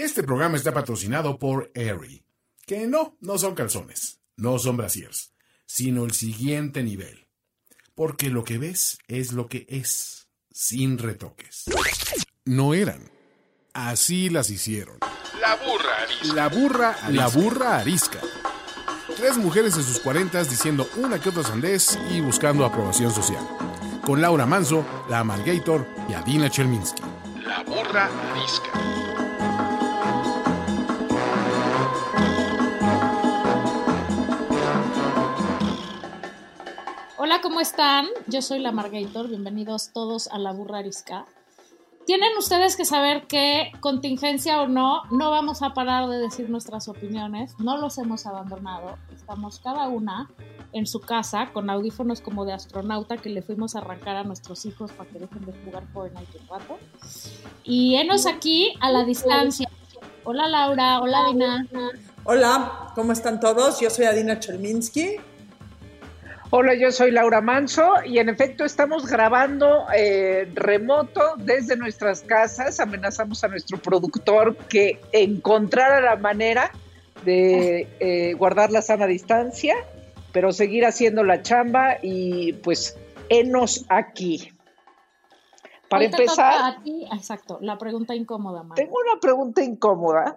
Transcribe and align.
Este 0.00 0.22
programa 0.22 0.56
está 0.56 0.72
patrocinado 0.72 1.38
por 1.38 1.70
Aerie, 1.74 2.24
que 2.66 2.86
no, 2.86 3.18
no 3.20 3.36
son 3.36 3.54
calzones, 3.54 4.18
no 4.34 4.58
son 4.58 4.78
brasiers, 4.78 5.34
sino 5.66 6.06
el 6.06 6.12
siguiente 6.12 6.82
nivel. 6.82 7.28
Porque 7.94 8.30
lo 8.30 8.42
que 8.42 8.56
ves 8.56 8.98
es 9.08 9.32
lo 9.32 9.46
que 9.46 9.66
es, 9.68 10.30
sin 10.50 10.96
retoques. 10.96 11.64
No 12.46 12.72
eran. 12.72 13.10
Así 13.74 14.30
las 14.30 14.48
hicieron. 14.48 15.00
La 15.38 15.56
burra 15.56 16.02
arisca. 16.02 16.34
La 16.34 16.48
burra, 16.48 16.96
la 17.10 17.28
burra 17.28 17.76
arisca. 17.76 18.20
Tres 19.18 19.36
mujeres 19.36 19.76
en 19.76 19.84
sus 19.84 20.00
cuarentas 20.00 20.48
diciendo 20.48 20.88
una 20.96 21.20
que 21.20 21.28
otra 21.28 21.42
sandez 21.42 21.98
y 22.10 22.22
buscando 22.22 22.64
aprobación 22.64 23.12
social. 23.12 23.46
Con 24.06 24.22
Laura 24.22 24.46
Manso, 24.46 24.82
la 25.10 25.18
Amalgator 25.18 25.86
y 26.08 26.14
Adina 26.14 26.48
Chelminsky. 26.48 27.02
La 27.44 27.62
burra 27.64 28.08
arisca. 28.30 28.99
Hola, 37.30 37.42
¿cómo 37.42 37.60
están? 37.60 38.06
Yo 38.26 38.42
soy 38.42 38.58
la 38.58 38.72
Margator, 38.72 39.28
bienvenidos 39.28 39.92
todos 39.92 40.26
a 40.32 40.38
la 40.40 40.50
burra 40.50 40.78
arisca. 40.78 41.26
Tienen 42.04 42.30
ustedes 42.36 42.74
que 42.74 42.84
saber 42.84 43.28
que, 43.28 43.70
contingencia 43.78 44.60
o 44.60 44.66
no, 44.66 45.02
no 45.12 45.30
vamos 45.30 45.62
a 45.62 45.72
parar 45.72 46.08
de 46.08 46.18
decir 46.18 46.50
nuestras 46.50 46.88
opiniones, 46.88 47.54
no 47.60 47.76
los 47.76 47.98
hemos 47.98 48.26
abandonado, 48.26 48.98
estamos 49.14 49.60
cada 49.60 49.86
una 49.86 50.28
en 50.72 50.88
su 50.88 50.98
casa 50.98 51.52
con 51.52 51.70
audífonos 51.70 52.20
como 52.20 52.44
de 52.44 52.52
astronauta 52.52 53.16
que 53.16 53.28
le 53.28 53.42
fuimos 53.42 53.76
a 53.76 53.78
arrancar 53.78 54.16
a 54.16 54.24
nuestros 54.24 54.66
hijos 54.66 54.90
para 54.90 55.08
que 55.08 55.20
dejen 55.20 55.46
de 55.46 55.52
jugar 55.64 55.84
Fortnite 55.92 56.36
un 56.36 56.48
rato. 56.48 56.78
Y 57.62 57.94
enos 57.94 58.26
aquí 58.26 58.74
a 58.80 58.90
la 58.90 59.04
distancia. 59.04 59.70
Hola 60.24 60.48
Laura, 60.48 61.00
hola 61.00 61.26
Dina. 61.28 61.68
Hola, 62.24 62.90
¿cómo 62.96 63.12
están 63.12 63.38
todos? 63.38 63.78
Yo 63.78 63.88
soy 63.88 64.06
Adina 64.06 64.40
Chelminsky. 64.40 65.29
Hola, 66.52 66.74
yo 66.74 66.90
soy 66.90 67.12
Laura 67.12 67.40
Manso 67.40 67.92
y 68.04 68.18
en 68.18 68.28
efecto 68.28 68.64
estamos 68.64 69.06
grabando 69.06 69.86
eh, 69.96 70.50
remoto 70.52 71.36
desde 71.36 71.76
nuestras 71.76 72.22
casas. 72.22 72.80
Amenazamos 72.80 73.44
a 73.44 73.48
nuestro 73.48 73.78
productor 73.78 74.56
que 74.56 75.00
encontrara 75.12 76.00
la 76.00 76.16
manera 76.16 76.72
de 77.24 77.86
eh, 78.00 78.34
guardar 78.34 78.72
la 78.72 78.82
sana 78.82 79.06
distancia, 79.06 79.76
pero 80.32 80.50
seguir 80.50 80.84
haciendo 80.86 81.22
la 81.22 81.40
chamba 81.40 81.98
y 82.02 82.54
pues 82.54 82.98
enos 83.28 83.84
aquí. 83.88 84.50
Para 85.88 86.06
Hoy 86.06 86.10
te 86.10 86.22
empezar, 86.22 86.52
toca 86.52 86.66
a 86.66 86.82
ti, 86.82 87.06
exacto, 87.12 87.58
la 87.60 87.78
pregunta 87.78 88.16
incómoda, 88.16 88.64
Mar. 88.64 88.74
tengo 88.74 88.96
una 89.08 89.20
pregunta 89.20 89.62
incómoda, 89.62 90.36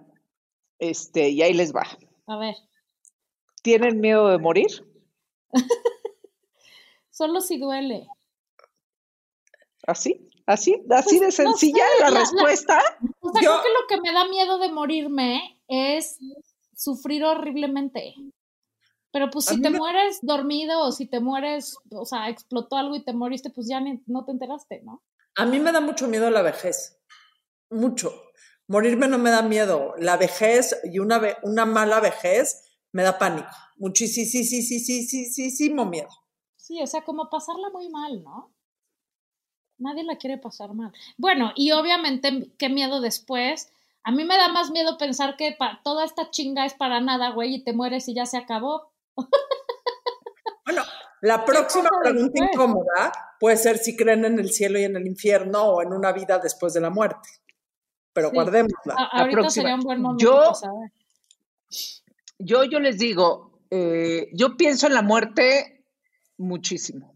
este, 0.78 1.30
y 1.30 1.42
ahí 1.42 1.54
les 1.54 1.74
va. 1.74 1.88
A 2.28 2.38
ver, 2.38 2.56
¿Tienen 3.64 4.00
miedo 4.00 4.28
de 4.30 4.38
morir? 4.38 4.68
solo 7.14 7.40
si 7.42 7.58
duele. 7.60 8.08
¿Así? 9.86 10.30
¿Así? 10.46 10.84
¿Así 10.90 11.20
Pues, 11.20 11.38
de 11.38 11.44
no 11.44 11.52
sencilla 11.52 11.86
sé, 11.98 12.02
la, 12.04 12.10
la- 12.10 12.12
la- 12.12 12.20
respuesta? 12.22 12.82
O 13.22 13.32
sea, 13.32 13.42
Yo- 13.42 13.52
creo 13.52 13.64
que 13.64 13.70
lo 13.70 13.88
que 13.88 14.02
me 14.02 14.14
da 14.14 14.28
miedo 14.28 14.58
de 14.58 14.72
morirme 14.72 15.60
es 15.68 16.18
sufrir 16.76 17.24
horriblemente. 17.24 18.14
Pero 19.12 19.30
pues 19.30 19.46
si 19.46 19.62
te 19.62 19.70
me- 19.70 19.78
mueres 19.78 20.20
dormido 20.24 20.82
o 20.82 20.92
si 20.92 21.06
te 21.06 21.20
mueres, 21.20 21.78
o 21.92 22.06
sea, 22.06 22.30
explotó 22.30 22.78
algo 22.78 22.96
y 22.96 23.04
te 23.06 23.14
moriste, 23.14 23.52
pues 23.52 23.68
ya 23.70 23.80
ni- 23.80 24.02
no 24.08 24.26
te 24.26 24.32
enteraste, 24.32 24.82
¿no? 24.84 25.04
A 25.36 25.46
mí 25.46 25.60
me 25.60 25.72
da 25.72 25.82
mucho 25.82 26.08
miedo 26.08 26.30
la 26.32 26.42
vejez. 26.42 27.00
Mucho. 27.70 28.12
Morirme 28.68 29.08
no 29.08 29.18
me 29.20 29.30
da 29.30 29.42
miedo. 29.44 29.94
La 30.00 30.18
vejez 30.18 30.76
y 30.92 30.98
una, 31.00 31.20
ve- 31.20 31.38
una 31.44 31.66
mala 31.66 32.00
vejez 32.00 32.64
me 32.92 33.04
da 33.04 33.18
pánico. 33.20 33.50
Muchísimo, 33.78 34.26
sí, 34.28 34.44
sí, 34.46 34.62
sí, 34.64 34.80
sí, 34.80 35.04
sí, 35.04 35.26
sí, 35.26 35.52
sí, 35.52 35.70
miedo. 35.70 36.10
Sí, 36.64 36.82
o 36.82 36.88
sea, 36.88 37.02
como 37.04 37.30
pasarla 37.30 37.70
muy 37.72 37.90
mal, 37.90 38.24
¿no? 38.24 38.50
Nadie 39.80 40.04
la 40.06 40.16
quiere 40.16 40.38
pasar 40.38 40.74
mal. 40.74 40.94
Bueno, 41.18 41.52
y 41.58 41.72
obviamente, 41.72 42.54
qué 42.58 42.70
miedo 42.70 43.02
después. 43.02 43.70
A 44.06 44.12
mí 44.12 44.24
me 44.24 44.38
da 44.38 44.48
más 44.48 44.72
miedo 44.72 44.98
pensar 44.98 45.36
que 45.36 45.52
pa- 45.52 45.82
toda 45.84 46.06
esta 46.06 46.32
chinga 46.32 46.66
es 46.66 46.74
para 46.74 47.02
nada, 47.02 47.32
güey, 47.32 47.56
y 47.56 47.64
te 47.66 47.74
mueres 47.74 48.08
y 48.08 48.14
ya 48.14 48.26
se 48.26 48.38
acabó. 48.38 48.94
Bueno, 50.66 50.84
la 51.22 51.44
próxima 51.44 51.90
pregunta 52.02 52.32
después? 52.34 52.50
incómoda 52.54 53.12
puede 53.42 53.58
ser 53.58 53.78
si 53.78 53.98
creen 53.98 54.24
en 54.24 54.40
el 54.40 54.50
cielo 54.54 54.80
y 54.80 54.86
en 54.86 54.96
el 54.96 55.06
infierno 55.06 55.64
o 55.64 55.82
en 55.82 55.92
una 55.92 56.14
vida 56.14 56.40
después 56.40 56.74
de 56.74 56.80
la 56.80 56.90
muerte. 56.90 57.28
Pero 58.14 58.30
Sí. 58.30 58.36
guardémosla. 58.36 58.94
A- 58.96 59.20
ahorita 59.20 59.40
próxima. 59.42 59.52
sería 59.64 59.76
un 59.76 59.82
buen 59.82 60.02
momento 60.02 60.24
Yo- 60.24 60.38
para 60.40 60.54
saber. 60.54 60.92
Yo, 62.40 62.64
yo 62.64 62.80
les 62.80 62.98
digo, 62.98 63.60
eh, 63.70 64.30
yo 64.34 64.56
pienso 64.56 64.88
en 64.88 64.94
la 64.94 65.02
muerte 65.02 65.73
muchísimo. 66.44 67.14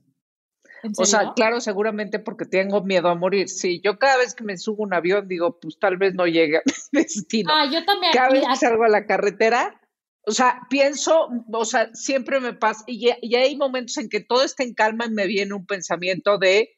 ¿En 0.83 0.91
O 0.97 1.05
sea, 1.05 1.33
claro, 1.35 1.59
seguramente 1.59 2.19
porque 2.19 2.45
tengo 2.45 2.83
miedo 2.83 3.09
a 3.09 3.15
morir. 3.15 3.49
Sí, 3.49 3.81
yo 3.83 3.97
cada 3.97 4.17
vez 4.17 4.35
que 4.35 4.43
me 4.43 4.57
subo 4.57 4.83
a 4.83 4.87
un 4.87 4.93
avión 4.93 5.27
digo, 5.27 5.59
pues 5.59 5.77
tal 5.79 5.97
vez 5.97 6.13
no 6.13 6.25
llegue 6.27 6.57
a 6.57 6.61
mi 6.91 7.01
destino. 7.01 7.51
Ah, 7.53 7.65
yo 7.71 7.83
también. 7.83 8.13
cada 8.13 8.29
y 8.29 8.33
vez 8.39 8.47
que 8.47 8.55
salgo 8.55 8.83
a 8.83 8.89
la 8.89 9.05
carretera, 9.05 9.81
o 10.25 10.31
sea, 10.31 10.61
pienso, 10.69 11.29
o 11.51 11.65
sea, 11.65 11.89
siempre 11.93 12.39
me 12.39 12.53
pasa, 12.53 12.83
y, 12.87 13.07
ya- 13.07 13.17
y 13.21 13.35
hay 13.35 13.55
momentos 13.57 13.97
en 13.97 14.09
que 14.09 14.19
todo 14.19 14.43
está 14.43 14.63
en 14.63 14.73
calma 14.73 15.05
y 15.05 15.11
me 15.11 15.25
viene 15.25 15.53
un 15.53 15.65
pensamiento 15.65 16.37
de, 16.37 16.77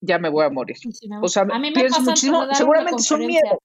ya 0.00 0.18
me 0.18 0.28
voy 0.28 0.44
a 0.46 0.50
morir. 0.50 0.76
sí, 0.78 0.90
O 1.22 1.28
sea, 1.28 1.42
a 1.42 1.58
mí 1.58 1.68
me 1.68 1.72
pienso 1.72 2.00
muchísimo, 2.02 2.46
seguramente 2.54 3.00
es 3.02 3.10
un 3.10 3.18
conferencia. 3.18 3.42
miedo. 3.50 3.58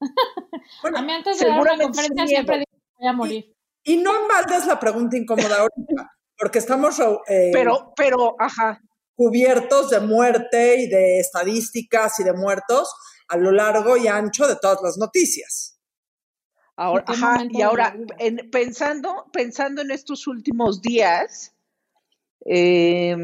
Bueno, 0.82 0.98
A 0.98 1.02
mí 1.02 1.12
antes 1.12 1.38
de 1.40 1.48
dar 1.48 1.60
una 1.60 1.76
conferencia 1.78 2.26
siempre 2.26 2.58
digo 2.58 2.70
voy 3.00 3.08
a 3.08 3.12
morir. 3.12 3.52
y 3.84 3.96
no 3.96 4.16
embaldes 4.22 4.66
la 4.66 4.78
pregunta 4.78 5.16
incómoda 5.16 5.56
ahorita, 5.60 6.12
porque 6.38 6.58
estamos 6.58 6.98
eh, 7.28 7.50
Pero, 7.52 7.92
pero, 7.96 8.36
ajá, 8.38 8.80
cubiertos 9.14 9.90
de 9.90 10.00
muerte 10.00 10.80
y 10.80 10.88
de 10.88 11.18
estadísticas 11.18 12.20
y 12.20 12.24
de 12.24 12.32
muertos 12.32 12.92
a 13.28 13.36
lo 13.36 13.50
largo 13.50 13.96
y 13.96 14.06
ancho 14.06 14.46
de 14.46 14.56
todas 14.56 14.78
las 14.82 14.96
noticias. 14.96 15.80
Ahora, 16.76 17.04
ajá, 17.08 17.44
y 17.50 17.60
ahora, 17.62 17.96
en- 18.18 18.48
pensando, 18.50 19.26
pensando 19.32 19.82
en 19.82 19.90
estos 19.90 20.28
últimos 20.28 20.80
días, 20.80 21.52
eh, 22.46 23.16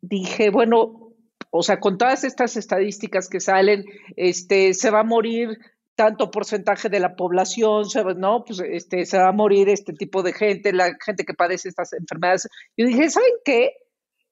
dije, 0.00 0.48
bueno, 0.48 1.12
o 1.50 1.62
sea, 1.62 1.78
con 1.78 1.98
todas 1.98 2.24
estas 2.24 2.56
estadísticas 2.56 3.28
que 3.28 3.40
salen, 3.40 3.84
este, 4.16 4.72
se 4.72 4.90
va 4.90 5.00
a 5.00 5.04
morir 5.04 5.58
tanto 5.94 6.30
porcentaje 6.30 6.88
de 6.88 7.00
la 7.00 7.14
población, 7.14 7.84
¿no? 8.16 8.44
Pues 8.44 8.60
este, 8.60 9.04
se 9.04 9.18
va 9.18 9.28
a 9.28 9.32
morir 9.32 9.68
este 9.68 9.92
tipo 9.92 10.22
de 10.22 10.32
gente, 10.32 10.72
la 10.72 10.96
gente 11.04 11.24
que 11.24 11.34
padece 11.34 11.68
estas 11.68 11.92
enfermedades. 11.92 12.48
Yo 12.76 12.86
dije, 12.86 13.10
¿saben 13.10 13.32
qué? 13.44 13.72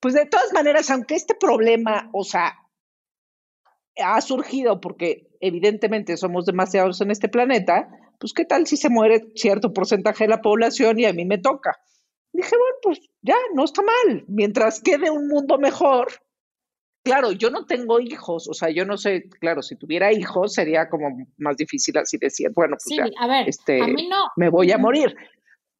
Pues 0.01 0.15
de 0.15 0.27
todas 0.27 0.53
maneras, 0.53 0.91
aunque 0.91 1.15
este 1.15 1.35
problema, 1.35 2.09
o 2.13 2.25
sea, 2.25 2.55
ha 4.03 4.21
surgido 4.21 4.81
porque 4.81 5.29
evidentemente 5.41 6.17
somos 6.17 6.47
demasiados 6.47 7.01
en 7.01 7.11
este 7.11 7.29
planeta, 7.29 7.89
pues 8.19 8.33
qué 8.33 8.45
tal 8.45 8.67
si 8.67 8.77
se 8.77 8.89
muere 8.89 9.27
cierto 9.35 9.73
porcentaje 9.73 10.25
de 10.25 10.31
la 10.31 10.41
población 10.41 10.99
y 10.99 11.05
a 11.05 11.13
mí 11.13 11.25
me 11.25 11.39
toca. 11.39 11.77
Dije, 12.33 12.51
bueno, 12.51 12.77
pues 12.83 13.01
ya, 13.23 13.37
no 13.55 13.65
está 13.65 13.83
mal. 13.83 14.25
Mientras 14.29 14.81
quede 14.81 15.11
un 15.11 15.29
mundo 15.29 15.59
mejor, 15.59 16.09
claro, 17.09 17.33
yo 17.33 17.49
no 17.51 17.65
tengo 17.65 18.01
hijos, 18.01 18.49
o 18.49 18.55
sea, 18.55 18.69
yo 18.71 18.85
no 18.85 18.97
sé, 18.99 19.29
claro, 19.41 19.63
si 19.63 19.77
tuviera 19.77 20.13
hijos 20.13 20.53
sería 20.55 20.89
como 20.91 21.09
más 21.39 21.57
difícil 21.57 21.97
así 21.97 22.19
decir, 22.19 22.51
bueno, 22.55 22.77
pues 22.77 22.85
Sí, 22.85 22.97
ya, 22.97 23.05
a 23.19 23.27
ver, 23.27 23.49
este, 23.49 23.81
a 23.83 23.87
mí 23.87 24.07
no. 24.09 24.25
me 24.37 24.51
voy 24.51 24.71
a 24.73 24.79
morir. 24.79 25.15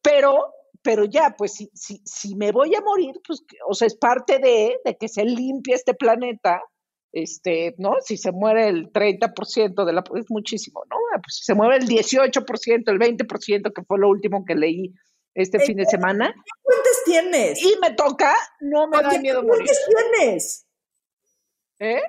Pero, 0.01 0.53
pero 0.81 1.05
ya, 1.05 1.35
pues 1.37 1.53
si, 1.53 1.69
si, 1.73 2.01
si 2.03 2.35
me 2.35 2.51
voy 2.51 2.73
a 2.73 2.81
morir, 2.81 3.13
pues, 3.27 3.43
o 3.67 3.73
sea, 3.75 3.85
es 3.85 3.95
parte 3.95 4.39
de, 4.39 4.77
de 4.83 4.97
que 4.97 5.07
se 5.07 5.23
limpie 5.23 5.75
este 5.75 5.93
planeta, 5.93 6.61
este, 7.11 7.75
¿no? 7.77 7.93
Si 8.03 8.17
se 8.17 8.31
muere 8.31 8.67
el 8.69 8.91
30% 8.91 9.85
de 9.85 9.93
la, 9.93 10.03
es 10.15 10.25
muchísimo, 10.29 10.83
¿no? 10.89 10.95
Ah, 11.15 11.19
Pues 11.23 11.37
si 11.37 11.43
se 11.43 11.53
muere 11.53 11.77
el 11.77 11.87
18%, 11.87 12.83
el 12.91 12.99
20%, 12.99 13.73
que 13.73 13.83
fue 13.83 13.99
lo 13.99 14.09
último 14.09 14.45
que 14.45 14.55
leí 14.55 14.93
este 15.35 15.59
fin 15.59 15.77
de 15.77 15.85
semana, 15.85 16.33
¿Qué 16.33 16.51
fuentes 16.63 17.03
tienes? 17.05 17.61
y 17.63 17.75
me 17.81 17.91
toca, 17.93 18.33
no 18.61 18.87
me 18.87 19.01
da 19.01 19.17
miedo 19.19 19.41
¿Qué 19.41 19.47
morir. 19.47 19.67
fuentes 19.67 19.85
tienes? 20.17 20.65
¿Eh? 21.79 22.01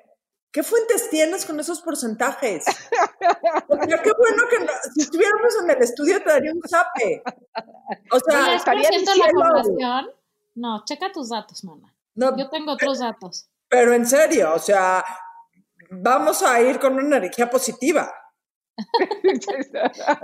¿Qué 0.52 0.62
fuentes 0.64 1.08
tienes 1.10 1.46
con 1.46 1.60
esos 1.60 1.80
porcentajes? 1.80 2.64
O 3.68 3.76
sea, 3.76 4.02
qué 4.02 4.10
bueno 4.18 4.42
que 4.50 4.58
no- 4.64 4.72
si 4.94 5.02
estuviéramos 5.02 5.54
en 5.62 5.70
el 5.70 5.82
estudio 5.82 6.18
te 6.22 6.28
daría 6.28 6.52
un 6.52 6.62
zape. 6.68 7.22
O 8.10 8.18
sea, 8.18 8.42
Oye, 8.44 8.54
estaría 8.56 8.82
¿es 8.82 8.88
por 8.88 8.94
ciento 8.98 9.12
de 9.12 9.18
la 9.18 9.48
población? 9.48 10.10
No, 10.56 10.84
checa 10.84 11.12
tus 11.12 11.28
datos, 11.28 11.62
mamá. 11.64 11.94
no, 12.16 12.36
Yo 12.36 12.50
tengo 12.50 12.72
otros 12.72 12.98
datos. 12.98 13.48
pero 13.68 13.92
en 13.94 14.04
serio, 14.06 14.52
o 14.54 14.58
sea, 14.58 15.04
vamos 15.90 16.42
a 16.42 16.60
ir 16.60 16.80
con 16.80 16.94
una 16.94 17.18
energía 17.18 17.48
positiva. 17.48 18.12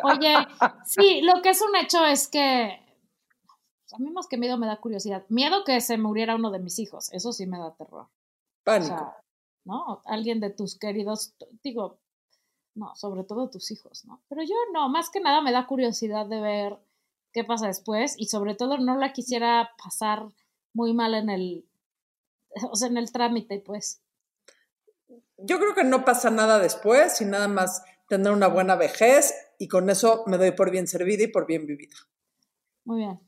Oye, 0.03 0.35
sí, 0.85 1.21
lo 1.23 1.41
que 1.43 1.51
es 1.51 1.63
un 1.63 1.77
hecho 1.77 2.05
es 2.05 2.29
que 2.29 2.41
a 3.93 3.99
mí 3.99 4.11
más 4.11 4.27
que 4.27 4.37
miedo 4.39 4.59
me 4.59 4.67
da 4.67 4.81
curiosidad. 4.81 5.25
Miedo 5.29 5.63
que 5.65 5.81
se 5.81 5.97
muriera 5.99 6.35
uno 6.35 6.51
de 6.51 6.59
mis 6.59 6.79
hijos, 6.79 7.13
eso 7.13 7.33
sí 7.33 7.47
me 7.47 7.59
da 7.59 7.75
terror. 7.77 8.03
O 8.07 8.11
Pánico. 8.65 8.97
sea, 8.97 9.17
¿no? 9.67 10.01
Alguien 10.07 10.41
de 10.41 10.51
tus 10.51 10.79
queridos, 10.79 11.35
digo, 11.63 11.99
No, 12.75 12.95
sobre 12.95 13.25
todo 13.25 13.49
tus 13.49 13.71
hijos, 13.71 14.05
¿no? 14.05 14.21
Pero 14.29 14.43
yo 14.43 14.55
no, 14.73 14.89
más 14.91 15.09
que 15.11 15.21
nada 15.21 15.41
me 15.41 15.51
da 15.51 15.67
curiosidad 15.67 16.27
de 16.27 16.41
ver 16.41 16.79
qué 17.33 17.43
pasa 17.43 17.67
después 17.67 18.15
y 18.19 18.27
sobre 18.27 18.55
todo 18.55 18.79
no 18.79 18.97
la 18.97 19.13
quisiera 19.13 19.71
pasar 19.83 20.27
muy 20.75 20.93
mal 20.93 21.15
en 21.15 21.31
el, 21.31 21.65
o 22.71 22.77
sea, 22.77 22.89
en 22.89 22.99
el 22.99 23.11
trámite, 23.11 23.59
pues. 23.61 24.03
Yo 25.39 25.59
creo 25.59 25.75
que 25.75 25.85
no 25.85 26.05
pasa 26.05 26.31
nada 26.31 26.59
después 26.59 27.21
y 27.21 27.25
nada 27.25 27.49
más 27.49 27.83
tener 28.09 28.33
una 28.33 28.49
buena 28.49 28.77
vejez 28.77 29.35
y 29.59 29.69
con 29.69 29.89
eso 29.91 30.23
me 30.27 30.37
doy 30.37 30.53
por 30.53 30.71
bien 30.71 30.87
servida 30.87 31.25
y 31.25 31.29
por 31.29 31.47
bien 31.47 31.67
vivida. 31.67 31.97
Muy 32.85 32.99
bien. 32.99 33.21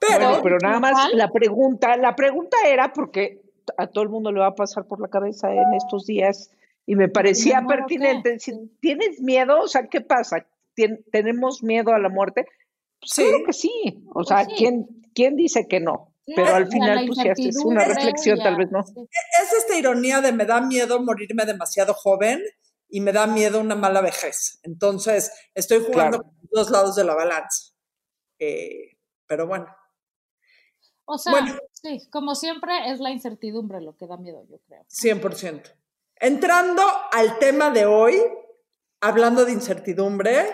Pero, 0.00 0.28
Bueno, 0.28 0.42
pero 0.42 0.58
nada 0.62 0.80
más 0.80 1.12
la 1.12 1.30
pregunta, 1.30 1.96
la 1.96 2.16
pregunta 2.16 2.56
era 2.66 2.92
porque 2.92 3.43
a 3.78 3.86
todo 3.86 4.04
el 4.04 4.10
mundo 4.10 4.32
le 4.32 4.40
va 4.40 4.48
a 4.48 4.54
pasar 4.54 4.86
por 4.86 5.00
la 5.00 5.08
cabeza 5.08 5.52
en 5.52 5.74
estos 5.74 6.06
días 6.06 6.50
y 6.86 6.96
me 6.96 7.08
parecía 7.08 7.62
pertinente. 7.66 8.38
Si 8.38 8.52
¿Tienes 8.80 9.20
miedo? 9.20 9.60
O 9.60 9.68
sea, 9.68 9.86
¿qué 9.88 10.00
pasa? 10.00 10.46
¿Tien- 10.76 11.04
¿Tenemos 11.12 11.62
miedo 11.62 11.92
a 11.92 11.98
la 11.98 12.08
muerte? 12.08 12.46
Pues 13.00 13.10
Sí. 13.12 13.22
claro 13.22 13.44
que 13.46 13.52
sí. 13.52 14.04
O 14.14 14.24
sea, 14.24 14.38
Pues 14.44 14.48
sí. 14.48 14.54
¿quién, 14.56 14.86
¿quién 15.14 15.36
dice 15.36 15.66
que 15.68 15.80
no? 15.80 16.10
Pero 16.26 16.54
al 16.54 16.68
final, 16.68 17.04
pues 17.06 17.18
si 17.18 17.28
haces 17.28 17.56
una 17.64 17.84
reflexión, 17.84 18.38
tal 18.38 18.56
vez 18.56 18.70
no. 18.70 18.82
sí. 18.82 18.94
es 19.42 19.52
esta 19.52 19.76
ironía 19.76 20.22
de 20.22 20.32
me 20.32 20.46
da 20.46 20.60
miedo 20.62 21.02
morirme 21.02 21.44
demasiado 21.44 21.92
joven 21.92 22.40
y 22.88 23.00
me 23.02 23.12
da 23.12 23.26
miedo 23.26 23.60
una 23.60 23.74
mala 23.76 24.00
vejez. 24.00 24.58
Entonces, 24.62 25.30
estoy 25.54 25.80
jugando 25.80 26.18
Claro. 26.20 26.22
con 26.22 26.34
los 26.50 26.50
dos 26.50 26.70
lados 26.70 26.96
de 26.96 27.04
la 27.04 27.14
balanza. 27.14 27.72
Eh, 28.38 28.96
pero 29.26 29.46
bueno, 29.46 29.66
O 31.06 31.18
sea, 31.18 31.32
Bueno. 31.32 31.56
sí, 31.72 32.08
como 32.10 32.34
siempre 32.34 32.90
es 32.90 33.00
la 33.00 33.10
incertidumbre 33.10 33.80
lo 33.80 33.96
que 33.96 34.06
da 34.06 34.16
miedo, 34.16 34.44
yo 34.48 34.58
creo. 34.66 34.84
100%. 34.88 35.62
Entrando 36.16 36.82
al 37.12 37.38
tema 37.38 37.70
de 37.70 37.86
hoy, 37.86 38.22
hablando 39.00 39.44
de 39.44 39.52
incertidumbre, 39.52 40.46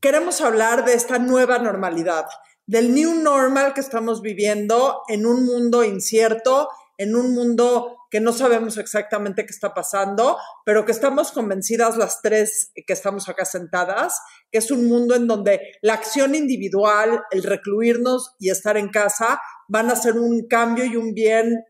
queremos 0.00 0.40
hablar 0.40 0.84
de 0.84 0.94
esta 0.94 1.18
nueva 1.18 1.58
normalidad, 1.58 2.26
del 2.66 2.94
new 2.94 3.14
normal 3.14 3.74
que 3.74 3.80
estamos 3.80 4.22
viviendo 4.22 5.02
en 5.08 5.26
un 5.26 5.44
mundo 5.44 5.84
incierto, 5.84 6.68
en 6.98 7.14
un 7.14 7.34
mundo 7.34 8.06
que 8.10 8.20
no 8.20 8.32
sabemos 8.32 8.78
exactamente 8.78 9.44
qué 9.44 9.52
está 9.52 9.74
pasando, 9.74 10.38
pero 10.64 10.84
que 10.84 10.92
estamos 10.92 11.32
convencidas 11.32 11.96
las 11.96 12.22
tres 12.22 12.72
que 12.74 12.92
estamos 12.92 13.28
acá 13.28 13.44
sentadas, 13.44 14.18
que 14.50 14.58
es 14.58 14.70
un 14.70 14.88
mundo 14.88 15.14
en 15.14 15.26
donde 15.26 15.60
la 15.82 15.94
acción 15.94 16.34
individual, 16.34 17.22
el 17.30 17.42
recluirnos 17.42 18.34
y 18.38 18.50
estar 18.50 18.76
en 18.76 18.88
casa 18.88 19.40
van 19.68 19.90
a 19.90 19.96
ser 19.96 20.18
un 20.18 20.46
cambio 20.46 20.84
y 20.84 20.96
un 20.96 21.14
bien 21.14 21.64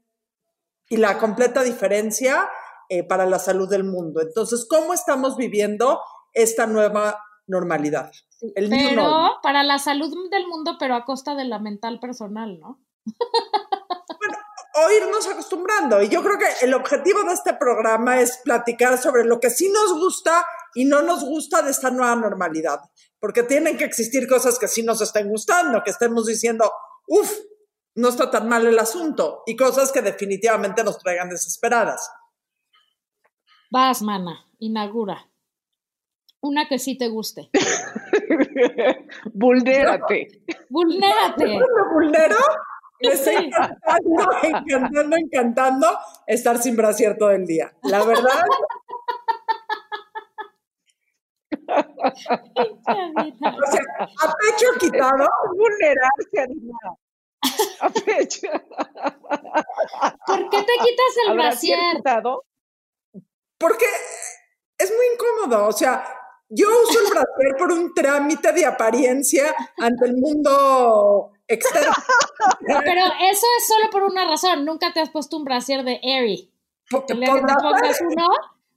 y 0.88 0.96
la 0.96 1.18
completa 1.18 1.62
diferencia 1.62 2.48
eh, 2.88 3.02
para 3.02 3.26
la 3.26 3.38
salud 3.38 3.68
del 3.68 3.84
mundo. 3.84 4.20
Entonces, 4.20 4.66
¿cómo 4.68 4.94
estamos 4.94 5.36
viviendo 5.36 6.00
esta 6.32 6.66
nueva 6.66 7.20
normalidad? 7.46 8.12
El 8.54 8.68
pero 8.70 9.02
normal. 9.02 9.32
para 9.42 9.62
la 9.62 9.78
salud 9.78 10.12
del 10.30 10.46
mundo, 10.46 10.76
pero 10.78 10.94
a 10.94 11.04
costa 11.04 11.34
de 11.34 11.44
la 11.44 11.58
mental 11.58 11.98
personal, 12.00 12.58
¿no? 12.60 12.80
O 14.78 14.90
irnos 14.90 15.26
acostumbrando. 15.26 16.02
Y 16.02 16.10
yo 16.10 16.22
creo 16.22 16.38
que 16.38 16.66
el 16.66 16.74
objetivo 16.74 17.24
de 17.24 17.32
este 17.32 17.54
programa 17.54 18.20
es 18.20 18.40
platicar 18.44 18.98
sobre 18.98 19.24
lo 19.24 19.40
que 19.40 19.48
sí 19.48 19.70
nos 19.70 19.98
gusta 19.98 20.46
y 20.74 20.84
no 20.84 21.00
nos 21.00 21.24
gusta 21.24 21.62
de 21.62 21.70
esta 21.70 21.90
nueva 21.90 22.14
normalidad. 22.14 22.80
Porque 23.18 23.42
tienen 23.42 23.78
que 23.78 23.84
existir 23.84 24.28
cosas 24.28 24.58
que 24.58 24.68
sí 24.68 24.82
nos 24.82 25.00
estén 25.00 25.30
gustando, 25.30 25.82
que 25.82 25.90
estemos 25.90 26.26
diciendo, 26.26 26.70
uff, 27.06 27.32
no 27.96 28.08
está 28.08 28.30
tan 28.30 28.48
mal 28.48 28.66
el 28.66 28.78
asunto. 28.78 29.42
Y 29.46 29.56
cosas 29.56 29.90
que 29.90 30.02
definitivamente 30.02 30.84
nos 30.84 30.98
traigan 30.98 31.28
desesperadas. 31.28 32.10
Vas, 33.70 34.02
mana, 34.02 34.46
inaugura. 34.58 35.28
Una 36.40 36.68
que 36.68 36.78
sí 36.78 36.96
te 36.96 37.08
guste. 37.08 37.50
Vulnérate. 39.32 40.28
Vulnérate. 40.68 41.46
me 41.46 41.58
vulnero, 41.92 42.36
me 43.00 43.16
Sí. 43.16 43.30
encantando, 43.30 44.28
encantando, 44.42 45.16
encantando 45.16 45.86
estar 46.26 46.58
sin 46.58 46.76
brasier 46.76 47.16
todo 47.18 47.30
el 47.30 47.46
día. 47.46 47.72
La 47.82 48.04
verdad, 48.04 48.44
o 51.68 52.14
sea, 52.16 53.84
a 53.98 54.34
pecho 54.38 54.66
quitado, 54.78 55.26
Vulnerarse, 55.56 56.40
Adina. 56.40 56.78
A 57.80 57.90
pecho. 57.90 58.48
¿Por 60.26 60.50
qué 60.50 60.58
te 60.58 60.72
quitas 60.72 61.16
el 61.24 61.30
¿Habrá 61.30 61.52
sido 61.52 61.76
brasier? 62.02 62.42
porque 63.58 63.86
es 64.78 64.90
muy 64.90 65.06
incómodo. 65.14 65.68
O 65.68 65.72
sea, 65.72 66.04
yo 66.48 66.66
uso 66.82 67.00
el 67.00 67.06
brasier 67.06 67.56
por 67.58 67.72
un 67.72 67.94
trámite 67.94 68.52
de 68.52 68.66
apariencia 68.66 69.54
ante 69.78 70.06
el 70.06 70.16
mundo 70.16 71.32
externo. 71.46 71.92
Pero 72.66 73.02
eso 73.20 73.46
es 73.58 73.66
solo 73.66 73.90
por 73.90 74.02
una 74.02 74.28
razón. 74.28 74.64
Nunca 74.64 74.92
te 74.92 75.00
has 75.00 75.10
puesto 75.10 75.36
un 75.36 75.44
brasier 75.44 75.84
de 75.84 76.00
Airy. 76.02 76.52
Porque 76.90 77.14
El 77.14 77.20
día 77.20 77.34
que 77.34 77.40
te 77.40 77.54
pongas 77.54 78.00
uno, 78.00 78.28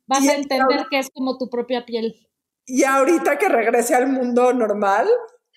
vas 0.08 0.28
a 0.28 0.34
entender 0.34 0.88
que 0.90 1.00
es 1.00 1.10
como 1.14 1.38
tu 1.38 1.50
propia 1.50 1.86
piel. 1.86 2.28
Y 2.66 2.84
ahorita 2.84 3.38
que 3.38 3.50
regrese 3.50 3.96
al 3.96 4.08
mundo 4.08 4.54
normal, 4.54 5.08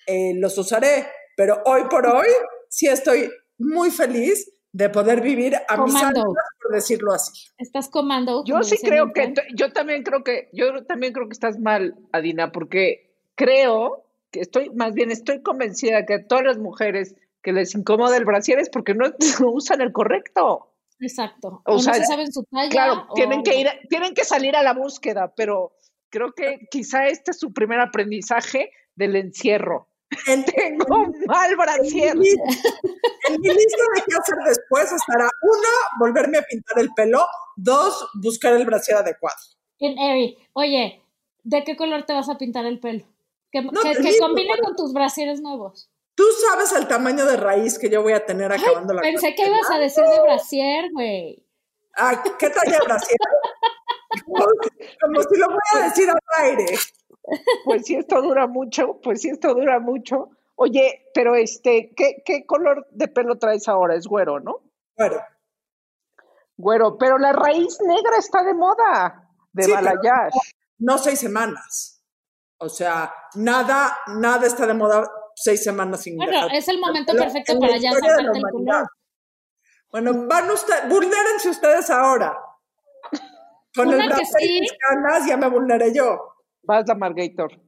eh, 0.07 0.33
los 0.35 0.57
usaré. 0.57 1.07
Pero 1.35 1.61
hoy 1.65 1.83
por 1.89 2.05
hoy, 2.05 2.27
sí 2.73 2.87
estoy 2.87 3.29
muy 3.59 3.91
feliz 3.91 4.51
de 4.71 4.89
poder 4.89 5.21
vivir 5.21 5.55
a 5.55 5.77
mis 5.77 5.93
Comando. 5.93 6.21
anchas, 6.21 6.45
por 6.61 6.71
decirlo 6.73 7.13
así. 7.13 7.49
Estás 7.59 7.87
comando. 7.87 8.43
Yo 8.45 8.63
sí 8.63 8.77
creo 8.81 9.13
que, 9.13 9.35
yo 9.55 9.71
también 9.71 10.01
creo 10.01 10.23
que, 10.23 10.49
yo 10.53 10.83
también 10.85 11.13
creo 11.13 11.27
que 11.27 11.33
estás 11.33 11.59
mal, 11.59 11.95
Adina, 12.11 12.51
porque 12.51 13.15
creo 13.35 14.07
que 14.31 14.39
estoy, 14.39 14.71
más 14.71 14.95
bien 14.95 15.11
estoy 15.11 15.43
convencida 15.43 16.07
que 16.07 16.15
a 16.15 16.27
todas 16.27 16.43
las 16.43 16.57
mujeres 16.57 17.15
que 17.43 17.53
les 17.53 17.75
incomoda 17.75 18.17
el 18.17 18.25
brasier 18.25 18.57
es 18.57 18.69
porque 18.71 18.95
no 18.95 19.05
usan 19.53 19.81
el 19.81 19.91
correcto. 19.91 20.73
Exacto. 20.99 21.61
O 21.65 21.75
O, 21.75 21.79
sea, 21.79 21.93
no 21.93 21.99
se 21.99 22.05
saben 22.05 22.33
su 22.33 22.43
talla. 22.45 22.69
Claro, 22.69 23.05
o 23.07 23.13
tienen 23.13 23.43
que 23.43 23.55
ir, 23.59 23.67
tienen 23.87 24.15
que 24.15 24.25
salir 24.25 24.55
a 24.55 24.63
la 24.63 24.73
búsqueda, 24.73 25.31
pero 25.35 25.75
creo 26.09 26.33
que 26.33 26.67
quizá 26.71 27.05
este 27.05 27.31
es 27.31 27.39
su 27.39 27.53
primer 27.53 27.79
aprendizaje 27.79 28.71
del 28.95 29.15
encierro. 29.15 29.89
En, 30.27 30.45
Tengo 30.45 30.95
un 30.97 31.23
mal 31.27 31.55
brasier. 31.55 32.11
en 32.13 32.19
mi, 32.19 32.29
en 32.29 33.41
mi 33.41 33.47
lista 33.49 33.83
de 33.95 34.01
qué 34.07 34.15
hacer 34.19 34.35
después 34.45 34.91
estará, 34.91 35.29
uno, 35.41 35.69
volverme 35.99 36.37
a 36.37 36.41
pintar 36.43 36.79
el 36.79 36.89
pelo, 36.95 37.25
dos, 37.55 38.07
buscar 38.21 38.53
el 38.53 38.65
brasier 38.65 38.97
adecuado. 38.97 39.37
En 39.79 39.97
Airy. 39.99 40.37
Oye, 40.53 41.01
¿de 41.43 41.63
qué 41.63 41.75
color 41.75 42.05
te 42.05 42.13
vas 42.13 42.29
a 42.29 42.37
pintar 42.37 42.65
el 42.65 42.79
pelo? 42.79 43.05
Que, 43.51 43.61
No, 43.61 43.81
que- 43.81 43.93
que 44.01 44.17
combine 44.19 44.57
con 44.59 44.75
tus 44.75 44.93
brasieres 44.93 45.41
nuevos. 45.41 45.89
Tú 46.15 46.23
sabes 46.47 46.71
el 46.73 46.87
tamaño 46.87 47.25
de 47.25 47.37
raíz 47.37 47.79
que 47.79 47.89
yo 47.89 48.03
voy 48.03 48.13
a 48.13 48.25
tener 48.25 48.51
acabando 48.51 48.93
la 48.93 49.01
Pensé 49.01 49.33
que 49.35 49.47
ibas 49.47 49.69
a 49.71 49.79
decir 49.79 50.03
de 50.03 50.21
brasier, 50.21 50.85
güey. 50.93 51.43
Ah, 51.95 52.23
¿Qué 52.39 52.49
talla 52.49 52.71
de 52.79 52.85
brasier? 52.85 53.17
Como, 54.25 54.45
como 55.01 55.21
si 55.23 55.37
lo 55.39 55.47
voy 55.47 55.57
a 55.73 55.79
decir 55.85 56.09
al 56.09 56.45
aire. 56.45 56.65
Pues 57.65 57.85
si 57.85 57.95
esto 57.95 58.21
dura 58.21 58.47
mucho, 58.47 58.99
pues 59.01 59.21
si 59.21 59.29
esto 59.29 59.53
dura 59.53 59.79
mucho. 59.79 60.29
Oye, 60.55 61.05
pero 61.13 61.35
este, 61.35 61.93
¿qué, 61.95 62.21
qué 62.25 62.45
color 62.45 62.85
de 62.91 63.07
pelo 63.07 63.37
traes 63.37 63.67
ahora? 63.67 63.95
Es 63.95 64.07
güero, 64.07 64.39
¿no? 64.39 64.61
Bueno, 64.97 65.17
Güero, 66.55 66.97
pero 66.99 67.17
la 67.17 67.33
raíz 67.33 67.79
negra 67.81 68.17
está 68.17 68.43
de 68.43 68.53
moda, 68.53 69.27
de 69.53 69.63
Sí, 69.63 69.71
balayage. 69.71 70.37
no 70.79 70.97
seis 70.99 71.19
semanas. 71.19 72.03
O 72.59 72.69
sea, 72.69 73.11
nada, 73.35 73.97
nada 74.07 74.45
está 74.45 74.67
de 74.67 74.73
moda 74.75 75.09
seis 75.35 75.63
semanas 75.63 76.01
sin 76.01 76.15
Bueno, 76.17 76.31
dejar- 76.31 76.53
es 76.53 76.67
el 76.67 76.79
momento 76.79 77.13
perfecto 77.13 77.53
la 77.55 77.59
para 77.59 77.77
ya 77.77 77.91
sacarte 77.93 78.37
el 78.37 78.41
color. 78.51 78.87
Bueno, 79.91 80.27
van 80.27 80.51
ustedes, 80.51 80.87
vulnérense 80.89 81.49
ustedes 81.49 81.89
ahora. 81.89 82.37
Con 83.75 83.87
Una 83.87 84.05
el 84.05 84.11
que 84.15 84.25
sí. 84.25 84.59
mis 84.61 84.71
canas 84.77 85.25
ya 85.25 85.35
me 85.37 85.47
vulneré 85.49 85.91
yo. 85.93 86.32
Vas 86.63 86.87
la 86.87 86.95
Margator. 86.95 87.61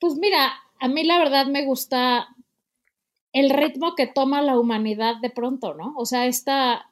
Pues 0.00 0.16
mira, 0.16 0.54
a 0.80 0.88
mí 0.88 1.04
la 1.04 1.18
verdad 1.18 1.46
me 1.46 1.64
gusta 1.64 2.28
el 3.32 3.50
ritmo 3.50 3.94
que 3.94 4.06
toma 4.06 4.42
la 4.42 4.58
humanidad 4.58 5.16
de 5.20 5.30
pronto, 5.30 5.74
¿no? 5.74 5.94
O 5.96 6.06
sea, 6.06 6.26
esta, 6.26 6.90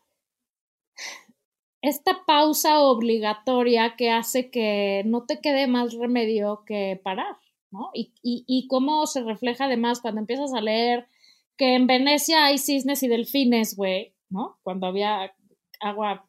esta 1.80 2.24
pausa 2.26 2.80
obligatoria 2.80 3.96
que 3.96 4.10
hace 4.10 4.50
que 4.50 5.02
no 5.06 5.24
te 5.24 5.40
quede 5.40 5.66
más 5.66 5.94
remedio 5.94 6.64
que 6.66 7.00
parar, 7.02 7.36
¿no? 7.70 7.90
Y, 7.94 8.12
y, 8.22 8.44
y 8.46 8.66
cómo 8.68 9.06
se 9.06 9.22
refleja 9.22 9.64
además 9.64 10.00
cuando 10.00 10.20
empiezas 10.20 10.52
a 10.52 10.60
leer 10.60 11.08
que 11.56 11.74
en 11.74 11.86
Venecia 11.86 12.44
hay 12.44 12.58
cisnes 12.58 13.02
y 13.02 13.08
delfines, 13.08 13.76
güey, 13.76 14.14
¿no? 14.28 14.58
Cuando 14.62 14.86
había 14.86 15.34
agua 15.80 16.26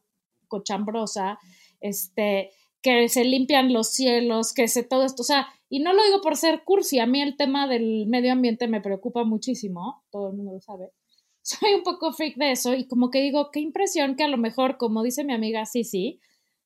cochambrosa, 0.47 1.39
este, 1.81 2.51
que 2.85 3.09
se 3.09 3.23
limpian 3.23 3.73
los 3.73 3.89
cielos, 3.89 4.53
que 4.53 4.67
se 4.67 4.83
todo 4.83 5.05
esto, 5.05 5.23
o 5.23 5.25
sea, 5.25 5.47
y 5.69 5.79
no 5.79 5.91
lo 5.91 6.03
digo 6.03 6.21
por 6.21 6.37
ser 6.37 6.63
cursi, 6.63 6.99
a 6.99 7.07
mí 7.07 7.19
el 7.19 7.35
tema 7.35 7.67
del 7.67 8.05
medio 8.05 8.31
ambiente 8.31 8.67
me 8.67 8.79
preocupa 8.79 9.23
muchísimo, 9.23 10.03
todo 10.11 10.29
el 10.29 10.35
mundo 10.35 10.53
lo 10.53 10.61
sabe. 10.61 10.91
Soy 11.41 11.73
un 11.73 11.81
poco 11.81 12.13
freak 12.13 12.35
de 12.35 12.51
eso 12.51 12.75
y 12.75 12.87
como 12.87 13.09
que 13.09 13.21
digo, 13.21 13.49
qué 13.49 13.59
impresión 13.59 14.15
que 14.15 14.23
a 14.23 14.27
lo 14.27 14.37
mejor, 14.37 14.77
como 14.77 15.01
dice 15.01 15.23
mi 15.23 15.33
amiga, 15.33 15.65
sí, 15.65 16.19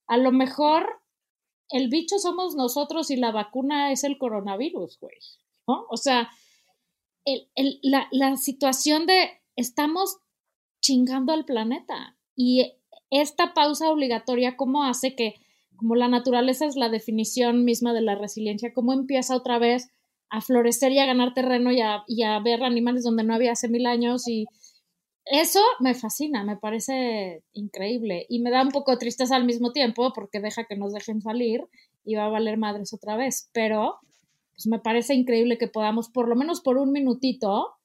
a 0.07 0.17
lo 0.17 0.33
mejor 0.33 1.01
el 1.69 1.87
bicho 1.87 2.19
somos 2.19 2.53
nosotros 2.53 3.11
y 3.11 3.15
la 3.15 3.31
vacuna 3.31 3.93
es 3.93 4.03
el 4.03 4.17
coronavirus, 4.17 4.99
güey. 4.99 5.15
¿no? 5.69 5.85
O 5.89 5.95
sea, 5.95 6.31
el, 7.23 7.49
el, 7.55 7.79
la, 7.81 8.09
la 8.11 8.35
situación 8.35 9.05
de 9.05 9.41
estamos 9.55 10.17
chingando 10.81 11.31
al 11.31 11.45
planeta 11.45 12.17
y 12.35 12.73
esta 13.09 13.53
pausa 13.53 13.89
obligatoria, 13.89 14.57
¿cómo 14.57 14.83
hace 14.83 15.15
que, 15.15 15.35
como 15.79 15.95
la 15.95 16.09
naturaleza 16.09 16.65
es 16.65 16.75
la 16.75 16.89
definición 16.89 17.63
misma 17.63 17.93
de 17.93 18.01
la 18.01 18.15
resiliencia, 18.15 18.73
cómo 18.73 18.91
empieza 18.91 19.35
otra 19.35 19.59
vez 19.59 19.89
a 20.29 20.41
florecer 20.41 20.91
y 20.91 20.99
a 20.99 21.05
ganar 21.05 21.33
terreno 21.33 21.71
y 21.71 21.81
a, 21.81 22.39
ver 22.41 22.63
animales 22.63 23.03
donde 23.03 23.23
no 23.23 23.33
había 23.33 23.53
hace 23.53 23.69
mil 23.69 23.85
años 23.85 24.27
y 24.27 24.45
eso 25.25 25.61
me 25.79 25.95
fascina, 25.95 26.43
me 26.43 26.57
parece 26.57 27.43
increíble. 27.53 28.25
Y 28.29 28.41
me 28.41 28.51
da 28.51 28.61
un 28.61 28.69
poco 28.69 28.97
tristeza 28.97 29.35
al 29.35 29.45
mismo 29.45 29.71
tiempo 29.71 30.11
porque 30.13 30.41
deja 30.41 30.65
que 30.65 30.75
nos 30.75 30.93
dejen 30.93 31.21
salir 31.21 31.61
y 32.03 32.15
va 32.15 32.25
a 32.25 32.29
valer 32.29 32.57
madres 32.57 32.93
otra 32.93 33.15
vez, 33.15 33.49
pero 33.53 33.99
pues 34.51 34.67
me 34.67 34.79
parece 34.79 35.13
increíble 35.13 35.57
que 35.57 35.67
podamos 35.67 36.09
por 36.09 36.27
lo 36.27 36.35
menos 36.35 36.61
por 36.61 36.77
un 36.77 36.91
minutito 36.91 37.75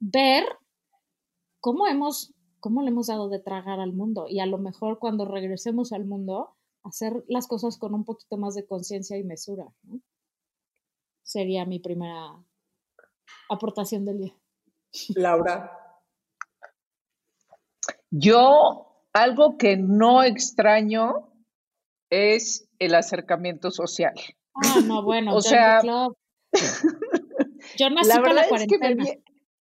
ver 0.00 0.44
cómo 1.60 1.86
hemos 1.86 2.32
cómo 2.60 2.80
le 2.80 2.88
hemos 2.88 3.08
dado 3.08 3.28
de 3.28 3.40
tragar 3.40 3.78
al 3.78 3.92
mundo. 3.92 4.24
Y 4.26 4.40
a 4.40 4.46
lo 4.46 4.56
mejor 4.56 4.98
cuando 4.98 5.26
regresemos 5.26 5.92
al 5.92 6.06
mundo 6.06 6.53
hacer 6.84 7.24
las 7.28 7.46
cosas 7.46 7.78
con 7.78 7.94
un 7.94 8.04
poquito 8.04 8.36
más 8.36 8.54
de 8.54 8.66
conciencia 8.66 9.16
y 9.18 9.24
mesura. 9.24 9.64
¿no? 9.82 10.00
Sería 11.22 11.64
mi 11.64 11.78
primera 11.80 12.36
aportación 13.48 14.04
del 14.04 14.18
día. 14.18 14.34
Laura. 15.16 15.70
Yo, 18.10 18.86
algo 19.12 19.56
que 19.58 19.76
no 19.76 20.22
extraño 20.22 21.32
es 22.10 22.68
el 22.78 22.94
acercamiento 22.94 23.70
social. 23.70 24.14
Ah, 24.54 24.80
no, 24.84 25.02
bueno, 25.04 25.34
o 25.34 25.40
sea, 25.40 25.80
yo 27.76 27.90
nací 27.90 28.08
la 28.08 28.20
verdad 28.20 28.46
la 28.50 28.56
es 28.56 28.66
que, 28.68 28.78
me, 28.78 28.94
cuarentena. 28.94 29.04
vie- 29.04 29.22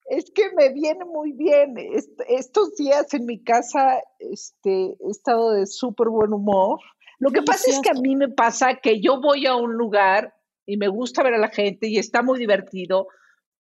es 0.10 0.32
que 0.32 0.52
me 0.56 0.74
viene 0.74 1.06
muy 1.06 1.32
bien. 1.32 1.78
Est- 1.78 2.20
estos 2.28 2.76
días 2.76 3.14
en 3.14 3.26
mi 3.26 3.42
casa 3.42 4.02
este, 4.20 4.98
he 5.00 5.10
estado 5.10 5.52
de 5.52 5.66
súper 5.68 6.10
buen 6.10 6.34
humor. 6.34 6.80
Lo 7.22 7.30
que 7.30 7.44
pasa 7.44 7.70
es 7.70 7.80
que 7.82 7.92
a 7.92 8.02
mí 8.02 8.16
me 8.16 8.30
pasa 8.30 8.80
que 8.82 9.00
yo 9.00 9.22
voy 9.22 9.46
a 9.46 9.56
un 9.56 9.76
lugar 9.76 10.34
y 10.66 10.78
me 10.78 10.88
gusta 10.88 11.22
ver 11.22 11.36
a 11.36 11.38
la 11.38 11.50
gente 11.50 11.88
y 11.88 12.00
está 12.00 12.24
muy 12.24 12.40
divertido, 12.40 13.08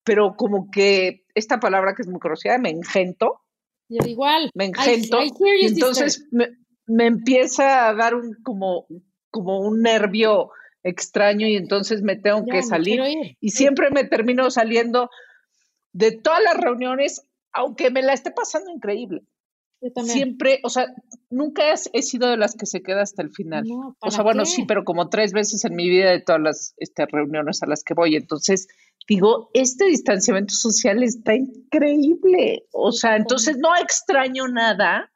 pero 0.03 0.35
como 0.35 0.71
que 0.71 1.25
esta 1.35 1.59
palabra 1.59 1.93
que 1.93 2.01
es 2.01 2.07
muy 2.07 2.19
conocida, 2.19 2.57
me 2.57 2.71
engento, 2.71 3.41
Yo 3.87 4.03
igual. 4.07 4.49
me 4.55 4.65
engento 4.65 5.21
I 5.21 5.31
y 5.61 5.65
entonces 5.67 6.27
me, 6.31 6.57
me 6.87 7.05
empieza 7.05 7.87
a 7.87 7.93
dar 7.93 8.15
un 8.15 8.33
como, 8.41 8.87
como 9.29 9.59
un 9.59 9.83
nervio 9.83 10.49
extraño 10.81 11.47
y 11.47 11.55
entonces 11.55 12.01
me 12.01 12.15
tengo 12.15 12.43
Ya, 12.47 12.53
que 12.53 12.63
salir 12.63 12.99
y 13.39 13.49
siempre 13.51 13.91
me 13.91 14.05
termino 14.05 14.49
saliendo 14.49 15.11
de 15.93 16.13
todas 16.13 16.41
las 16.41 16.57
reuniones, 16.57 17.27
aunque 17.51 17.91
me 17.91 18.01
la 18.01 18.13
esté 18.13 18.31
pasando 18.31 18.71
increíble. 18.71 19.21
Yo 19.81 19.91
también. 19.91 20.15
Siempre, 20.15 20.59
o 20.63 20.69
sea, 20.69 20.87
nunca 21.29 21.63
he, 21.71 22.01
sido 22.01 22.29
de 22.29 22.37
las 22.37 22.55
que 22.55 22.65
se 22.65 22.81
queda 22.81 23.01
hasta 23.01 23.23
el 23.23 23.31
final. 23.31 23.63
No, 23.67 23.89
o 23.89 23.95
¿para 23.99 24.11
sea, 24.11 24.23
bueno, 24.23 24.45
sí, 24.45 24.65
pero 24.67 24.83
como 24.83 25.09
tres 25.09 25.33
veces 25.33 25.65
en 25.65 25.75
mi 25.75 25.89
vida 25.89 26.11
de 26.11 26.21
todas 26.21 26.41
las 26.41 26.73
este, 26.77 27.05
reuniones 27.07 27.63
a 27.63 27.67
las 27.67 27.83
que 27.83 27.95
voy. 27.95 28.15
Entonces, 28.15 28.67
digo, 29.07 29.49
este 29.53 29.85
distanciamiento 29.85 30.53
social 30.53 31.01
está 31.03 31.35
increíble. 31.35 32.67
O 32.71 32.91
sea, 32.91 33.15
entonces 33.15 33.57
no 33.57 33.75
extraño 33.75 34.47
nada 34.47 35.11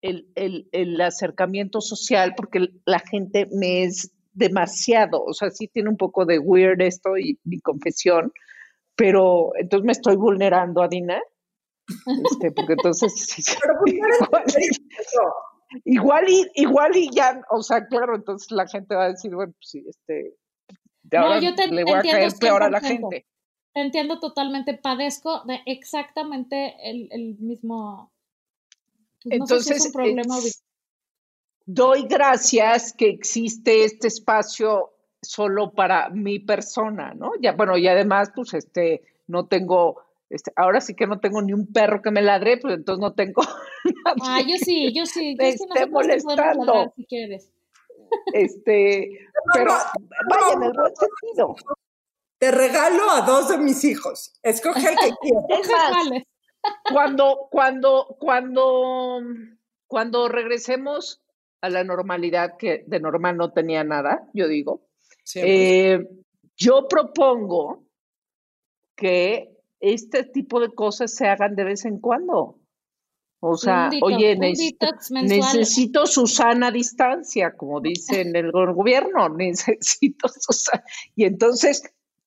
el, 0.00 0.28
el, 0.34 0.68
el 0.72 1.00
acercamiento 1.00 1.80
social 1.80 2.34
porque 2.36 2.68
la 2.86 3.00
gente 3.00 3.48
me 3.52 3.84
es 3.84 4.12
demasiado. 4.34 5.22
O 5.24 5.32
sea, 5.32 5.50
sí 5.50 5.68
tiene 5.68 5.88
un 5.88 5.96
poco 5.96 6.26
de 6.26 6.38
weird 6.38 6.80
esto 6.82 7.16
y 7.16 7.38
mi 7.44 7.60
confesión, 7.60 8.32
pero 8.96 9.52
entonces 9.58 9.86
me 9.86 9.92
estoy 9.92 10.16
vulnerando 10.16 10.82
a 10.82 10.88
Dina. 10.88 11.20
Este, 11.86 12.50
porque 12.52 12.72
entonces 12.74 13.12
Pero 13.62 13.74
pues, 13.80 13.94
igual, 13.94 14.44
eso. 14.46 15.34
igual 15.84 16.28
y 16.28 16.46
igual 16.54 16.96
y 16.96 17.10
ya, 17.10 17.40
o 17.50 17.62
sea, 17.62 17.86
claro, 17.86 18.16
entonces 18.16 18.50
la 18.50 18.66
gente 18.66 18.94
va 18.94 19.04
a 19.04 19.08
decir, 19.10 19.34
bueno, 19.34 19.52
pues 19.52 19.68
sí, 19.70 19.84
este, 19.88 20.34
de 21.02 21.18
No, 21.18 21.26
ahora 21.26 21.40
yo 21.40 21.54
te- 21.54 21.68
le 21.68 21.76
te 21.78 21.84
voy 21.84 21.92
a 21.92 21.96
entiendo 21.96 22.18
caer 22.20 22.32
peor 22.40 22.62
a 22.62 22.70
la 22.70 22.80
100%. 22.80 22.82
gente. 23.10 23.26
Te 23.74 23.80
entiendo 23.80 24.20
totalmente. 24.20 24.74
Padezco 24.74 25.42
de 25.46 25.58
exactamente 25.66 26.76
el, 26.88 27.08
el 27.10 27.36
mismo. 27.38 28.12
pues, 29.22 29.38
no 29.40 29.46
sé 29.46 29.60
si 29.60 29.72
es 29.72 29.84
Entonces, 29.84 29.86
un 29.86 29.92
problema. 29.92 30.38
es- 30.38 30.62
doy 31.66 32.06
gracias 32.08 32.92
que 32.92 33.08
existe 33.08 33.84
este 33.84 34.08
espacio 34.08 34.92
solo 35.22 35.72
para 35.72 36.10
mi 36.10 36.38
persona, 36.38 37.14
¿no? 37.14 37.32
Ya, 37.40 37.52
bueno, 37.52 37.76
y 37.76 37.88
además, 37.88 38.30
pues, 38.34 38.54
este, 38.54 39.02
no 39.26 39.46
tengo, 39.46 40.03
este, 40.30 40.52
ahora 40.56 40.80
sí 40.80 40.94
que 40.94 41.06
no 41.06 41.20
tengo 41.20 41.42
ni 41.42 41.52
un 41.52 41.72
perro 41.72 42.02
que 42.02 42.10
me 42.10 42.22
ladre, 42.22 42.58
pues 42.58 42.74
entonces 42.74 43.00
no 43.00 43.14
tengo 43.14 43.42
Ah, 44.22 44.40
yo 44.40 44.56
sí, 44.56 44.92
yo 44.94 45.06
sí. 45.06 45.36
Yo 45.38 45.44
sí, 45.44 45.48
esté 45.48 45.52
nosotros 45.52 45.74
te 45.74 45.86
podemos 45.86 46.24
molestando. 46.24 46.64
ladrar 46.64 46.92
si 46.96 47.04
quieres. 47.06 47.52
este, 48.32 49.28
pero 49.52 49.72
vaya 50.30 50.52
en 50.54 50.62
el 50.62 50.72
buen 50.72 50.92
sentido. 50.96 51.56
Te 52.38 52.50
regalo 52.50 53.10
a 53.10 53.22
dos 53.22 53.48
de 53.48 53.58
mis 53.58 53.84
hijos. 53.84 54.32
Escoge 54.42 54.88
el 54.88 54.96
que 54.96 55.10
quieras. 55.20 56.06
Es 56.12 56.22
cuando, 56.90 57.48
cuando, 57.50 58.16
cuando, 58.18 59.20
cuando 59.86 60.28
regresemos 60.28 61.22
a 61.60 61.68
la 61.68 61.84
normalidad, 61.84 62.56
que 62.58 62.84
de 62.86 63.00
normal 63.00 63.36
no 63.36 63.52
tenía 63.52 63.84
nada, 63.84 64.28
yo 64.34 64.48
digo, 64.48 64.82
eh, 65.34 66.06
yo 66.56 66.88
propongo 66.88 67.84
que 68.96 69.53
este 69.80 70.24
tipo 70.24 70.60
de 70.60 70.72
cosas 70.74 71.14
se 71.14 71.26
hagan 71.26 71.56
de 71.56 71.64
vez 71.64 71.84
en 71.84 71.98
cuando. 71.98 72.60
O 73.46 73.56
sea, 73.58 73.90
oye, 74.00 74.36
necesito, 74.36 74.86
necesito 75.10 76.06
Susana 76.06 76.68
a 76.68 76.70
distancia, 76.70 77.54
como 77.54 77.78
dice 77.82 78.22
en 78.22 78.34
el 78.34 78.50
gobierno, 78.50 79.28
necesito 79.36 80.28
Susana. 80.28 80.82
Y 81.14 81.24
entonces, 81.24 81.82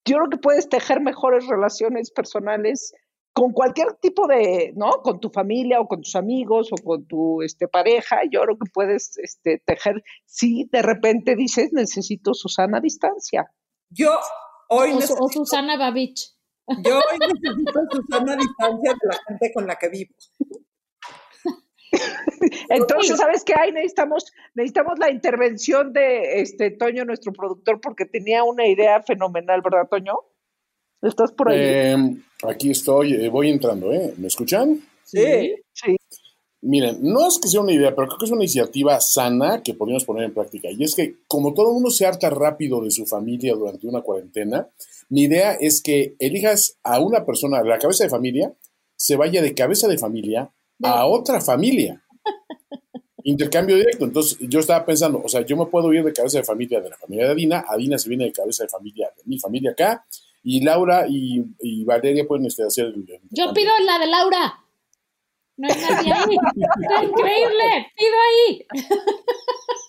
yo 0.06 0.18
creo 0.18 0.30
que 0.30 0.38
puedes 0.38 0.70
tejer 0.70 1.02
mejores 1.02 1.48
relaciones 1.48 2.12
personales 2.12 2.94
con 3.34 3.52
cualquier 3.52 3.94
tipo 3.96 4.28
de, 4.28 4.74
¿no? 4.76 5.02
Con 5.04 5.20
tu 5.20 5.30
familia 5.30 5.80
o 5.80 5.88
con 5.88 6.02
tus 6.02 6.16
amigos 6.16 6.70
o 6.72 6.76
con 6.84 7.06
tu 7.08 7.42
este, 7.42 7.68
pareja, 7.68 8.22
yo 8.32 8.42
creo 8.42 8.58
que 8.58 8.70
puedes 8.72 9.18
este, 9.18 9.60
tejer, 9.66 10.04
si 10.26 10.66
de 10.72 10.82
repente 10.82 11.36
dices, 11.36 11.72
necesito 11.72 12.34
Susana 12.34 12.78
a 12.78 12.82
distancia. 12.82 13.52
Yo 13.90 14.18
hoy 14.70 14.90
O, 14.90 14.92
Su- 14.94 15.00
necesito, 15.00 15.24
o 15.24 15.30
Susana 15.30 15.78
Babich. 15.78 16.37
Yo 16.84 16.96
hoy 16.96 17.18
necesito 17.20 17.80
Susana 17.92 18.34
a 18.34 18.36
distancia 18.36 18.94
de 18.94 19.08
la 19.08 19.18
gente 19.28 19.52
con 19.54 19.68
la 19.68 19.76
que 19.76 19.90
vivo. 19.90 20.14
Entonces, 22.70 23.18
¿sabes 23.18 23.44
qué 23.44 23.54
hay? 23.58 23.72
Necesitamos, 23.72 24.32
necesitamos 24.54 25.00
la 25.00 25.10
intervención 25.10 25.94
de 25.94 26.42
este 26.42 26.72
Toño, 26.72 27.06
nuestro 27.06 27.32
productor, 27.34 27.80
porque 27.82 28.06
tenía 28.06 28.44
una 28.44 28.68
idea 28.68 29.02
fenomenal, 29.04 29.62
¿verdad, 29.62 29.88
Toño? 29.90 30.16
¿Estás 31.02 31.32
por 31.32 31.50
ahí? 31.50 31.60
Eh, 31.60 32.18
aquí 32.44 32.72
estoy, 32.72 33.14
eh, 33.14 33.30
voy 33.30 33.50
entrando, 33.50 33.94
¿eh? 33.94 34.14
¿Me 34.18 34.28
escuchan? 34.28 34.82
Sí. 35.04 35.56
sí. 35.74 35.96
Miren, 36.62 36.98
no 37.02 37.28
es 37.28 37.40
que 37.40 37.48
sea 37.48 37.62
una 37.62 37.72
idea, 37.72 37.96
pero 37.96 38.08
creo 38.08 38.18
que 38.18 38.26
es 38.26 38.32
una 38.32 38.42
iniciativa 38.42 39.00
sana 39.00 39.62
que 39.64 39.76
podríamos 39.76 40.06
poner 40.06 40.26
en 40.26 40.34
práctica. 40.34 40.70
Y 40.72 40.84
es 40.84 40.96
que, 40.96 41.18
como 41.28 41.54
todo 41.54 41.68
el 41.68 41.74
mundo 41.76 41.92
se 41.92 42.06
harta 42.06 42.30
rápido 42.30 42.82
de 42.82 42.92
su 42.92 43.06
familia 43.06 43.54
durante 43.54 43.88
una 43.88 44.02
cuarentena, 44.02 44.68
mi 45.10 45.24
idea 45.24 45.54
es 45.54 45.82
que 45.82 46.16
elijas 46.20 46.78
a 46.84 47.00
una 47.00 47.26
persona, 47.26 47.64
la 47.64 47.78
cabeza 47.78 48.04
de 48.04 48.10
familia, 48.10 48.54
se 48.96 49.16
vaya 49.16 49.42
de 49.42 49.54
cabeza 49.54 49.88
de 49.88 49.98
familia 49.98 50.52
a 50.84 51.06
otra 51.06 51.40
familia. 51.40 52.04
Intercambio 53.24 53.76
directo. 53.76 54.06
Entonces, 54.06 54.38
yo 54.42 54.60
estaba 54.60 54.86
pensando, 54.86 55.22
o 55.24 55.30
sea, 55.30 55.46
yo 55.46 55.58
me 55.58 55.66
puedo 55.66 55.94
ir 55.94 56.04
de 56.04 56.14
cabeza 56.14 56.40
de 56.40 56.44
familia 56.44 56.80
de 56.82 56.90
la 56.90 56.98
familia 56.98 57.26
de 57.26 57.32
Adina, 57.32 57.66
Adina 57.68 57.98
se 57.98 58.10
viene 58.10 58.26
de 58.26 58.32
cabeza 58.32 58.64
de 58.64 58.70
familia 58.70 59.12
de 59.16 59.24
mi 59.26 59.38
familia 59.40 59.72
acá, 59.72 60.06
y 60.44 60.64
Laura 60.64 61.06
y, 61.08 61.44
y 61.60 61.84
Valeria 61.84 62.26
pueden 62.26 62.46
este, 62.46 62.64
hacer 62.64 62.86
el. 62.86 63.06
el 63.10 63.20
Yo 63.32 63.54
pido 63.54 63.72
la 63.86 64.00
de 64.00 64.08
Laura. 64.08 64.64
No 65.58 65.68
hay 65.68 65.82
nadie 65.82 66.14
ahí. 66.14 66.38
Está 66.82 67.04
increíble. 67.04 67.92
Pido 67.98 68.16
ahí. 68.30 68.66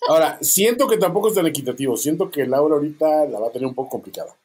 Ahora, 0.09 0.37
siento 0.41 0.87
que 0.87 0.97
tampoco 0.97 1.29
es 1.29 1.35
tan 1.35 1.45
equitativo. 1.45 1.95
Siento 1.95 2.29
que 2.29 2.45
Laura 2.45 2.75
ahorita 2.75 3.25
la 3.27 3.39
va 3.39 3.47
a 3.47 3.51
tener 3.51 3.67
un 3.67 3.75
poco 3.75 3.89
complicada. 3.89 4.35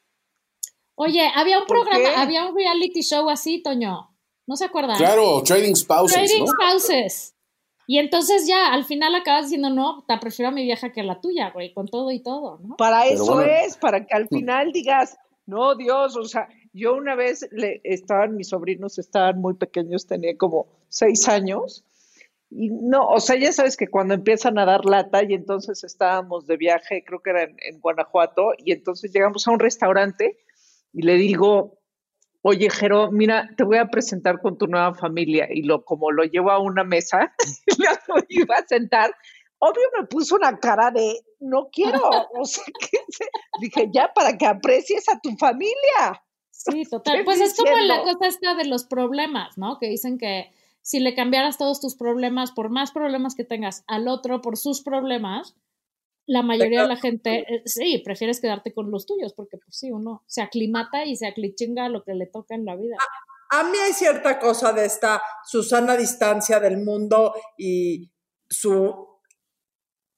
Oye, 0.95 1.29
había 1.35 1.59
un 1.59 1.65
¿Por 1.65 1.77
programa, 1.81 2.09
qué? 2.09 2.15
había 2.15 2.45
un 2.45 2.55
reality 2.55 3.01
show 3.01 3.29
así, 3.29 3.61
Toño. 3.61 4.09
¿No 4.47 4.55
se 4.55 4.65
acuerdan? 4.65 4.97
Claro, 4.97 5.41
trading 5.43 5.75
spouses, 5.75 6.15
Trading 6.17 6.45
¿no? 6.45 6.47
spouses. 6.47 7.35
Y 7.87 7.99
entonces 7.99 8.47
ya, 8.47 8.73
al 8.73 8.83
final 8.85 9.13
acabas 9.15 9.45
diciendo, 9.45 9.69
no, 9.69 10.03
te 10.07 10.17
prefiero 10.17 10.49
a 10.49 10.51
mi 10.51 10.63
vieja 10.63 10.91
que 10.91 11.01
a 11.01 11.03
la 11.03 11.19
tuya, 11.21 11.51
güey, 11.51 11.73
con 11.73 11.87
todo 11.87 12.11
y 12.11 12.21
todo, 12.21 12.59
¿no? 12.63 12.75
Para 12.77 13.03
Pero 13.03 13.15
eso 13.15 13.33
bueno. 13.35 13.51
es, 13.51 13.77
para 13.77 14.05
que 14.05 14.15
al 14.15 14.27
final 14.27 14.71
digas, 14.71 15.17
no, 15.45 15.75
Dios, 15.75 16.15
o 16.15 16.23
sea, 16.23 16.47
yo 16.73 16.93
una 16.95 17.15
vez 17.15 17.47
le 17.51 17.81
estaban, 17.83 18.35
mis 18.35 18.49
sobrinos 18.49 18.97
estaban 18.97 19.39
muy 19.39 19.53
pequeños, 19.55 20.07
tenía 20.07 20.35
como 20.37 20.67
seis 20.89 21.27
años, 21.27 21.83
Y 22.49 22.69
no, 22.69 23.07
o 23.07 23.19
sea, 23.19 23.35
ya 23.37 23.51
sabes 23.51 23.75
que 23.75 23.87
cuando 23.87 24.13
empiezan 24.13 24.57
a 24.59 24.65
dar 24.65 24.85
lata 24.85 25.23
y 25.23 25.33
entonces 25.33 25.83
estábamos 25.83 26.45
de 26.47 26.57
viaje, 26.57 27.03
creo 27.05 27.19
que 27.19 27.31
era 27.31 27.43
en, 27.43 27.55
en 27.61 27.79
Guanajuato, 27.81 28.51
y 28.57 28.71
entonces 28.71 29.11
llegamos 29.11 29.47
a 29.47 29.51
un 29.51 29.59
restaurante 29.59 30.37
y 30.97 31.01
le 31.01 31.15
digo, 31.15 31.79
oye, 32.41 32.69
Jero, 32.69 33.11
mira, 33.11 33.49
te 33.57 33.63
voy 33.65 33.77
a 33.77 33.87
presentar 33.87 34.39
con 34.39 34.57
tu 34.57 34.67
nueva 34.67 34.93
familia. 34.93 35.47
Y 35.51 35.63
lo, 35.63 35.83
como 35.83 36.09
lo 36.11 36.23
llevo 36.23 36.51
a 36.51 36.59
una 36.59 36.83
mesa, 36.83 37.33
lo 38.07 38.15
iba 38.29 38.55
a 38.55 38.65
sentar, 38.65 39.13
obvio 39.59 39.83
me 39.99 40.07
puso 40.07 40.35
una 40.35 40.57
cara 40.59 40.91
de, 40.91 41.19
no 41.39 41.69
quiero, 41.71 41.99
o 42.33 42.45
sea, 42.45 42.63
que 42.79 42.97
se- 43.09 43.29
dije, 43.59 43.89
ya, 43.93 44.11
para 44.13 44.37
que 44.37 44.45
aprecies 44.45 45.09
a 45.09 45.19
tu 45.19 45.35
familia. 45.37 46.23
Sí, 46.49 46.83
total. 46.89 47.23
Pues 47.25 47.41
es 47.41 47.55
como 47.57 47.75
la 47.77 48.01
cosa 48.03 48.27
esta 48.27 48.55
de 48.55 48.65
los 48.65 48.85
problemas, 48.85 49.57
¿no? 49.57 49.77
Que 49.79 49.89
dicen 49.89 50.17
que 50.17 50.51
si 50.81 50.99
le 50.99 51.15
cambiaras 51.15 51.57
todos 51.57 51.81
tus 51.81 51.95
problemas, 51.95 52.51
por 52.51 52.69
más 52.69 52.91
problemas 52.91 53.35
que 53.35 53.43
tengas 53.43 53.83
al 53.87 54.07
otro 54.07 54.41
por 54.41 54.55
sus 54.55 54.81
problemas, 54.81 55.55
la 56.27 56.41
mayoría 56.41 56.81
de 56.83 56.87
la 56.87 56.97
gente, 56.97 57.45
eh, 57.47 57.61
sí, 57.65 58.01
prefieres 58.03 58.41
quedarte 58.41 58.73
con 58.73 58.89
los 58.91 59.05
tuyos, 59.05 59.33
porque 59.33 59.57
pues 59.57 59.77
sí, 59.77 59.91
uno 59.91 60.23
se 60.27 60.41
aclimata 60.41 61.05
y 61.05 61.15
se 61.15 61.27
aclichinga 61.27 61.85
a 61.85 61.89
lo 61.89 62.03
que 62.03 62.13
le 62.13 62.25
toca 62.25 62.55
en 62.55 62.65
la 62.65 62.75
vida. 62.75 62.97
A 63.51 63.63
mí 63.63 63.77
hay 63.77 63.93
cierta 63.93 64.39
cosa 64.39 64.73
de 64.73 64.85
esta 64.85 65.21
Susana 65.45 65.95
distancia 65.95 66.59
del 66.59 66.77
mundo 66.77 67.35
y 67.57 68.11
su 68.49 69.07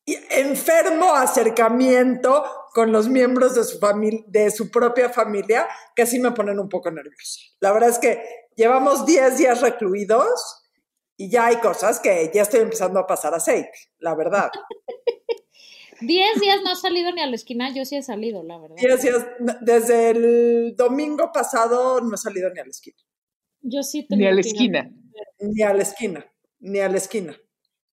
enfermo 0.06 1.14
acercamiento 1.14 2.46
con 2.74 2.94
los 2.94 3.10
miembros 3.10 3.56
de 3.56 3.66
su 3.66 3.78
familia, 3.80 4.24
de 4.28 4.52
su 4.52 4.72
propia 4.72 5.10
familia, 5.10 5.68
que 5.94 6.06
sí 6.06 6.20
me 6.20 6.32
ponen 6.32 6.60
un 6.60 6.70
poco 6.70 6.90
nerviosa. 6.90 7.42
La 7.60 7.74
verdad 7.74 7.90
es 7.90 8.00
que 8.00 8.24
llevamos 8.56 9.06
10 9.06 9.38
días 9.38 9.62
recluidos 9.62 10.64
y 11.18 11.30
ya 11.30 11.48
hay 11.48 11.58
cosas 11.58 12.00
que 12.00 12.32
ya 12.34 12.44
estoy 12.44 12.62
empezando 12.62 13.00
a 13.00 13.08
pasar 13.08 13.34
aceite, 13.34 13.72
la 14.00 14.16
verdad. 14.16 14.50
Diez 16.02 16.40
días 16.40 16.62
no 16.64 16.72
has 16.72 16.82
salido 16.82 17.12
ni 17.12 17.22
a 17.22 17.28
la 17.28 17.36
esquina, 17.36 17.74
yo 17.74 17.86
sí 17.86 17.96
he 17.96 18.04
salido, 18.04 18.44
la 18.44 18.58
verdad. 18.58 18.76
10 18.78 19.02
días, 19.02 19.26
desde 19.62 20.12
el 20.12 20.76
domingo 20.76 21.32
pasado 21.32 22.02
no 22.02 22.16
he 22.16 22.18
salido 22.18 22.50
ni 22.52 22.60
a 22.60 22.64
la 22.64 22.70
esquina. 22.70 22.98
Yo 23.62 23.84
sí 23.84 24.08
tengo 24.08 24.22
Ni 24.22 24.28
a 24.28 24.34
la 24.34 24.42
esquina. 24.42 24.92
Ni 25.40 25.64
a 25.64 25.74
la 25.74 25.82
esquina, 25.82 26.26
ni 26.60 26.80
a 26.80 26.90
la 26.90 26.98
esquina. 26.98 27.38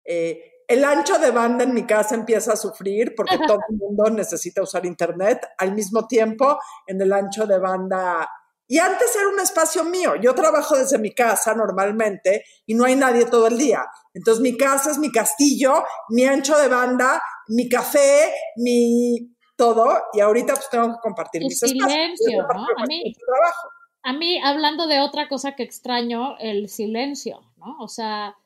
Eh, 0.04 0.54
el 0.68 0.84
ancho 0.84 1.18
de 1.18 1.30
banda 1.30 1.64
en 1.64 1.74
mi 1.74 1.84
casa 1.84 2.14
empieza 2.14 2.52
a 2.52 2.56
sufrir 2.56 3.14
porque 3.14 3.36
todo 3.46 3.58
el 3.68 3.76
mundo 3.76 4.10
necesita 4.10 4.62
usar 4.62 4.86
internet 4.86 5.40
al 5.58 5.74
mismo 5.74 6.06
tiempo 6.06 6.58
en 6.86 7.00
el 7.00 7.12
ancho 7.12 7.46
de 7.46 7.58
banda. 7.58 8.28
Y 8.66 8.78
antes 8.78 9.14
era 9.14 9.28
un 9.28 9.38
espacio 9.40 9.84
mío. 9.84 10.16
Yo 10.16 10.34
trabajo 10.34 10.76
desde 10.76 10.98
mi 10.98 11.12
casa 11.14 11.54
normalmente 11.54 12.44
y 12.66 12.74
no 12.74 12.84
hay 12.84 12.96
nadie 12.96 13.26
todo 13.26 13.46
el 13.48 13.58
día. 13.58 13.84
Entonces 14.14 14.40
mi 14.42 14.56
casa 14.56 14.90
es 14.90 14.98
mi 14.98 15.10
castillo, 15.12 15.84
mi 16.08 16.24
ancho 16.24 16.56
de 16.56 16.68
banda, 16.68 17.22
mi 17.48 17.68
café, 17.68 18.32
mi 18.56 19.34
todo. 19.56 19.92
Y 20.14 20.20
ahorita 20.20 20.54
pues 20.54 20.68
tengo 20.70 20.88
que 20.94 21.00
compartir 21.02 21.42
Tu 21.42 21.48
mis 21.48 21.62
espacios. 21.62 21.92
silencio, 21.92 22.42
aparte 22.42 22.72
¿no? 22.76 22.82
A 22.82 22.86
mí- 22.86 23.14
trabajo. 23.14 23.68
A 24.06 24.12
mí, 24.12 24.38
hablando 24.42 24.86
de 24.86 25.00
otra 25.00 25.28
cosa 25.28 25.56
que 25.56 25.62
extraño, 25.62 26.36
el 26.38 26.68
silencio, 26.68 27.40
¿no? 27.56 27.76
O 27.80 27.88
sea, 27.88 28.36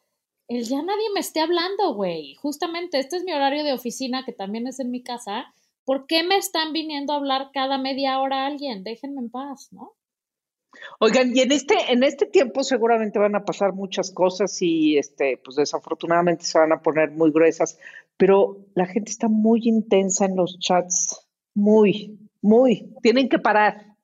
el 0.47 0.63
ya 0.65 0.83
nadie 0.83 1.11
me 1.15 1.19
esté 1.21 1.41
hablando, 1.41 1.95
güey. 1.95 2.35
Justamente, 2.37 3.01
este 3.01 3.17
es 3.17 3.25
mi 3.25 3.33
horario 3.33 3.65
de 3.65 3.73
oficina, 3.73 4.25
que 4.25 4.33
también 4.33 4.69
es 4.69 4.79
en 4.79 4.91
mi 4.93 5.03
casa. 5.03 5.53
¿Por 5.85 6.07
qué 6.07 6.23
me 6.23 6.37
están 6.37 6.73
viniendo 6.73 7.13
a 7.13 7.17
hablar 7.17 7.51
cada 7.53 7.77
media 7.77 8.21
hora 8.21 8.47
alguien? 8.47 8.85
Déjenme 8.85 9.21
en 9.21 9.31
paz, 9.31 9.69
¿no? 9.73 9.95
Oigan, 11.01 11.35
y 11.35 11.41
en 11.41 11.53
este, 11.53 11.75
en 11.91 12.03
este 12.03 12.27
tiempo 12.27 12.63
seguramente 12.63 13.19
van 13.19 13.35
a 13.35 13.45
pasar 13.45 13.73
muchas 13.73 14.11
cosas 14.11 14.61
y 14.61 14.99
este, 14.99 15.41
pues 15.43 15.57
desafortunadamente 15.57 16.45
se 16.45 16.59
van 16.59 16.73
a 16.73 16.83
poner 16.83 17.11
muy 17.11 17.31
gruesas, 17.31 17.79
pero 18.17 18.67
la 18.75 18.87
gente 18.87 19.11
está 19.11 19.29
muy 19.29 19.61
intensa 19.65 20.25
en 20.25 20.37
los 20.37 20.59
chats, 20.59 21.27
muy, 21.55 22.19
muy. 22.43 22.95
Tienen 23.03 23.29
que 23.29 23.39
parar. 23.39 23.97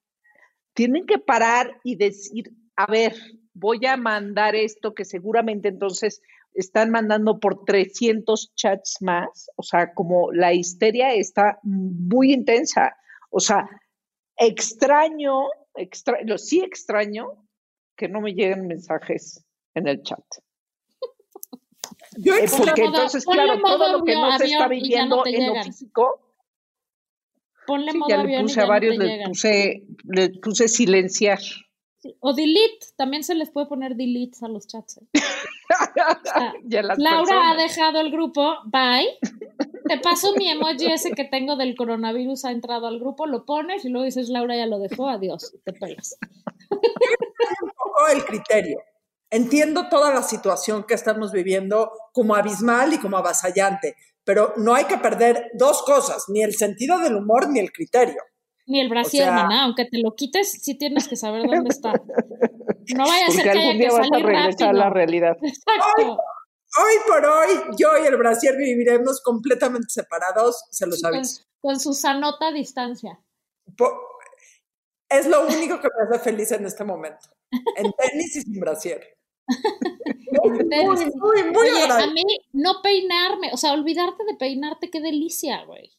Tienen 0.73 1.07
que 1.07 1.19
parar 1.19 1.81
y 1.85 1.97
decir, 1.97 2.53
a 2.77 2.87
ver, 2.87 3.15
voy 3.53 3.85
a 3.87 3.97
mandar 3.97 4.55
esto 4.55 4.95
que 4.95 5.05
seguramente 5.05 5.69
entonces 5.69 6.21
están 6.55 6.91
mandando 6.91 7.41
por 7.41 7.65
300 7.65 8.55
chats 8.55 8.99
más, 9.01 9.51
o 9.57 9.63
sea, 9.63 9.93
como 9.93 10.33
la 10.33 10.53
histeria 10.53 11.15
está 11.15 11.59
muy 11.63 12.33
intensa. 12.33 12.97
O 13.31 13.41
sea, 13.41 13.69
extraño, 14.37 15.49
extraño, 15.75 16.39
sí 16.39 16.61
extraño 16.61 17.47
que 17.97 18.09
no 18.09 18.21
me 18.21 18.33
lleguen 18.33 18.67
mensajes 18.67 19.45
en 19.75 19.89
el 19.89 20.03
chat. 20.03 20.25
Yo 22.17 22.35
Eh, 22.35 22.47
porque 22.57 22.85
entonces, 22.85 23.25
claro, 23.25 23.61
todo 23.61 23.99
lo 23.99 24.05
que 24.05 24.15
no 24.15 24.37
se 24.39 24.47
está 24.47 24.65
no 24.65 24.69
viviendo 24.69 25.23
te 25.23 25.37
en 25.37 25.47
lo 25.55 25.63
físico, 25.63 26.21
Ponle 27.67 27.93
sí, 27.93 27.99
modo 27.99 28.09
ya 28.11 28.23
le 28.23 28.43
puse 28.43 28.61
a 28.61 28.65
no 28.65 28.69
varios, 28.69 28.99
te 28.99 29.05
les 29.05 29.29
puse, 29.29 29.83
les 30.05 30.39
puse 30.39 30.69
silenciar. 30.69 31.41
Sí, 31.99 32.15
O 32.21 32.35
delete, 32.35 32.87
también 32.97 33.25
se 33.25 33.35
les 33.35 33.51
puede 33.51 33.67
poner 33.67 33.97
delete 33.97 34.39
a 34.43 34.49
los 34.49 34.67
chats. 34.67 34.99
¿eh? 34.99 35.07
sea, 36.25 36.55
Laura 36.99 37.51
ha 37.51 37.57
dejado 37.57 38.01
el 38.01 38.11
grupo, 38.11 38.59
bye. 38.67 39.19
Te 39.87 39.99
paso 39.99 40.33
mi 40.37 40.49
emoji 40.51 40.91
ese 40.93 41.11
que 41.13 41.25
tengo 41.25 41.57
del 41.57 41.77
coronavirus, 41.77 42.45
ha 42.47 42.51
entrado 42.53 42.87
al 42.87 42.99
grupo, 42.99 43.27
lo 43.27 43.45
pones 43.45 43.85
y 43.85 43.91
luego 43.91 44.05
dices, 44.05 44.29
Laura 44.31 44.57
ya 44.57 44.67
lo 44.67 44.79
dejó, 44.79 45.09
adiós, 45.09 45.55
te 45.65 45.73
pelas. 45.73 46.17
un 46.71 47.71
poco 47.71 48.09
el 48.13 48.25
criterio. 48.25 48.79
Entiendo 49.31 49.89
toda 49.89 50.13
la 50.15 50.23
situación 50.23 50.85
que 50.85 50.95
estamos 50.95 51.33
viviendo 51.33 51.91
como 52.13 52.35
abismal 52.35 52.93
y 52.95 52.99
como 52.99 53.17
avasallante, 53.19 53.97
pero 54.25 54.55
no 54.57 54.75
hay 54.75 54.85
que 54.85 54.97
perder 54.97 55.51
dos 55.55 55.83
cosas, 55.83 56.25
ni 56.29 56.43
el 56.43 56.55
sentido 56.55 56.99
del 56.99 57.17
humor 57.17 57.49
ni 57.51 57.61
el 57.61 57.73
criterio. 57.73 58.23
Ni 58.67 58.81
el 58.81 58.89
brasier, 58.89 59.25
O 59.25 59.27
sea- 59.27 59.35
maná, 59.43 59.65
aunque 59.65 59.85
te 59.85 59.99
lo 59.99 60.15
quites, 60.15 60.51
sí 60.63 60.79
tienes 60.79 61.09
que 61.09 61.17
saber 61.17 61.43
dónde 61.47 61.69
está. 61.69 61.93
No 62.95 63.05
vaya 63.07 63.27
a 63.27 63.31
ser 63.31 63.45
que 63.45 63.51
haya 63.51 63.61
algún 63.71 63.79
que 63.81 63.89
vas 63.89 63.99
a 64.01 64.09
salir 64.09 64.27
regresar 64.27 64.69
a 64.69 64.73
la 64.73 64.91
realidad. 64.91 65.37
Exacto. 65.43 66.19
Hoy 66.83 66.95
por 67.07 67.25
hoy, 67.25 67.49
yo 67.79 67.89
y 68.03 68.07
el 68.07 68.17
brasier 68.17 68.57
viviremos 68.57 69.21
completamente 69.23 69.89
separados, 69.91 70.65
se 70.71 70.87
los 70.87 71.01
Con, 71.03 71.15
aviso. 71.15 71.43
con 71.61 71.79
su 71.79 71.95
sanota 71.95 72.51
distancia. 72.53 73.21
Po- 73.77 74.01
Es 75.09 75.27
lo 75.27 75.47
único 75.47 75.81
que 75.81 75.89
me 75.89 76.05
hace 76.17 76.25
feliz 76.25 76.51
en 76.53 76.67
este 76.67 76.83
momento. 76.85 77.29
En 77.77 77.93
tenis 77.93 78.37
y 78.37 78.41
sin 78.43 78.61
brasier. 78.61 79.03
Muy, 80.43 80.65
muy, 80.65 81.43
muy, 81.45 81.57
Oye, 81.57 81.85
a 81.85 82.07
mí 82.09 82.23
no 82.53 82.83
peinarme, 82.83 83.51
o 83.53 83.57
sea, 83.57 83.73
olvidarte 83.73 84.25
de 84.25 84.35
peinarte, 84.35 84.91
qué 84.91 85.01
delicia, 85.01 85.65
güey. 85.65 85.93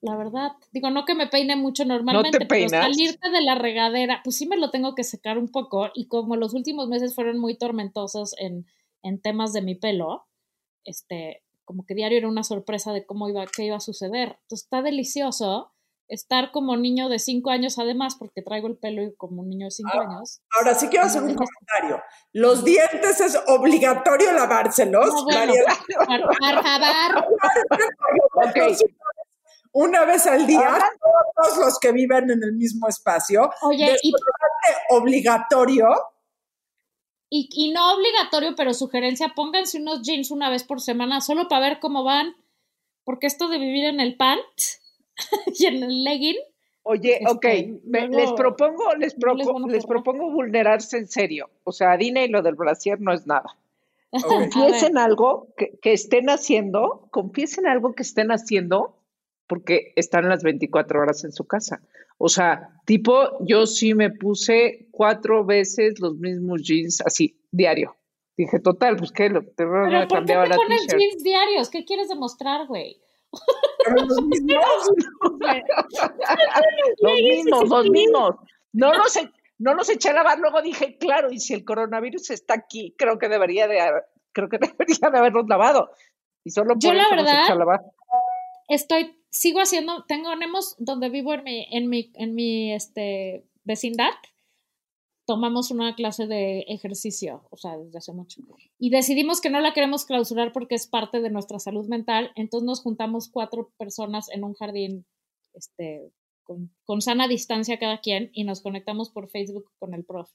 La 0.00 0.16
verdad, 0.16 0.52
digo, 0.72 0.90
no 0.90 1.04
que 1.04 1.14
me 1.14 1.26
peine 1.28 1.54
mucho 1.56 1.84
normalmente, 1.84 2.46
pero 2.46 2.68
salirte 2.68 3.30
de 3.30 3.42
la 3.42 3.54
regadera, 3.56 4.20
pues 4.24 4.36
sí 4.36 4.46
me 4.46 4.56
lo 4.56 4.70
tengo 4.70 4.94
que 4.94 5.04
secar 5.04 5.36
un 5.38 5.48
poco 5.50 5.90
y 5.94 6.08
como 6.08 6.36
los 6.36 6.54
últimos 6.54 6.88
meses 6.88 7.14
fueron 7.14 7.38
muy 7.38 7.56
tormentosos 7.58 8.34
en, 8.38 8.66
en 9.04 9.20
temas 9.20 9.52
de 9.52 9.62
mi 9.62 9.76
pelo, 9.76 10.26
este, 10.84 11.44
como 11.64 11.84
que 11.86 11.94
diario 11.94 12.18
era 12.18 12.28
una 12.28 12.42
sorpresa 12.42 12.92
de 12.92 13.06
cómo 13.06 13.28
iba, 13.28 13.44
qué 13.46 13.64
iba 13.66 13.76
a 13.76 13.80
suceder. 13.80 14.38
Entonces 14.42 14.64
está 14.64 14.82
delicioso 14.82 15.70
estar 16.08 16.50
como 16.52 16.76
niño 16.76 17.08
de 17.08 17.18
cinco 17.18 17.50
años 17.50 17.78
además, 17.78 18.16
porque 18.18 18.42
traigo 18.42 18.66
el 18.66 18.76
pelo 18.76 19.02
como 19.16 19.40
un 19.42 19.48
niño 19.48 19.66
de 19.66 19.70
cinco 19.70 19.98
años. 20.00 20.42
Ahora 20.56 20.74
sí 20.74 20.88
quiero 20.88 21.06
hacer 21.06 21.22
un 21.22 21.34
comentario. 21.34 22.02
Los 22.32 22.64
dientes 22.64 23.20
es 23.20 23.38
obligatorio 23.46 24.32
lavárselos. 24.32 25.06
No, 25.06 25.24
bueno. 25.24 25.40
Mariela. 25.40 25.78
Por, 26.06 26.20
por 26.38 26.62
favor, 26.62 27.24
Ok. 28.48 28.78
Una 29.72 30.04
vez 30.04 30.26
al 30.26 30.46
día, 30.46 30.68
Ahora- 30.68 30.90
todos 31.42 31.58
los 31.58 31.78
que 31.80 31.90
viven 31.92 32.30
en 32.30 32.42
el 32.42 32.52
mismo 32.52 32.86
espacio, 32.86 33.50
oye, 33.62 33.96
y 34.02 34.12
obligatorio. 34.90 35.86
Y, 37.36 37.48
y 37.52 37.72
no 37.72 37.94
obligatorio, 37.96 38.54
pero 38.54 38.72
sugerencia, 38.74 39.32
pónganse 39.34 39.78
unos 39.80 40.02
jeans 40.02 40.30
una 40.30 40.50
vez 40.50 40.62
por 40.62 40.80
semana 40.80 41.20
solo 41.20 41.48
para 41.48 41.68
ver 41.68 41.80
cómo 41.80 42.04
van, 42.04 42.36
porque 43.04 43.26
esto 43.26 43.48
de 43.48 43.58
vivir 43.58 43.86
en 43.86 43.98
el 43.98 44.16
pant 44.16 44.38
y 45.58 45.66
en 45.66 45.82
el 45.82 46.04
legging, 46.04 46.36
Oye, 46.84 47.18
ok, 47.26 47.44
me- 47.86 48.06
luego 48.08 48.16
les 48.18 48.32
propongo, 48.34 48.94
les, 48.94 49.16
no 49.18 49.34
les 49.34 49.46
propo- 49.48 49.64
a 49.66 49.68
les 49.72 49.82
cobrar. 49.84 50.02
propongo 50.04 50.30
vulnerarse 50.30 50.98
en 50.98 51.08
serio. 51.08 51.50
O 51.64 51.72
sea, 51.72 51.96
Dina 51.96 52.22
y 52.22 52.28
lo 52.28 52.42
del 52.42 52.54
brasier 52.54 53.00
no 53.00 53.12
es 53.12 53.26
nada. 53.26 53.56
ver, 54.12 54.22
Confiesen 54.22 54.96
algo 54.98 55.48
que, 55.56 55.78
que 55.82 55.92
estén 55.92 56.28
haciendo, 56.30 57.08
confiesen 57.10 57.66
algo 57.66 57.94
que 57.94 58.02
estén 58.04 58.30
haciendo 58.30 58.96
porque 59.46 59.92
están 59.96 60.28
las 60.28 60.42
24 60.42 61.00
horas 61.00 61.24
en 61.24 61.32
su 61.32 61.46
casa. 61.46 61.82
O 62.18 62.28
sea, 62.28 62.70
tipo, 62.86 63.44
yo 63.44 63.66
sí 63.66 63.94
me 63.94 64.10
puse 64.10 64.88
cuatro 64.90 65.44
veces 65.44 65.98
los 66.00 66.16
mismos 66.18 66.62
jeans 66.62 67.00
así, 67.04 67.40
diario. 67.50 67.96
Dije, 68.36 68.58
total, 68.60 68.96
pues 68.96 69.12
que 69.12 69.28
lo 69.28 69.42
te 69.42 69.52
pero 69.58 70.08
¿por 70.08 70.20
qué 70.24 70.32
te 70.32 70.48
la 70.48 70.56
pones 70.56 70.86
t-shirt. 70.86 71.00
jeans 71.00 71.22
diarios? 71.22 71.70
¿Qué 71.70 71.84
quieres 71.84 72.08
demostrar, 72.08 72.66
güey? 72.66 73.00
los 73.94 74.22
mismos, 74.22 74.90
Los 77.00 77.14
mismos, 77.14 77.68
los 77.68 77.90
mismos. 77.90 78.34
No 78.72 78.92
los, 78.94 79.16
e- 79.16 79.30
no 79.58 79.74
los 79.74 79.88
eché 79.88 80.10
a 80.10 80.14
lavar, 80.14 80.38
luego 80.38 80.62
dije, 80.62 80.98
claro, 80.98 81.30
y 81.30 81.38
si 81.38 81.54
el 81.54 81.64
coronavirus 81.64 82.30
está 82.30 82.54
aquí, 82.54 82.94
creo 82.98 83.18
que 83.18 83.28
debería 83.28 83.68
de, 83.68 83.78
creo 84.32 84.48
que 84.48 84.58
debería 84.78 85.10
de 85.10 85.18
haberlos 85.18 85.46
lavado. 85.48 85.90
Y 86.44 86.50
solo 86.50 86.74
por 86.74 86.82
Yo, 86.82 86.92
la 86.92 87.02
eso 87.02 87.14
los 87.14 87.24
verdad, 87.24 87.42
eché 87.44 87.52
a 87.52 87.56
lavar. 87.56 87.80
Estoy, 88.68 89.16
sigo 89.34 89.60
haciendo, 89.60 90.04
tenemos 90.06 90.76
donde 90.78 91.10
vivo 91.10 91.34
en 91.34 91.44
mi, 91.44 91.66
en 91.70 91.88
mi, 91.88 92.10
en 92.14 92.34
mi 92.34 92.72
este, 92.72 93.44
vecindad, 93.64 94.12
tomamos 95.26 95.70
una 95.70 95.94
clase 95.96 96.26
de 96.26 96.60
ejercicio, 96.68 97.42
o 97.50 97.56
sea, 97.56 97.76
desde 97.76 97.98
hace 97.98 98.12
mucho. 98.12 98.40
Y 98.78 98.90
decidimos 98.90 99.40
que 99.40 99.50
no 99.50 99.60
la 99.60 99.72
queremos 99.72 100.04
clausurar 100.04 100.52
porque 100.52 100.76
es 100.76 100.86
parte 100.86 101.20
de 101.20 101.30
nuestra 101.30 101.58
salud 101.58 101.86
mental. 101.88 102.30
Entonces 102.36 102.66
nos 102.66 102.80
juntamos 102.80 103.28
cuatro 103.28 103.72
personas 103.76 104.28
en 104.30 104.44
un 104.44 104.54
jardín, 104.54 105.04
este, 105.54 106.12
con, 106.44 106.70
con 106.84 107.02
sana 107.02 107.26
distancia 107.26 107.78
cada 107.78 108.00
quien, 108.00 108.30
y 108.32 108.44
nos 108.44 108.62
conectamos 108.62 109.10
por 109.10 109.28
Facebook 109.28 109.64
con 109.78 109.94
el 109.94 110.04
prof. 110.04 110.30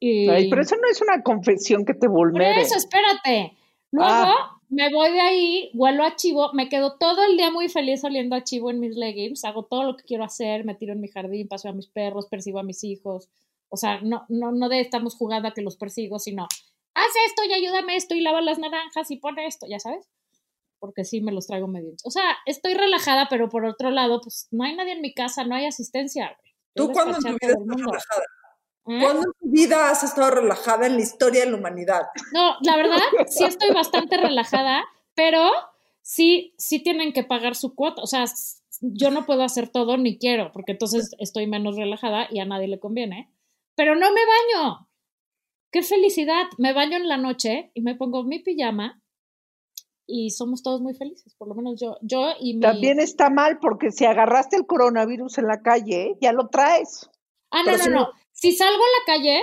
Y 0.00 0.28
Ay, 0.28 0.50
pero 0.50 0.62
eso 0.62 0.76
no 0.76 0.90
es 0.90 1.00
una 1.00 1.22
confesión 1.22 1.84
que 1.84 1.94
te 1.94 2.08
por 2.08 2.16
vulnere. 2.16 2.60
eso, 2.60 2.76
espérate. 2.76 3.56
Luego 3.94 4.10
Ah. 4.10 4.58
me 4.70 4.92
voy 4.92 5.12
de 5.12 5.20
ahí, 5.20 5.70
vuelo 5.72 6.02
a 6.02 6.16
chivo, 6.16 6.52
me 6.52 6.68
quedo 6.68 6.96
todo 6.98 7.24
el 7.24 7.36
día 7.36 7.52
muy 7.52 7.68
feliz 7.68 8.02
oliendo 8.02 8.34
a 8.34 8.42
chivo 8.42 8.70
en 8.70 8.80
mis 8.80 8.96
leggings, 8.96 9.44
hago 9.44 9.66
todo 9.66 9.84
lo 9.84 9.96
que 9.96 10.02
quiero 10.02 10.24
hacer, 10.24 10.64
me 10.64 10.74
tiro 10.74 10.92
en 10.94 11.00
mi 11.00 11.06
jardín, 11.06 11.46
paseo 11.46 11.70
a 11.70 11.74
mis 11.74 11.86
perros, 11.86 12.26
persigo 12.26 12.58
a 12.58 12.64
mis 12.64 12.82
hijos. 12.82 13.28
O 13.68 13.76
sea, 13.76 14.00
no, 14.00 14.24
no, 14.28 14.50
no 14.50 14.68
de 14.68 14.80
estamos 14.80 15.14
jugando 15.14 15.48
a 15.48 15.52
que 15.54 15.62
los 15.62 15.76
persigo, 15.76 16.18
sino 16.18 16.48
haz 16.94 17.12
esto 17.28 17.44
y 17.48 17.52
ayúdame 17.52 17.94
esto 17.94 18.16
y 18.16 18.20
lava 18.20 18.40
las 18.40 18.58
naranjas 18.58 19.12
y 19.12 19.16
pone 19.18 19.46
esto, 19.46 19.66
ya 19.68 19.78
sabes. 19.78 20.08
Porque 20.80 21.04
sí 21.04 21.20
me 21.20 21.30
los 21.30 21.46
traigo 21.46 21.68
medio. 21.68 21.94
O 22.02 22.10
sea, 22.10 22.36
estoy 22.46 22.74
relajada, 22.74 23.28
pero 23.30 23.48
por 23.48 23.64
otro 23.64 23.92
lado, 23.92 24.20
pues 24.20 24.48
no 24.50 24.64
hay 24.64 24.74
nadie 24.74 24.94
en 24.94 25.02
mi 25.02 25.14
casa, 25.14 25.44
no 25.44 25.54
hay 25.54 25.66
asistencia. 25.66 26.36
Yo 26.74 26.88
¿Tú 26.88 26.92
cuándo 26.92 27.16
en 27.16 27.22
tu 27.22 27.28
vida 27.28 27.52
estás 27.52 27.64
relajada? 27.64 28.24
¿Eh? 28.86 29.00
¿Cuándo 29.00 29.22
en 29.26 29.32
tu 29.40 29.50
vida 29.50 29.90
has 29.90 30.04
estado 30.04 30.30
relajada 30.30 30.86
en 30.86 30.96
la 30.96 31.02
historia 31.02 31.44
de 31.44 31.50
la 31.50 31.56
humanidad? 31.56 32.02
No, 32.32 32.56
la 32.60 32.76
verdad, 32.76 32.98
sí 33.28 33.44
estoy 33.44 33.70
bastante 33.70 34.16
relajada, 34.16 34.84
pero 35.14 35.50
sí, 36.02 36.54
sí 36.58 36.82
tienen 36.82 37.12
que 37.12 37.24
pagar 37.24 37.54
su 37.54 37.74
cuota. 37.74 38.02
O 38.02 38.06
sea, 38.06 38.24
yo 38.80 39.10
no 39.10 39.24
puedo 39.24 39.42
hacer 39.42 39.68
todo 39.68 39.96
ni 39.96 40.18
quiero, 40.18 40.52
porque 40.52 40.72
entonces 40.72 41.14
estoy 41.18 41.46
menos 41.46 41.76
relajada 41.76 42.28
y 42.30 42.40
a 42.40 42.44
nadie 42.44 42.68
le 42.68 42.80
conviene. 42.80 43.32
Pero 43.74 43.94
no 43.94 44.10
me 44.12 44.20
baño. 44.20 44.88
¡Qué 45.72 45.82
felicidad! 45.82 46.44
Me 46.58 46.72
baño 46.72 46.96
en 46.96 47.08
la 47.08 47.16
noche 47.16 47.70
y 47.74 47.80
me 47.80 47.96
pongo 47.96 48.22
mi 48.22 48.38
pijama 48.38 49.02
y 50.06 50.30
somos 50.30 50.62
todos 50.62 50.80
muy 50.80 50.94
felices, 50.94 51.34
por 51.34 51.48
lo 51.48 51.54
menos 51.54 51.80
yo, 51.80 51.96
yo 52.02 52.32
y 52.38 52.54
mi... 52.54 52.60
También 52.60 53.00
está 53.00 53.30
mal 53.30 53.58
porque 53.58 53.90
si 53.90 54.04
agarraste 54.04 54.56
el 54.56 54.66
coronavirus 54.66 55.38
en 55.38 55.46
la 55.46 55.62
calle, 55.62 56.16
ya 56.20 56.32
lo 56.32 56.48
traes. 56.48 57.10
Ah, 57.50 57.60
no, 57.60 57.64
Pero 57.64 57.78
no, 57.78 57.84
si 57.84 57.90
no. 57.90 58.08
Si 58.34 58.52
salgo 58.52 58.82
a 58.82 58.98
la 59.00 59.16
calle, 59.16 59.42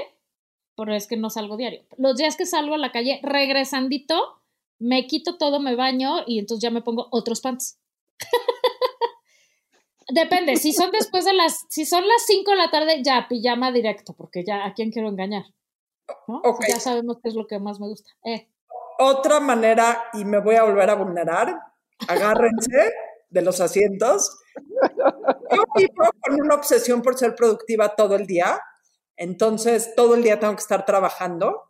pero 0.75 0.93
es 0.93 1.07
que 1.07 1.17
no 1.17 1.29
salgo 1.29 1.57
diario. 1.57 1.83
Los 1.97 2.17
días 2.17 2.35
que 2.35 2.45
salgo 2.45 2.75
a 2.75 2.77
la 2.77 2.91
calle, 2.91 3.19
regresandito, 3.23 4.41
me 4.79 5.07
quito 5.07 5.37
todo, 5.37 5.59
me 5.59 5.75
baño 5.75 6.23
y 6.27 6.39
entonces 6.39 6.61
ya 6.61 6.71
me 6.71 6.81
pongo 6.81 7.07
otros 7.11 7.41
pants. 7.41 7.79
Depende, 10.13 10.57
si 10.57 10.73
son 10.73 10.91
después 10.91 11.23
de 11.23 11.33
las, 11.33 11.65
si 11.69 11.85
son 11.85 12.05
las 12.07 12.25
5 12.25 12.51
de 12.51 12.57
la 12.57 12.69
tarde, 12.69 13.01
ya 13.03 13.27
pijama 13.29 13.71
directo, 13.71 14.13
porque 14.13 14.43
ya 14.45 14.65
a 14.65 14.73
quién 14.73 14.91
quiero 14.91 15.07
engañar. 15.07 15.45
¿no? 16.27 16.41
Ya 16.67 16.79
sabemos 16.79 17.17
qué 17.23 17.29
es 17.29 17.35
lo 17.35 17.47
que 17.47 17.59
más 17.59 17.79
me 17.79 17.87
gusta. 17.87 18.11
Eh, 18.25 18.49
Otra 18.99 19.39
manera, 19.39 20.03
y 20.13 20.25
me 20.25 20.39
voy 20.39 20.55
a 20.55 20.63
volver 20.63 20.89
a 20.89 20.95
vulnerar, 20.95 21.55
agárrense 22.07 22.91
de 23.29 23.41
los 23.41 23.61
asientos. 23.61 24.37
Yo 25.49 25.63
vivo 25.75 26.09
con 26.21 26.41
una 26.41 26.55
obsesión 26.55 27.01
por 27.01 27.17
ser 27.17 27.33
productiva 27.35 27.95
todo 27.95 28.15
el 28.15 28.27
día, 28.27 28.59
entonces 29.21 29.93
todo 29.95 30.15
el 30.15 30.23
día 30.23 30.39
tengo 30.39 30.55
que 30.55 30.61
estar 30.61 30.83
trabajando. 30.83 31.61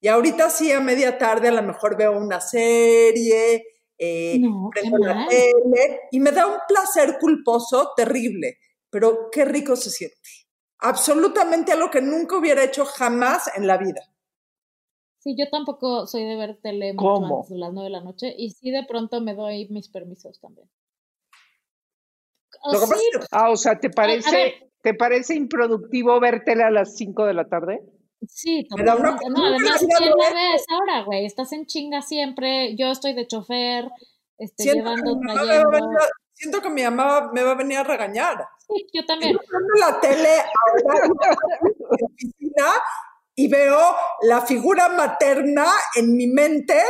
Y 0.00 0.06
ahorita 0.06 0.48
sí, 0.48 0.70
a 0.70 0.78
media 0.78 1.18
tarde 1.18 1.48
a 1.48 1.52
lo 1.52 1.62
mejor 1.62 1.96
veo 1.96 2.16
una 2.16 2.40
serie, 2.40 3.64
eh, 3.98 4.38
no, 4.38 4.70
prendo 4.72 4.98
la 4.98 5.26
tele 5.26 6.02
y 6.12 6.20
me 6.20 6.30
da 6.30 6.46
un 6.46 6.58
placer 6.68 7.18
culposo 7.18 7.94
terrible, 7.96 8.58
pero 8.90 9.28
qué 9.32 9.44
rico 9.44 9.74
se 9.74 9.90
siente. 9.90 10.16
Absolutamente 10.78 11.72
algo 11.72 11.90
que 11.90 12.00
nunca 12.00 12.38
hubiera 12.38 12.62
hecho 12.62 12.84
jamás 12.84 13.50
en 13.56 13.66
la 13.66 13.76
vida. 13.76 14.02
Sí, 15.18 15.34
yo 15.36 15.50
tampoco 15.50 16.06
soy 16.06 16.22
de 16.22 16.36
ver 16.36 16.60
tele 16.62 16.92
mucho 16.92 17.08
¿Cómo? 17.08 17.36
antes 17.38 17.50
de 17.50 17.58
las 17.58 17.72
9 17.72 17.86
de 17.86 17.90
la 17.90 18.02
noche 18.02 18.32
y 18.38 18.50
sí 18.50 18.70
de 18.70 18.84
pronto 18.86 19.20
me 19.20 19.34
doy 19.34 19.66
mis 19.68 19.88
permisos 19.88 20.38
también. 20.38 20.70
O 22.62 22.72
Lo 22.72 22.78
que 22.78 22.86
pasa 22.86 23.00
sí, 23.00 23.10
es 23.12 23.18
que 23.18 23.26
Ah, 23.32 23.50
o 23.50 23.56
sea, 23.56 23.80
¿te 23.80 23.88
ver. 23.88 24.70
¿Te 24.84 24.92
parece 24.92 25.34
improductivo 25.34 26.20
vértela 26.20 26.66
a 26.66 26.70
las 26.70 26.94
5 26.96 27.24
de 27.24 27.34
la 27.34 27.48
tarde? 27.48 27.80
Sí, 28.28 28.66
totalmente. 28.68 29.24
No, 29.30 29.44
además, 29.44 29.78
¿quién 29.78 30.10
la 30.10 30.30
ve 30.32 30.40
a 30.40 30.54
esa 30.54 30.76
hora, 30.76 31.04
güey? 31.04 31.24
Estás 31.24 31.52
en 31.52 31.66
chinga 31.66 32.02
siempre. 32.02 32.76
Yo 32.76 32.90
estoy 32.90 33.14
de 33.14 33.26
chofer, 33.26 33.90
este, 34.38 34.62
siento, 34.62 34.90
llevando, 34.90 35.20
que 35.20 35.32
trayendo. 35.32 35.70
venir 35.70 35.98
siento 36.34 36.60
que 36.60 36.68
mi 36.68 36.82
mamá 36.82 37.30
me 37.32 37.42
va 37.42 37.52
a 37.52 37.56
venir 37.56 37.78
a 37.78 37.84
regañar. 37.84 38.46
Sí, 38.58 38.86
yo 38.92 39.04
también. 39.06 39.36
Prendo 39.36 39.74
la 39.80 40.00
tele 40.00 40.28
ahora 40.38 41.06
en 41.06 41.12
la 41.18 42.06
oficina 42.06 42.66
y 43.34 43.48
veo 43.48 43.80
la 44.22 44.42
figura 44.42 44.88
materna 44.90 45.66
en 45.96 46.14
mi 46.14 46.26
mente 46.26 46.80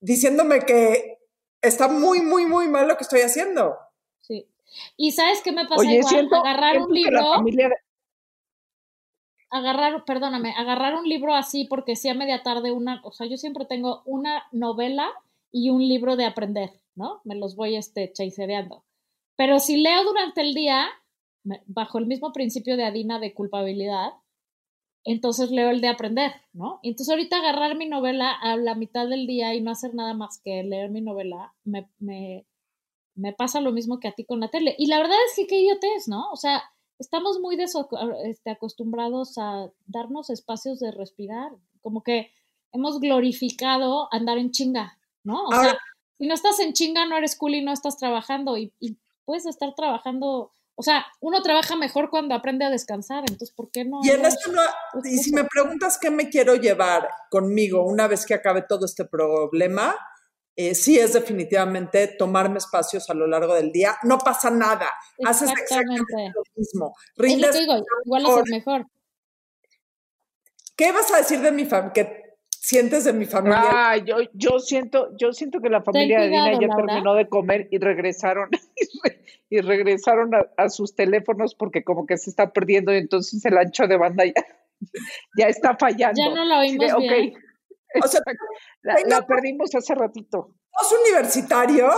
diciéndome 0.00 0.60
que 0.60 1.18
está 1.60 1.88
muy, 1.88 2.20
muy, 2.20 2.46
muy 2.46 2.68
mal 2.68 2.88
lo 2.88 2.96
que 2.96 3.02
estoy 3.02 3.20
haciendo. 3.20 3.76
Y 4.96 5.12
¿sabes 5.12 5.42
qué 5.42 5.52
me 5.52 5.66
pasa 5.66 5.80
Oye, 5.80 5.98
igual? 5.98 6.14
siento, 6.14 6.36
agarrar 6.36 6.78
un 6.78 6.92
siento 6.92 7.10
libro, 7.10 7.34
familia 7.34 7.70
agarrar, 9.50 10.04
perdóname, 10.04 10.52
agarrar 10.56 10.94
un 10.94 11.08
libro 11.08 11.34
así 11.34 11.64
porque 11.64 11.96
sí 11.96 12.08
a 12.08 12.14
media 12.14 12.42
tarde 12.42 12.72
una, 12.72 13.00
o 13.04 13.12
sea, 13.12 13.26
yo 13.26 13.36
siempre 13.36 13.64
tengo 13.64 14.02
una 14.04 14.44
novela 14.52 15.10
y 15.52 15.70
un 15.70 15.86
libro 15.86 16.16
de 16.16 16.26
aprender, 16.26 16.70
¿no? 16.94 17.20
Me 17.24 17.34
los 17.34 17.56
voy 17.56 17.76
este 17.76 18.12
chasereando. 18.12 18.84
Pero 19.36 19.58
si 19.58 19.76
leo 19.76 20.04
durante 20.04 20.40
el 20.40 20.54
día, 20.54 20.86
bajo 21.66 21.98
el 21.98 22.06
mismo 22.06 22.32
principio 22.32 22.76
de 22.76 22.84
Adina 22.84 23.18
de 23.18 23.34
culpabilidad, 23.34 24.12
entonces 25.04 25.50
leo 25.50 25.70
el 25.70 25.80
de 25.80 25.88
aprender, 25.88 26.32
¿no? 26.52 26.80
Y 26.82 26.88
entonces 26.88 27.12
ahorita 27.12 27.38
agarrar 27.38 27.76
mi 27.76 27.86
novela 27.86 28.32
a 28.32 28.56
la 28.56 28.74
mitad 28.74 29.08
del 29.08 29.26
día 29.26 29.54
y 29.54 29.60
no 29.60 29.70
hacer 29.70 29.94
nada 29.94 30.14
más 30.14 30.40
que 30.42 30.64
leer 30.64 30.90
mi 30.90 31.00
novela, 31.00 31.54
me, 31.64 31.88
me, 32.00 32.44
me 33.16 33.32
pasa 33.32 33.60
lo 33.60 33.72
mismo 33.72 33.98
que 33.98 34.08
a 34.08 34.12
ti 34.12 34.24
con 34.24 34.40
la 34.40 34.48
tele. 34.48 34.74
Y 34.78 34.86
la 34.86 34.98
verdad 34.98 35.16
es 35.28 35.34
que 35.36 35.46
qué 35.46 35.58
idiotez, 35.60 36.06
¿no? 36.06 36.30
O 36.30 36.36
sea, 36.36 36.62
estamos 36.98 37.40
muy 37.40 37.56
este, 38.24 38.50
acostumbrados 38.50 39.36
a 39.38 39.70
darnos 39.86 40.30
espacios 40.30 40.78
de 40.78 40.92
respirar, 40.92 41.50
como 41.82 42.02
que 42.02 42.30
hemos 42.72 43.00
glorificado 43.00 44.08
andar 44.12 44.38
en 44.38 44.50
chinga, 44.50 44.98
¿no? 45.24 45.44
O 45.46 45.52
Ahora- 45.52 45.70
sea, 45.70 45.78
si 46.18 46.26
no 46.26 46.34
estás 46.34 46.60
en 46.60 46.72
chinga, 46.72 47.06
no 47.06 47.16
eres 47.16 47.36
cool 47.36 47.54
y 47.54 47.62
no 47.64 47.72
estás 47.72 47.96
trabajando 47.98 48.56
y, 48.56 48.72
y 48.80 48.96
puedes 49.24 49.44
estar 49.46 49.74
trabajando, 49.74 50.50
o 50.74 50.82
sea, 50.82 51.06
uno 51.20 51.42
trabaja 51.42 51.76
mejor 51.76 52.08
cuando 52.10 52.34
aprende 52.34 52.64
a 52.64 52.70
descansar, 52.70 53.20
entonces, 53.20 53.52
¿por 53.52 53.70
qué 53.70 53.84
no? 53.84 54.00
Y 54.02 54.10
en 54.10 54.22
no 54.22 54.28
esto 54.28 54.50
no, 54.52 54.62
es 55.02 55.12
y 55.12 55.18
si 55.18 55.32
me 55.32 55.44
preguntas 55.44 55.98
qué 56.00 56.10
me 56.10 56.30
quiero 56.30 56.54
llevar 56.54 57.08
conmigo 57.30 57.84
una 57.84 58.06
vez 58.08 58.24
que 58.24 58.34
acabe 58.34 58.62
todo 58.62 58.86
este 58.86 59.04
problema, 59.04 59.94
eh, 60.56 60.74
sí 60.74 60.98
es 60.98 61.12
definitivamente 61.12 62.08
tomarme 62.08 62.58
espacios 62.58 63.08
a 63.10 63.14
lo 63.14 63.26
largo 63.26 63.54
del 63.54 63.70
día. 63.72 63.96
No 64.04 64.18
pasa 64.18 64.50
nada, 64.50 64.88
haces 65.24 65.50
exactamente 65.52 66.32
lo 66.34 66.42
mismo. 66.56 66.94
Es 66.98 67.16
lo 67.18 67.22
Rindes 67.24 67.50
que 67.52 67.58
digo, 67.60 67.74
igual 68.04 68.22
mejor. 68.22 68.40
haces 68.40 68.50
mejor. 68.50 68.86
¿Qué 70.76 70.92
vas 70.92 71.12
a 71.12 71.18
decir 71.18 71.40
de 71.40 71.52
mi 71.52 71.64
familia? 71.64 71.92
¿Qué 71.92 72.36
sientes 72.50 73.04
de 73.04 73.12
mi 73.12 73.24
familia? 73.26 73.60
Ah, 73.62 73.96
yo, 73.96 74.16
yo 74.34 74.58
siento, 74.58 75.16
yo 75.16 75.32
siento 75.32 75.60
que 75.60 75.68
la 75.70 75.82
familia 75.82 76.20
de 76.20 76.28
Dina 76.28 76.52
ya 76.52 76.66
Laura. 76.66 76.86
terminó 76.86 77.14
de 77.14 77.28
comer 77.28 77.68
y 77.70 77.78
regresaron 77.78 78.50
y, 78.76 78.98
re- 79.08 79.20
y 79.48 79.60
regresaron 79.60 80.34
a, 80.34 80.46
a 80.56 80.68
sus 80.68 80.94
teléfonos 80.94 81.54
porque 81.54 81.82
como 81.84 82.06
que 82.06 82.16
se 82.18 82.28
está 82.30 82.52
perdiendo 82.52 82.92
y 82.92 82.98
entonces 82.98 83.44
el 83.44 83.56
ancho 83.56 83.86
de 83.86 83.96
banda 83.96 84.24
ya, 84.26 84.32
ya 85.38 85.46
está 85.48 85.76
fallando. 85.76 86.20
Ya 86.20 86.28
no 86.34 86.44
de, 86.46 86.54
oímos 86.56 86.96
bien. 86.98 87.34
ok, 87.34 87.38
O 88.02 88.08
sea, 88.08 88.20
la, 88.82 88.94
tengo- 88.96 89.08
la 89.08 89.26
perdimos 89.26 89.74
hace 89.74 89.94
ratito. 89.94 90.54
dos 90.80 90.92
universitarios, 91.06 91.94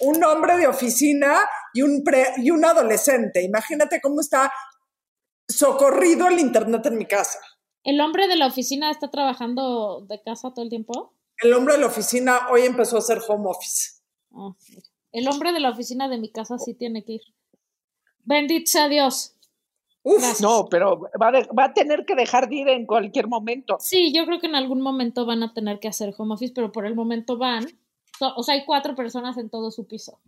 un 0.00 0.22
hombre 0.24 0.56
de 0.56 0.66
oficina 0.66 1.38
y 1.74 1.82
un, 1.82 2.02
pre- 2.02 2.32
y 2.38 2.50
un 2.50 2.64
adolescente. 2.64 3.42
Imagínate 3.42 4.00
cómo 4.00 4.20
está 4.20 4.52
socorrido 5.48 6.26
el 6.28 6.38
internet 6.38 6.86
en 6.86 6.98
mi 6.98 7.06
casa. 7.06 7.38
¿El 7.84 8.00
hombre 8.00 8.28
de 8.28 8.36
la 8.36 8.46
oficina 8.46 8.90
está 8.90 9.10
trabajando 9.10 10.04
de 10.08 10.20
casa 10.22 10.52
todo 10.52 10.62
el 10.64 10.68
tiempo? 10.70 11.14
El 11.38 11.52
hombre 11.54 11.74
de 11.74 11.80
la 11.80 11.86
oficina 11.86 12.48
hoy 12.50 12.62
empezó 12.62 12.96
a 12.96 12.98
hacer 12.98 13.18
home 13.26 13.48
office. 13.48 14.00
Ah, 14.32 14.50
el 15.12 15.28
hombre 15.28 15.52
de 15.52 15.60
la 15.60 15.70
oficina 15.70 16.08
de 16.08 16.18
mi 16.18 16.30
casa 16.30 16.58
sí 16.58 16.74
tiene 16.74 17.04
que 17.04 17.12
ir. 17.14 17.20
Bendito 18.24 18.70
sea 18.70 18.88
Dios. 18.88 19.37
Uf, 20.02 20.18
Gracias. 20.18 20.40
No, 20.40 20.66
pero 20.70 21.00
va, 21.20 21.32
de- 21.32 21.48
va 21.58 21.64
a 21.64 21.74
tener 21.74 22.04
que 22.06 22.14
dejar 22.14 22.48
de 22.48 22.56
ir 22.56 22.68
en 22.68 22.86
cualquier 22.86 23.26
momento. 23.28 23.76
Sí, 23.80 24.12
yo 24.14 24.24
creo 24.26 24.40
que 24.40 24.46
en 24.46 24.54
algún 24.54 24.80
momento 24.80 25.26
van 25.26 25.42
a 25.42 25.52
tener 25.52 25.80
que 25.80 25.88
hacer 25.88 26.14
home 26.16 26.34
office, 26.34 26.52
pero 26.54 26.72
por 26.72 26.86
el 26.86 26.94
momento 26.94 27.36
van. 27.36 27.66
So- 28.18 28.34
O 28.36 28.42
sea, 28.42 28.54
hay 28.54 28.64
cuatro 28.64 28.94
personas 28.94 29.36
en 29.38 29.50
todo 29.50 29.70
su 29.70 29.86
piso. 29.86 30.20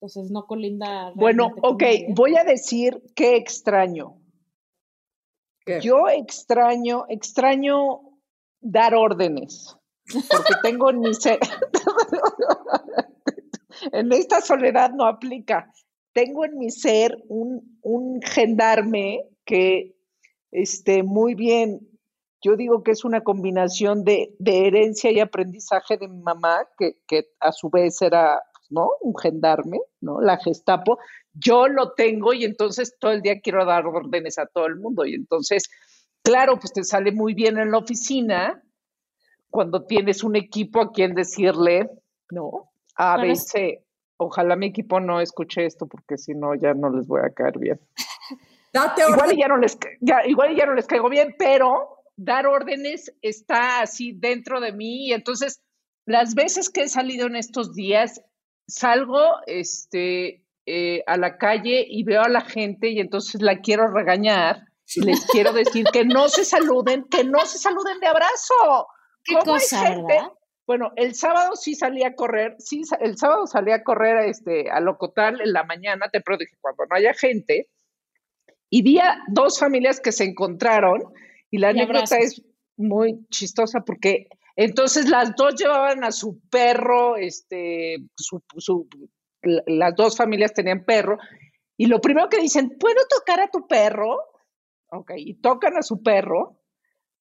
Entonces 0.00 0.30
no 0.32 0.46
colinda. 0.46 1.12
Bueno, 1.14 1.52
ok, 1.62 1.82
voy 2.08 2.36
a 2.36 2.42
decir 2.44 3.00
que 3.14 3.36
extraño. 3.36 4.16
¿qué? 5.64 5.80
Yo 5.80 6.08
extraño, 6.08 7.04
extraño 7.08 8.00
dar 8.60 8.96
órdenes. 8.96 9.76
porque 10.28 10.54
tengo 10.64 10.90
en 10.90 10.98
mi 10.98 11.14
ser, 11.14 11.38
en 13.92 14.12
esta 14.12 14.40
soledad 14.40 14.90
no 14.90 15.06
aplica, 15.06 15.72
tengo 16.12 16.44
en 16.44 16.58
mi 16.58 16.70
ser 16.70 17.16
un, 17.28 17.78
un 17.82 18.20
gendarme 18.22 19.24
que, 19.44 19.96
este, 20.50 21.02
muy 21.02 21.34
bien, 21.34 21.80
yo 22.42 22.56
digo 22.56 22.82
que 22.82 22.90
es 22.90 23.04
una 23.04 23.22
combinación 23.22 24.04
de, 24.04 24.34
de 24.38 24.66
herencia 24.66 25.10
y 25.10 25.20
aprendizaje 25.20 25.96
de 25.96 26.08
mi 26.08 26.20
mamá, 26.20 26.66
que, 26.76 26.98
que 27.06 27.28
a 27.40 27.52
su 27.52 27.70
vez 27.70 28.02
era, 28.02 28.42
¿no? 28.68 28.90
Un 29.00 29.16
gendarme, 29.16 29.78
¿no? 30.00 30.20
La 30.20 30.38
Gestapo. 30.38 30.98
Yo 31.34 31.68
lo 31.68 31.92
tengo 31.92 32.32
y 32.32 32.44
entonces 32.44 32.96
todo 32.98 33.12
el 33.12 33.22
día 33.22 33.40
quiero 33.40 33.64
dar 33.64 33.86
órdenes 33.86 34.38
a 34.38 34.46
todo 34.46 34.66
el 34.66 34.76
mundo. 34.76 35.06
Y 35.06 35.14
entonces, 35.14 35.70
claro, 36.22 36.58
pues 36.58 36.72
te 36.72 36.84
sale 36.84 37.12
muy 37.12 37.32
bien 37.32 37.58
en 37.58 37.70
la 37.70 37.78
oficina 37.78 38.62
cuando 39.48 39.84
tienes 39.86 40.24
un 40.24 40.34
equipo 40.34 40.80
a 40.80 40.92
quien 40.92 41.14
decirle, 41.14 41.88
¿no? 42.30 42.72
A 42.96 43.18
veces, 43.18 43.78
ojalá 44.22 44.56
mi 44.56 44.66
equipo 44.66 45.00
no 45.00 45.20
escuche 45.20 45.66
esto 45.66 45.86
porque 45.86 46.18
si 46.18 46.34
no 46.34 46.54
ya 46.54 46.74
no 46.74 46.90
les 46.90 47.06
voy 47.06 47.20
a 47.24 47.30
caer 47.30 47.58
bien. 47.58 47.80
Date 48.72 49.02
Igual 49.06 49.32
y 49.34 49.38
ya 49.38 49.48
no 49.48 49.58
les, 49.58 49.78
ya, 50.00 50.24
igual 50.26 50.52
y 50.52 50.56
ya 50.56 50.66
no 50.66 50.74
les 50.74 50.86
caigo 50.86 51.10
bien, 51.10 51.34
pero 51.38 51.98
dar 52.16 52.46
órdenes 52.46 53.12
está 53.20 53.80
así 53.80 54.12
dentro 54.12 54.60
de 54.60 54.72
mí 54.72 55.08
y 55.08 55.12
entonces 55.12 55.62
las 56.06 56.34
veces 56.34 56.70
que 56.70 56.82
he 56.82 56.88
salido 56.88 57.26
en 57.26 57.36
estos 57.36 57.74
días 57.74 58.22
salgo 58.66 59.20
este 59.46 60.44
eh, 60.64 61.02
a 61.06 61.16
la 61.16 61.38
calle 61.38 61.84
y 61.88 62.04
veo 62.04 62.22
a 62.22 62.28
la 62.28 62.40
gente 62.40 62.88
y 62.88 63.00
entonces 63.00 63.42
la 63.42 63.60
quiero 63.60 63.88
regañar 63.88 64.68
y 64.94 65.00
les 65.00 65.26
quiero 65.26 65.52
decir 65.52 65.86
que 65.92 66.04
no 66.04 66.28
se 66.28 66.44
saluden, 66.44 67.04
que 67.10 67.24
no 67.24 67.44
se 67.46 67.58
saluden 67.58 67.98
de 68.00 68.06
abrazo. 68.06 68.88
Qué 69.24 69.34
¿Cómo 69.34 69.54
hay 69.54 69.60
cosa, 69.60 69.86
gente? 69.86 70.14
¿verdad? 70.14 70.32
Bueno, 70.72 70.90
el 70.96 71.14
sábado 71.14 71.54
sí 71.54 71.74
salí 71.74 72.02
a 72.02 72.14
correr, 72.14 72.56
sí, 72.58 72.80
el 73.00 73.18
sábado 73.18 73.46
salí 73.46 73.72
a 73.72 73.82
correr 73.84 74.24
este, 74.24 74.70
a 74.70 74.80
Locotal 74.80 75.38
en 75.42 75.52
la 75.52 75.64
mañana, 75.64 76.08
te 76.10 76.22
dije, 76.38 76.56
cuando 76.62 76.86
no 76.86 76.96
haya 76.96 77.12
gente, 77.12 77.68
y 78.70 78.80
vi 78.80 78.98
a 78.98 79.18
dos 79.28 79.58
familias 79.58 80.00
que 80.00 80.12
se 80.12 80.24
encontraron, 80.24 81.02
y 81.50 81.58
la 81.58 81.72
Y 81.72 81.80
anécdota 81.80 82.16
es 82.16 82.42
muy 82.78 83.26
chistosa 83.28 83.82
porque 83.84 84.28
entonces 84.56 85.10
las 85.10 85.36
dos 85.36 85.56
llevaban 85.56 86.04
a 86.04 86.10
su 86.10 86.40
perro, 86.48 87.16
este, 87.18 87.98
su, 88.16 88.42
su- 88.56 88.88
la- 89.42 89.64
las 89.66 89.94
dos 89.94 90.16
familias 90.16 90.54
tenían 90.54 90.86
perro, 90.86 91.18
y 91.76 91.84
lo 91.84 92.00
primero 92.00 92.30
que 92.30 92.40
dicen, 92.40 92.78
¿puedo 92.80 93.02
tocar 93.10 93.40
a 93.40 93.48
tu 93.48 93.66
perro? 93.66 94.16
Ok, 94.88 95.12
y 95.18 95.34
tocan 95.34 95.76
a 95.76 95.82
su 95.82 96.02
perro, 96.02 96.62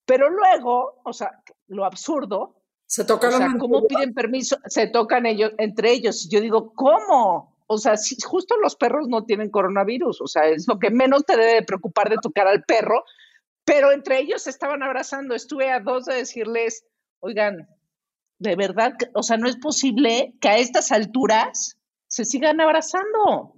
pero 0.06 0.30
luego, 0.30 1.02
o 1.04 1.12
sea, 1.12 1.44
lo 1.68 1.84
absurdo, 1.84 2.61
Se 2.92 3.04
o 3.04 3.06
tocan 3.06 3.32
sea, 3.32 3.48
los 3.48 3.56
¿cómo 3.58 3.88
piden 3.88 4.14
permiso? 4.14 4.58
Se 4.66 4.86
tocan 4.86 5.26
ellos, 5.26 5.54
entre 5.58 5.94
ellos. 5.94 6.28
Yo 6.30 6.42
digo, 6.42 6.74
¿cómo? 6.76 7.56
O 7.66 7.78
sea, 7.78 7.96
si 7.96 8.18
justo 8.22 8.58
los 8.58 8.76
perros 8.76 9.08
no 9.08 9.24
tienen 9.24 9.50
coronavirus, 9.50 10.20
o 10.20 10.28
sea, 10.28 10.48
es 10.48 10.68
lo 10.68 10.78
que 10.78 10.90
menos 10.90 11.24
te 11.26 11.38
debe 11.38 11.54
de 11.54 11.64
preocupar 11.64 12.10
de 12.10 12.18
tocar 12.22 12.48
al 12.48 12.64
perro, 12.66 13.06
pero 13.64 13.94
entre 13.94 14.20
ellos 14.20 14.42
se 14.42 14.50
estaban 14.50 14.84
abrazando. 14.84 15.36
Estuve 15.36 15.72
a 15.72 15.80
dos 15.80 16.04
de 16.04 16.16
decirles, 16.16 16.84
oigan, 17.22 17.70
de 18.40 18.58
verdad, 18.58 18.92
o 19.14 19.24
sea, 19.24 19.38
no 19.38 19.48
es 19.48 19.56
posible 19.56 20.34
que 20.42 20.50
a 20.50 20.58
estas 20.58 20.92
alturas 20.92 21.78
se 22.08 22.26
sigan 22.26 22.60
abrazando. 22.60 23.56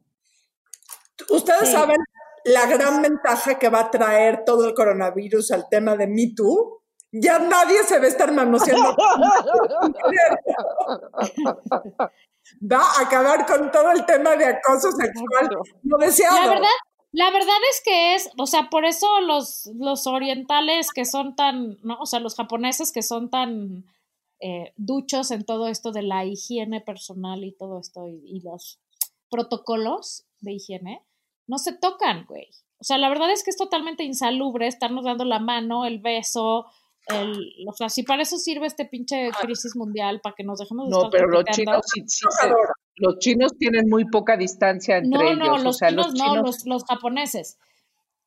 Ustedes 1.31 1.69
Sí. 1.69 1.73
saben 1.73 1.97
la 2.45 2.67
gran 2.67 3.01
ventaja 3.01 3.57
que 3.57 3.69
va 3.69 3.79
a 3.79 3.89
traer 3.89 4.43
todo 4.45 4.67
el 4.67 4.75
coronavirus 4.75 5.49
al 5.53 5.67
tema 5.69 5.95
de 5.95 6.05
Me 6.05 6.33
Too. 6.35 6.82
Ya 7.13 7.37
nadie 7.37 7.83
se 7.83 7.99
va 7.99 8.05
a 8.05 8.07
estar 8.07 8.31
manoseando. 8.31 8.95
va 12.71 12.81
a 12.81 13.01
acabar 13.01 13.45
con 13.45 13.71
todo 13.71 13.91
el 13.91 14.03
tema 14.05 14.35
de 14.35 14.45
acoso 14.45 14.91
sexual 14.91 15.49
no 15.83 15.97
deseado. 15.97 16.35
La 16.35 16.49
verdad, 16.49 16.67
la 17.11 17.29
verdad 17.29 17.57
es 17.69 17.81
que 17.85 18.15
es, 18.15 18.29
o 18.37 18.47
sea, 18.47 18.69
por 18.71 18.85
eso 18.85 19.21
los, 19.21 19.67
los 19.75 20.07
orientales 20.07 20.91
que 20.91 21.05
son 21.05 21.35
tan, 21.35 21.77
¿no? 21.83 21.99
O 21.99 22.07
sea, 22.07 22.19
los 22.19 22.35
japoneses 22.35 22.91
que 22.91 23.03
son 23.03 23.29
tan 23.29 23.85
eh, 24.39 24.73
duchos 24.75 25.29
en 25.29 25.45
todo 25.45 25.67
esto 25.67 25.91
de 25.91 26.01
la 26.01 26.25
higiene 26.25 26.81
personal 26.81 27.43
y 27.43 27.51
todo 27.51 27.79
esto 27.79 28.07
y, 28.07 28.23
y 28.25 28.41
los 28.41 28.79
protocolos 29.29 30.25
de 30.41 30.53
higiene, 30.53 31.03
no 31.47 31.59
se 31.59 31.73
tocan, 31.73 32.25
güey. 32.25 32.49
O 32.79 32.83
sea, 32.83 32.97
la 32.97 33.09
verdad 33.09 33.31
es 33.31 33.43
que 33.43 33.49
es 33.49 33.57
totalmente 33.57 34.03
insalubre 34.03 34.67
estarnos 34.67 35.05
dando 35.05 35.25
la 35.25 35.39
mano, 35.39 35.85
el 35.85 35.99
beso, 35.99 36.65
el, 37.07 37.53
o 37.67 37.73
sea, 37.73 37.89
si 37.89 38.03
para 38.03 38.21
eso 38.23 38.37
sirve 38.37 38.67
este 38.67 38.85
pinche 38.85 39.29
crisis 39.41 39.75
mundial, 39.75 40.21
para 40.21 40.35
que 40.35 40.43
nos 40.43 40.59
dejemos 40.59 40.85
de 40.85 40.91
No, 40.91 40.97
estar 41.05 41.11
pero 41.11 41.27
los 41.27 41.43
chinos 41.45 41.81
sí, 41.93 42.01
sí 42.07 42.25
se- 42.29 42.49
los 42.97 43.17
chinos 43.19 43.57
tienen 43.57 43.89
muy 43.89 44.05
poca 44.05 44.37
distancia 44.37 44.97
entre 44.97 45.17
No, 45.19 45.27
ellos. 45.29 45.39
no, 45.39 45.53
o 45.55 45.57
los 45.57 45.77
sea, 45.77 45.89
chinos 45.89 46.07
los 46.07 46.15
no, 46.15 46.35
los, 46.41 46.65
los 46.65 46.83
japoneses. 46.85 47.57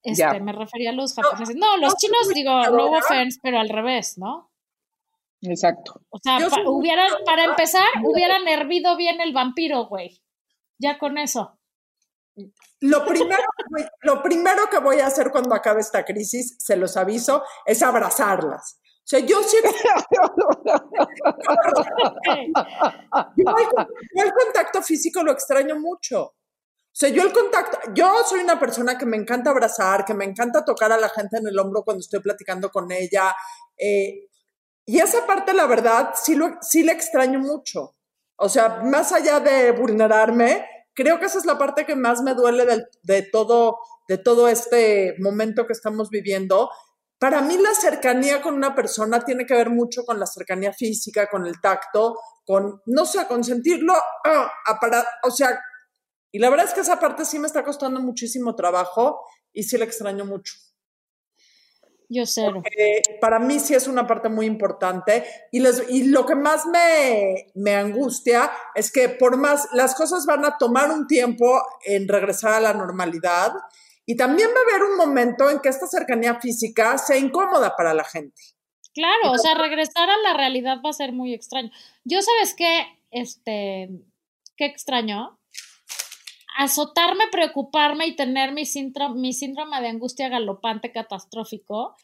Este, 0.02 0.22
Ya. 0.22 0.34
me 0.40 0.52
refería 0.52 0.90
a 0.90 0.92
los 0.92 1.14
japoneses. 1.14 1.56
No, 1.56 1.76
los 1.78 1.96
chinos, 1.96 2.28
digo, 2.34 2.50
no 2.70 2.90
offense, 2.92 3.38
pero 3.42 3.58
al 3.60 3.68
revés, 3.68 4.18
¿no? 4.18 4.50
Exacto. 5.42 6.00
O 6.10 6.18
sea, 6.22 6.38
pa- 6.48 6.68
hubieran, 6.68 7.08
para 7.24 7.44
empezar, 7.44 7.86
hubieran 8.04 8.46
hervido 8.48 8.96
bien 8.96 9.20
el 9.20 9.32
vampiro, 9.32 9.86
güey. 9.86 10.20
Ya 10.78 10.98
con 10.98 11.18
eso. 11.18 11.58
Lo 12.80 13.04
primero, 13.06 13.42
lo 14.02 14.22
primero 14.22 14.68
que 14.70 14.78
voy 14.78 15.00
a 15.00 15.06
hacer 15.06 15.30
cuando 15.30 15.54
acabe 15.54 15.80
esta 15.80 16.04
crisis, 16.04 16.56
se 16.58 16.76
los 16.76 16.96
aviso, 16.96 17.42
es 17.64 17.82
abrazarlas. 17.82 18.80
O 18.82 19.08
sea, 19.08 19.20
yo 19.20 19.38
el, 19.38 19.44
yo 23.36 24.24
el 24.24 24.32
contacto 24.32 24.82
físico 24.82 25.22
lo 25.22 25.32
extraño 25.32 25.78
mucho. 25.78 26.22
O 26.22 26.98
sea, 26.98 27.10
yo 27.10 27.22
el 27.22 27.32
contacto, 27.32 27.78
yo 27.94 28.24
soy 28.24 28.40
una 28.40 28.58
persona 28.58 28.98
que 28.98 29.06
me 29.06 29.16
encanta 29.16 29.50
abrazar, 29.50 30.04
que 30.04 30.14
me 30.14 30.24
encanta 30.24 30.64
tocar 30.64 30.90
a 30.92 30.96
la 30.96 31.10
gente 31.10 31.36
en 31.36 31.46
el 31.46 31.58
hombro 31.58 31.84
cuando 31.84 32.00
estoy 32.00 32.20
platicando 32.20 32.70
con 32.70 32.90
ella. 32.90 33.34
eh, 33.76 34.28
y 34.88 35.00
esa 35.00 35.26
parte, 35.26 35.52
la 35.52 35.66
verdad, 35.66 36.12
sí, 36.14 36.36
lo, 36.36 36.58
sí 36.62 36.84
la 36.84 36.92
extraño 36.92 37.40
mucho. 37.40 37.96
O 38.36 38.48
sea, 38.48 38.80
más 38.84 39.12
allá 39.12 39.40
de 39.40 39.72
vulnerarme, 39.72 40.64
creo 40.96 41.20
que 41.20 41.26
esa 41.26 41.38
es 41.38 41.44
la 41.44 41.58
parte 41.58 41.84
que 41.84 41.94
más 41.94 42.22
me 42.22 42.34
duele 42.34 42.66
de, 43.02 43.22
todo, 43.22 43.78
de 44.08 44.18
todo 44.18 44.48
este 44.48 45.14
momento 45.20 45.66
que 45.66 45.74
estamos 45.74 46.10
viviendo. 46.10 46.70
Para 47.18 47.42
mí 47.42 47.56
la 47.58 47.74
cercanía 47.74 48.42
con 48.42 48.54
una 48.54 48.74
persona 48.74 49.24
tiene 49.24 49.46
que 49.46 49.54
ver 49.54 49.70
mucho 49.70 50.04
con 50.04 50.18
la 50.18 50.26
cercanía 50.26 50.72
física, 50.72 51.28
con 51.28 51.46
el 51.46 51.60
tacto, 51.60 52.18
con, 52.44 52.82
no 52.86 53.06
sé, 53.06 53.26
con 53.26 53.44
sentirlo, 53.44 53.94
ah, 53.94 54.50
a 54.66 55.04
o 55.22 55.30
sea, 55.30 55.60
y 56.32 56.38
la 56.38 56.50
verdad 56.50 56.66
es 56.66 56.74
que 56.74 56.80
esa 56.80 56.98
parte 56.98 57.24
sí 57.24 57.38
me 57.38 57.46
está 57.46 57.62
costando 57.62 58.00
muchísimo 58.00 58.56
trabajo 58.56 59.22
y 59.52 59.62
sí 59.62 59.78
la 59.78 59.84
extraño 59.84 60.24
mucho. 60.24 60.54
Yo 62.08 62.24
cero. 62.26 62.62
Eh, 62.76 63.02
para 63.20 63.38
mí 63.38 63.58
sí 63.58 63.74
es 63.74 63.88
una 63.88 64.06
parte 64.06 64.28
muy 64.28 64.46
importante 64.46 65.24
y, 65.50 65.60
les, 65.60 65.82
y 65.88 66.04
lo 66.04 66.24
que 66.24 66.34
más 66.34 66.66
me, 66.66 67.46
me 67.54 67.74
angustia 67.74 68.50
es 68.74 68.92
que 68.92 69.08
por 69.08 69.36
más 69.36 69.68
las 69.72 69.94
cosas 69.94 70.24
van 70.26 70.44
a 70.44 70.56
tomar 70.58 70.90
un 70.90 71.06
tiempo 71.06 71.60
en 71.84 72.06
regresar 72.06 72.54
a 72.54 72.60
la 72.60 72.72
normalidad 72.72 73.52
y 74.06 74.16
también 74.16 74.50
va 74.50 74.60
a 74.60 74.74
haber 74.74 74.88
un 74.88 74.96
momento 74.96 75.50
en 75.50 75.58
que 75.58 75.68
esta 75.68 75.86
cercanía 75.86 76.40
física 76.40 76.96
sea 76.96 77.16
incómoda 77.16 77.74
para 77.76 77.92
la 77.92 78.04
gente. 78.04 78.40
Claro, 78.94 79.32
o 79.32 79.36
sea, 79.36 79.54
regresar 79.54 80.08
a 80.08 80.16
la 80.18 80.34
realidad 80.34 80.78
va 80.84 80.90
a 80.90 80.94
ser 80.94 81.12
muy 81.12 81.34
extraño. 81.34 81.70
Yo, 82.04 82.22
¿sabes 82.22 82.54
qué? 82.54 82.86
Este, 83.10 83.90
qué 84.56 84.64
extraño. 84.64 85.38
Azotarme, 86.56 87.24
preocuparme 87.30 88.06
y 88.06 88.16
tener 88.16 88.52
mi 88.52 88.64
síndrome, 88.64 89.20
mi 89.20 89.32
síndrome 89.32 89.80
de 89.80 89.88
angustia 89.88 90.28
galopante 90.28 90.90
catastrófico 90.90 91.94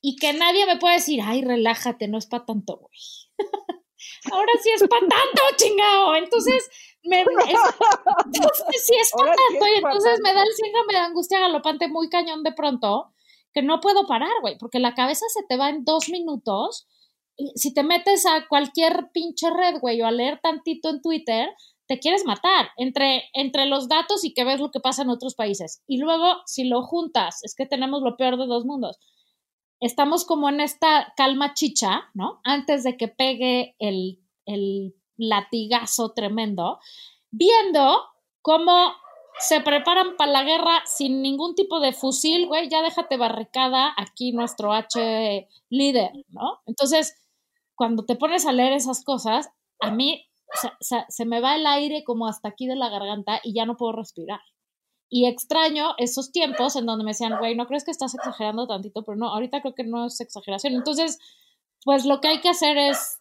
y 0.00 0.16
que 0.16 0.32
nadie 0.32 0.66
me 0.66 0.78
pueda 0.78 0.94
decir, 0.94 1.20
ay, 1.22 1.42
relájate, 1.42 2.08
no 2.08 2.18
es 2.18 2.26
para 2.26 2.46
tanto, 2.46 2.78
güey. 2.78 2.98
Ahora 4.32 4.52
sí 4.62 4.70
es 4.70 4.82
para 4.88 5.00
tanto, 5.00 5.42
chingado. 5.56 6.16
Entonces, 6.16 6.68
me, 7.04 7.20
es, 7.20 7.26
entonces 7.26 8.84
sí 8.84 8.94
es 9.00 9.10
para 9.12 9.30
Ahora 9.30 9.36
sí 9.36 9.54
tanto 9.54 9.66
y 9.66 9.76
entonces 9.76 10.20
me 10.22 10.34
da 10.34 10.42
el 10.42 10.52
síndrome 10.52 10.92
de 10.92 10.98
angustia 10.98 11.40
galopante 11.40 11.88
muy 11.88 12.08
cañón 12.08 12.42
de 12.42 12.52
pronto 12.52 13.12
que 13.52 13.62
no 13.62 13.80
puedo 13.80 14.06
parar, 14.06 14.32
güey, 14.40 14.56
porque 14.58 14.78
la 14.78 14.94
cabeza 14.94 15.24
se 15.32 15.42
te 15.48 15.56
va 15.56 15.70
en 15.70 15.84
dos 15.84 16.08
minutos. 16.08 16.86
Y 17.36 17.52
si 17.56 17.72
te 17.72 17.82
metes 17.82 18.26
a 18.26 18.46
cualquier 18.48 19.10
pinche 19.12 19.50
red, 19.50 19.80
güey, 19.80 20.00
o 20.02 20.06
a 20.06 20.10
leer 20.10 20.40
tantito 20.42 20.90
en 20.90 21.00
Twitter, 21.00 21.48
te 21.90 21.98
quieres 21.98 22.24
matar 22.24 22.70
entre, 22.76 23.24
entre 23.32 23.66
los 23.66 23.88
datos 23.88 24.24
y 24.24 24.32
que 24.32 24.44
ves 24.44 24.60
lo 24.60 24.70
que 24.70 24.78
pasa 24.78 25.02
en 25.02 25.10
otros 25.10 25.34
países. 25.34 25.82
Y 25.88 25.98
luego, 25.98 26.36
si 26.46 26.62
lo 26.62 26.84
juntas, 26.84 27.40
es 27.42 27.56
que 27.56 27.66
tenemos 27.66 28.02
lo 28.02 28.16
peor 28.16 28.38
de 28.38 28.46
dos 28.46 28.64
mundos. 28.64 29.00
Estamos 29.80 30.24
como 30.24 30.48
en 30.48 30.60
esta 30.60 31.12
calma 31.16 31.52
chicha, 31.52 32.02
¿no? 32.14 32.40
Antes 32.44 32.84
de 32.84 32.96
que 32.96 33.08
pegue 33.08 33.74
el, 33.80 34.20
el 34.46 34.94
latigazo 35.16 36.12
tremendo, 36.12 36.78
viendo 37.32 38.04
cómo 38.40 38.92
se 39.40 39.60
preparan 39.60 40.16
para 40.16 40.30
la 40.30 40.44
guerra 40.44 40.82
sin 40.86 41.22
ningún 41.22 41.56
tipo 41.56 41.80
de 41.80 41.92
fusil, 41.92 42.46
güey, 42.46 42.68
ya 42.68 42.82
déjate 42.82 43.16
barricada 43.16 43.92
aquí 43.96 44.30
nuestro 44.30 44.72
H 44.72 45.48
líder, 45.70 46.12
¿no? 46.28 46.60
Entonces, 46.66 47.16
cuando 47.74 48.04
te 48.04 48.14
pones 48.14 48.46
a 48.46 48.52
leer 48.52 48.74
esas 48.74 49.02
cosas, 49.02 49.50
a 49.80 49.90
mí 49.90 50.29
se 50.80 51.24
me 51.24 51.40
va 51.40 51.56
el 51.56 51.66
aire 51.66 52.04
como 52.04 52.26
hasta 52.26 52.48
aquí 52.48 52.66
de 52.66 52.76
la 52.76 52.88
garganta 52.88 53.40
y 53.42 53.54
ya 53.54 53.66
no 53.66 53.76
puedo 53.76 53.92
respirar. 53.92 54.40
Y 55.12 55.26
extraño 55.26 55.94
esos 55.98 56.30
tiempos 56.30 56.76
en 56.76 56.86
donde 56.86 57.04
me 57.04 57.10
decían, 57.10 57.36
güey, 57.38 57.56
¿no 57.56 57.66
crees 57.66 57.84
que 57.84 57.90
estás 57.90 58.14
exagerando 58.14 58.68
tantito? 58.68 59.02
Pero 59.04 59.16
no, 59.16 59.28
ahorita 59.28 59.60
creo 59.60 59.74
que 59.74 59.82
no 59.82 60.06
es 60.06 60.20
exageración. 60.20 60.74
Entonces, 60.74 61.18
pues 61.84 62.06
lo 62.06 62.20
que 62.20 62.28
hay 62.28 62.40
que 62.40 62.48
hacer 62.48 62.78
es, 62.78 63.20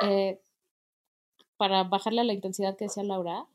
eh, 0.00 0.40
para 1.58 1.84
bajarle 1.84 2.22
a 2.22 2.24
la 2.24 2.32
intensidad 2.32 2.76
que 2.76 2.86
decía 2.86 3.02
Laura, 3.02 3.46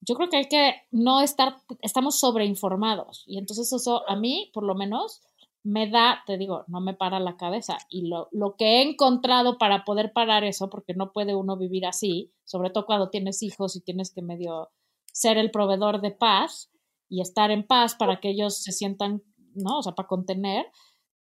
yo 0.00 0.14
creo 0.14 0.28
que 0.28 0.36
hay 0.36 0.48
que 0.48 0.74
no 0.92 1.20
estar, 1.20 1.56
estamos 1.80 2.20
sobreinformados. 2.20 3.24
Y 3.26 3.38
entonces 3.38 3.72
eso 3.72 4.08
a 4.08 4.14
mí, 4.14 4.52
por 4.54 4.62
lo 4.62 4.76
menos, 4.76 5.22
me 5.64 5.88
da, 5.88 6.22
te 6.26 6.38
digo, 6.38 6.64
no 6.66 6.80
me 6.80 6.94
para 6.94 7.20
la 7.20 7.36
cabeza. 7.36 7.78
Y 7.88 8.08
lo, 8.08 8.28
lo 8.32 8.56
que 8.56 8.78
he 8.78 8.82
encontrado 8.82 9.58
para 9.58 9.84
poder 9.84 10.12
parar 10.12 10.44
eso, 10.44 10.68
porque 10.68 10.94
no 10.94 11.12
puede 11.12 11.34
uno 11.34 11.56
vivir 11.56 11.86
así, 11.86 12.32
sobre 12.44 12.70
todo 12.70 12.86
cuando 12.86 13.10
tienes 13.10 13.42
hijos 13.42 13.76
y 13.76 13.80
tienes 13.80 14.12
que 14.12 14.22
medio 14.22 14.70
ser 15.12 15.38
el 15.38 15.50
proveedor 15.50 16.00
de 16.00 16.10
paz 16.10 16.70
y 17.08 17.20
estar 17.20 17.50
en 17.50 17.66
paz 17.66 17.94
para 17.94 18.20
que 18.20 18.30
ellos 18.30 18.62
se 18.62 18.72
sientan, 18.72 19.22
¿no? 19.54 19.78
O 19.78 19.82
sea, 19.82 19.92
para 19.92 20.08
contener, 20.08 20.66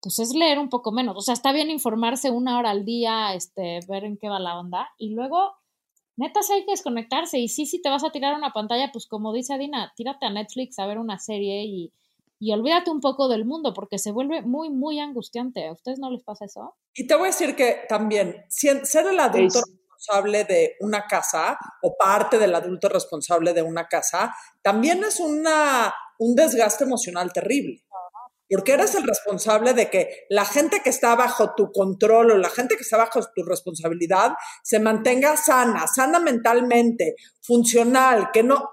pues 0.00 0.18
es 0.18 0.34
leer 0.34 0.58
un 0.58 0.68
poco 0.68 0.92
menos. 0.92 1.16
O 1.16 1.20
sea, 1.20 1.34
está 1.34 1.52
bien 1.52 1.70
informarse 1.70 2.30
una 2.30 2.58
hora 2.58 2.70
al 2.70 2.84
día, 2.84 3.34
este, 3.34 3.80
ver 3.88 4.04
en 4.04 4.16
qué 4.16 4.28
va 4.28 4.38
la 4.38 4.58
onda. 4.58 4.88
Y 4.98 5.14
luego, 5.14 5.52
neta, 6.16 6.42
sí 6.42 6.54
hay 6.54 6.64
que 6.64 6.70
desconectarse. 6.70 7.38
Y 7.38 7.48
sí, 7.48 7.66
si 7.66 7.82
te 7.82 7.90
vas 7.90 8.04
a 8.04 8.10
tirar 8.10 8.34
una 8.36 8.52
pantalla, 8.52 8.90
pues 8.92 9.06
como 9.06 9.32
dice 9.32 9.52
Adina, 9.54 9.92
tírate 9.96 10.26
a 10.26 10.30
Netflix 10.30 10.78
a 10.78 10.86
ver 10.86 10.98
una 10.98 11.18
serie 11.18 11.64
y, 11.64 11.92
y 12.40 12.52
olvídate 12.52 12.90
un 12.90 13.00
poco 13.00 13.28
del 13.28 13.44
mundo, 13.44 13.74
porque 13.74 13.98
se 13.98 14.10
vuelve 14.10 14.42
muy, 14.42 14.70
muy 14.70 14.98
angustiante. 14.98 15.68
¿A 15.68 15.72
ustedes 15.72 15.98
no 15.98 16.10
les 16.10 16.24
pasa 16.24 16.46
eso? 16.46 16.74
Y 16.94 17.06
te 17.06 17.14
voy 17.14 17.24
a 17.24 17.26
decir 17.26 17.54
que 17.54 17.82
también, 17.88 18.44
ser 18.48 19.06
el 19.06 19.20
adulto 19.20 19.60
responsable 19.60 20.44
de 20.44 20.76
una 20.80 21.06
casa 21.06 21.58
o 21.82 21.96
parte 21.96 22.38
del 22.38 22.54
adulto 22.54 22.88
responsable 22.88 23.52
de 23.52 23.62
una 23.62 23.86
casa, 23.86 24.34
también 24.62 25.04
es 25.04 25.20
una, 25.20 25.94
un 26.18 26.34
desgaste 26.34 26.84
emocional 26.84 27.30
terrible 27.32 27.84
porque 28.50 28.72
eres 28.72 28.94
el 28.96 29.04
responsable 29.04 29.74
de 29.74 29.88
que 29.90 30.26
la 30.28 30.44
gente 30.44 30.80
que 30.82 30.90
está 30.90 31.14
bajo 31.14 31.54
tu 31.54 31.70
control 31.70 32.32
o 32.32 32.36
la 32.36 32.50
gente 32.50 32.76
que 32.76 32.82
está 32.82 32.96
bajo 32.96 33.20
tu 33.32 33.44
responsabilidad 33.44 34.32
se 34.64 34.80
mantenga 34.80 35.36
sana, 35.36 35.86
sana 35.86 36.18
mentalmente, 36.18 37.14
funcional, 37.40 38.30
que 38.32 38.42
no... 38.42 38.68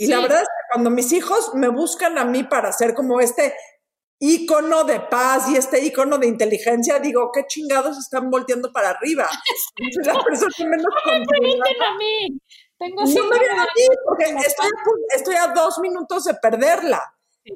Y 0.00 0.06
la 0.06 0.18
verdad 0.20 0.40
es 0.40 0.48
que 0.48 0.72
cuando 0.72 0.88
mis 0.88 1.12
hijos 1.12 1.54
me 1.54 1.68
buscan 1.68 2.16
a 2.16 2.24
mí 2.24 2.42
para 2.42 2.72
ser 2.72 2.94
como 2.94 3.20
este 3.20 3.54
ícono 4.18 4.84
de 4.84 4.98
paz 4.98 5.50
y 5.50 5.56
este 5.56 5.84
ícono 5.84 6.16
de 6.16 6.26
inteligencia, 6.26 6.98
digo, 6.98 7.30
qué 7.30 7.44
chingados 7.46 7.98
están 7.98 8.30
volteando 8.30 8.72
para 8.72 8.88
arriba. 8.90 9.28
la 10.02 10.24
persona 10.24 10.70
menos 10.70 10.86
no 11.04 11.84
a 11.84 11.98
mí. 11.98 12.40
Tengo 12.78 13.02
no 13.02 13.24
me 13.28 13.36
a 13.36 13.64
mí, 13.76 13.86
porque 14.06 14.24
estoy, 14.46 14.70
estoy 15.14 15.34
a 15.34 15.48
dos 15.48 15.78
minutos 15.80 16.24
de 16.24 16.32
perderla. 16.32 17.02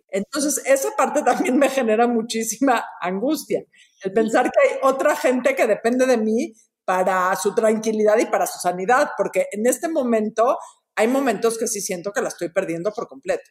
Entonces, 0.09 0.63
esa 0.67 0.95
parte 0.95 1.23
también 1.23 1.57
me 1.59 1.71
genera 1.71 2.07
muchísima 2.07 2.85
angustia, 3.01 3.65
el 4.03 4.13
pensar 4.13 4.51
que 4.51 4.69
hay 4.69 4.79
otra 4.83 5.17
gente 5.17 5.57
que 5.57 5.67
depende 5.67 6.05
de 6.05 6.19
mí 6.19 6.53
para 6.85 7.35
su 7.37 7.55
tranquilidad 7.55 8.19
y 8.19 8.27
para 8.27 8.47
su 8.47 8.59
sanidad, 8.59 9.13
porque 9.17 9.47
en 9.51 9.67
este 9.67 9.89
momento 9.89 10.59
hay 10.97 11.09
momentos 11.09 11.59
que 11.59 11.67
sí 11.67 11.81
siento 11.81 12.13
que 12.13 12.23
la 12.23 12.29
estoy 12.29 12.49
perdiendo 12.51 12.93
por 12.93 13.09
completo. 13.09 13.51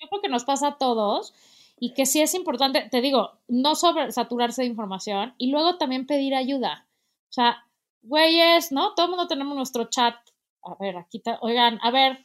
Yo 0.00 0.08
creo 0.08 0.22
que 0.22 0.28
nos 0.28 0.44
pasa 0.44 0.68
a 0.68 0.78
todos 0.78 1.34
y 1.78 1.94
que 1.94 2.06
sí 2.06 2.22
es 2.22 2.34
importante, 2.34 2.88
te 2.90 3.00
digo, 3.00 3.40
no 3.48 3.74
saturarse 3.74 4.62
de 4.62 4.68
información 4.68 5.34
y 5.38 5.50
luego 5.50 5.76
también 5.76 6.06
pedir 6.06 6.34
ayuda. 6.34 6.88
O 7.28 7.32
sea, 7.32 7.64
güeyes, 8.02 8.70
¿no? 8.70 8.94
Todo 8.94 9.06
el 9.06 9.10
mundo 9.10 9.26
tenemos 9.26 9.56
nuestro 9.56 9.88
chat. 9.90 10.14
A 10.62 10.76
ver, 10.78 10.96
aquí, 10.96 11.18
está, 11.18 11.38
oigan, 11.40 11.78
a 11.82 11.90
ver, 11.90 12.20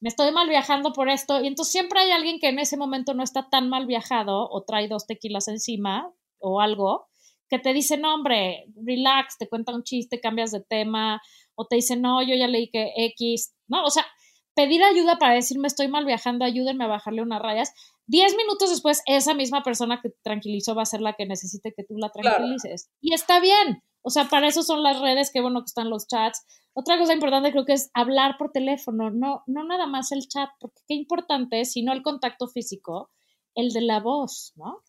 me 0.00 0.08
estoy 0.08 0.32
mal 0.32 0.48
viajando 0.48 0.92
por 0.92 1.08
esto. 1.08 1.40
Y 1.40 1.46
entonces 1.46 1.72
siempre 1.72 2.00
hay 2.00 2.10
alguien 2.10 2.38
que 2.40 2.48
en 2.48 2.58
ese 2.58 2.76
momento 2.76 3.14
no 3.14 3.22
está 3.22 3.48
tan 3.48 3.68
mal 3.68 3.86
viajado 3.86 4.48
o 4.50 4.64
trae 4.64 4.88
dos 4.88 5.06
tequilas 5.06 5.48
encima 5.48 6.12
o 6.40 6.60
algo, 6.60 7.08
que 7.48 7.58
te 7.58 7.72
dice, 7.72 7.96
no, 7.96 8.14
hombre, 8.14 8.66
relax, 8.76 9.38
te 9.38 9.48
cuenta 9.48 9.74
un 9.74 9.82
chiste, 9.82 10.20
cambias 10.20 10.52
de 10.52 10.60
tema, 10.60 11.20
o 11.54 11.66
te 11.66 11.76
dice, 11.76 11.96
no, 11.96 12.22
yo 12.22 12.34
ya 12.34 12.46
leí 12.46 12.68
que 12.70 12.92
X, 12.96 13.54
¿no? 13.68 13.84
O 13.84 13.90
sea, 13.90 14.06
pedir 14.54 14.82
ayuda 14.82 15.18
para 15.18 15.34
decirme 15.34 15.68
estoy 15.68 15.88
mal 15.88 16.04
viajando, 16.04 16.44
ayúdenme 16.44 16.84
a 16.84 16.88
bajarle 16.88 17.22
unas 17.22 17.40
rayas. 17.40 17.72
Diez 18.06 18.36
minutos 18.36 18.70
después, 18.70 19.02
esa 19.06 19.34
misma 19.34 19.62
persona 19.62 20.00
que 20.02 20.10
te 20.10 20.18
tranquilizó 20.22 20.74
va 20.74 20.82
a 20.82 20.86
ser 20.86 21.00
la 21.00 21.12
que 21.12 21.26
necesite 21.26 21.72
que 21.76 21.84
tú 21.84 21.96
la 21.96 22.10
tranquilices. 22.10 22.90
Y 23.00 23.14
está 23.14 23.38
bien. 23.38 23.82
O 24.02 24.10
sea, 24.10 24.24
para 24.24 24.48
eso 24.48 24.62
son 24.62 24.82
las 24.82 25.00
redes, 25.00 25.30
qué 25.32 25.40
bueno 25.40 25.60
que 25.60 25.66
están 25.66 25.90
los 25.90 26.06
chats. 26.08 26.44
Otra 26.72 26.98
cosa 26.98 27.12
importante 27.12 27.52
creo 27.52 27.64
que 27.64 27.72
es 27.72 27.90
hablar 27.94 28.36
por 28.38 28.50
teléfono, 28.50 29.10
no, 29.10 29.42
no 29.46 29.64
nada 29.64 29.86
más 29.86 30.12
el 30.12 30.26
chat, 30.28 30.48
porque 30.60 30.80
qué 30.86 30.94
importante, 30.94 31.64
sino 31.64 31.92
el 31.92 32.02
contacto 32.02 32.48
físico, 32.48 33.10
el 33.54 33.70
de 33.70 33.82
la 33.82 34.00
voz, 34.00 34.52
¿no? 34.56 34.82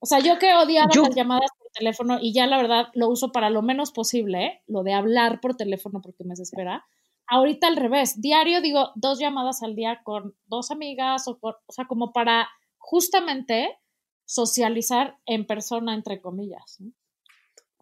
O 0.00 0.06
sea, 0.06 0.20
yo 0.20 0.38
que 0.38 0.54
odiaba 0.54 0.90
las 0.94 1.14
llamadas 1.14 1.50
por 1.58 1.70
teléfono 1.72 2.18
y 2.20 2.32
ya 2.32 2.46
la 2.46 2.56
verdad 2.56 2.88
lo 2.94 3.08
uso 3.08 3.32
para 3.32 3.50
lo 3.50 3.60
menos 3.60 3.92
posible, 3.92 4.62
lo 4.66 4.82
de 4.82 4.94
hablar 4.94 5.40
por 5.40 5.56
teléfono 5.56 6.00
porque 6.00 6.24
me 6.24 6.30
desespera. 6.30 6.86
Ahorita 7.30 7.68
al 7.68 7.76
revés, 7.76 8.20
diario 8.20 8.60
digo 8.60 8.90
dos 8.96 9.20
llamadas 9.20 9.62
al 9.62 9.76
día 9.76 10.00
con 10.02 10.34
dos 10.46 10.70
amigas 10.70 11.28
o, 11.28 11.38
o 11.40 11.56
sea, 11.68 11.86
como 11.86 12.12
para 12.12 12.48
justamente 12.76 13.78
socializar 14.24 15.16
en 15.26 15.46
persona, 15.46 15.94
entre 15.94 16.20
comillas. 16.20 16.78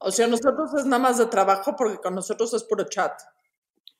O 0.01 0.11
sea, 0.11 0.27
nosotros 0.27 0.73
es 0.79 0.85
nada 0.85 1.03
más 1.03 1.19
de 1.19 1.27
trabajo 1.27 1.75
porque 1.77 1.97
con 1.99 2.15
nosotros 2.15 2.53
es 2.55 2.63
puro 2.65 2.85
chat. 2.85 3.13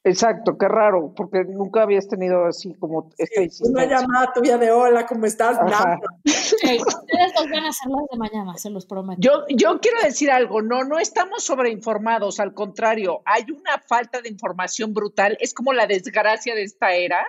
Exacto, 0.09 0.57
qué 0.57 0.69
raro, 0.69 1.13
porque 1.15 1.45
nunca 1.45 1.83
habías 1.83 2.09
tenido 2.09 2.47
así 2.47 2.75
como 2.75 3.11
este 3.19 3.49
Una 3.61 3.85
llamada 3.85 4.33
tuya 4.33 4.57
de 4.57 4.71
hola, 4.71 5.07
¿cómo 5.07 5.27
estás? 5.27 5.59
Nada. 5.63 5.99
ustedes 6.25 7.33
los 7.35 7.51
van 7.51 7.65
a 7.65 7.69
hacer 7.69 7.91
las 7.91 8.09
de 8.11 8.19
mañana, 8.19 8.57
se 8.57 8.71
los 8.71 8.87
prometo. 8.87 9.21
Yo, 9.21 9.45
yo 9.49 9.79
quiero 9.81 9.99
decir 10.03 10.31
algo, 10.31 10.63
no, 10.63 10.85
no 10.85 10.99
estamos 10.99 11.45
sobreinformados, 11.45 12.41
al 12.41 12.55
contrario, 12.55 13.21
hay 13.27 13.45
una 13.51 13.79
falta 13.87 14.23
de 14.23 14.31
información 14.31 14.95
brutal, 14.95 15.37
es 15.41 15.53
como 15.53 15.73
la 15.73 15.87
desgracia 15.87 16.55
de 16.55 16.63
esta 16.63 16.95
era. 16.95 17.27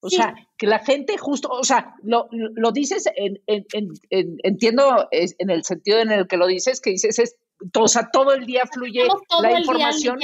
O 0.00 0.10
sea, 0.10 0.34
que 0.58 0.66
la 0.66 0.80
gente 0.80 1.16
justo, 1.16 1.48
o 1.48 1.64
sea, 1.64 1.94
lo, 2.02 2.28
lo 2.30 2.72
dices, 2.72 3.08
en, 3.16 3.40
en, 3.46 3.64
en, 4.10 4.36
entiendo 4.42 5.08
en 5.10 5.48
el 5.48 5.64
sentido 5.64 5.98
en 5.98 6.12
el 6.12 6.26
que 6.26 6.36
lo 6.36 6.46
dices, 6.46 6.82
que 6.82 6.90
dices, 6.90 7.18
es 7.18 7.36
o 7.72 7.88
sea, 7.88 8.10
todo 8.12 8.34
el 8.34 8.46
día 8.46 8.64
fluye 8.72 9.06
la 9.40 9.58
información. 9.58 10.18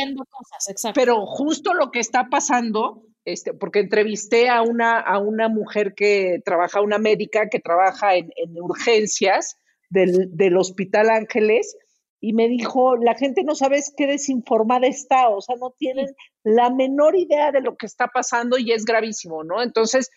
pero 0.95 1.27
justo 1.27 1.75
lo 1.75 1.91
que 1.91 2.01
está 2.01 2.29
pasando, 2.31 3.03
este, 3.25 3.55
porque 3.55 3.81
entrevisté 3.81 4.49
a 4.49 4.63
una, 4.63 4.99
a 5.01 5.19
una 5.19 5.49
mujer 5.49 5.95
que 5.95 6.41
trabaja, 6.45 6.81
una 6.81 6.99
médica 6.99 7.49
que 7.49 7.61
trabaja 7.61 8.17
en, 8.17 8.31
urgencias 8.61 9.57
del, 9.89 10.37
del, 10.37 10.57
Hospital 10.57 11.11
Ángeles, 11.11 11.77
y 12.21 12.35
me 12.35 12.49
dijo, 12.49 12.97
la 12.97 13.15
gente 13.15 13.43
no 13.45 13.55
sabe 13.55 13.81
qué 13.97 14.07
desinformada 14.07 14.87
está, 14.87 15.31
o 15.31 15.41
sea, 15.41 15.57
no 15.57 15.75
tienen 15.79 16.15
la 16.45 16.69
menor 16.71 17.17
idea 17.17 17.51
de 17.51 17.63
lo 17.63 17.77
que 17.77 17.87
está 17.87 18.09
pasando 18.09 18.59
y 18.59 18.73
es 18.73 18.85
gravísimo, 18.85 19.43
¿no? 19.43 19.63
Entonces, 19.63 20.11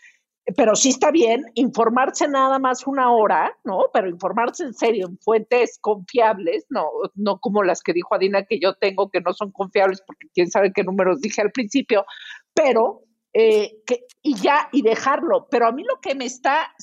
pero 0.58 0.76
sí 0.76 0.90
está 0.90 1.12
bien 1.12 1.46
informarse 1.54 2.28
nada 2.28 2.60
más 2.60 2.86
una 2.86 3.12
hora, 3.12 3.58
¿no? 3.64 3.86
Pero 3.94 4.10
informarse 4.10 4.64
en 4.64 4.74
serio, 4.74 5.08
en 5.08 5.18
fuentes 5.18 5.78
confiables, 5.80 6.66
no, 6.70 6.90
no 7.16 7.40
como 7.40 7.64
las 7.64 7.82
que 7.82 7.94
dijo 7.94 8.14
Adina 8.14 8.44
que 8.44 8.60
yo 8.60 8.74
tengo, 8.76 9.10
que 9.10 9.22
no 9.22 9.34
son 9.34 9.52
confiables, 9.52 10.02
porque 10.06 10.28
quién 10.34 10.52
sabe 10.52 10.74
qué 10.74 10.84
números 10.84 11.22
dije 11.22 11.42
al 11.42 11.52
principio, 11.52 12.06
pero, 12.54 13.04
eh, 13.34 13.78
que, 13.86 14.06
y 14.22 14.36
ya, 14.36 14.68
y 14.74 14.82
dejarlo. 14.82 15.48
Pero 15.50 15.68
a 15.68 15.72
mí 15.72 15.84
lo 15.84 16.02
que 16.02 16.14
me 16.14 16.26
está, 16.26 16.74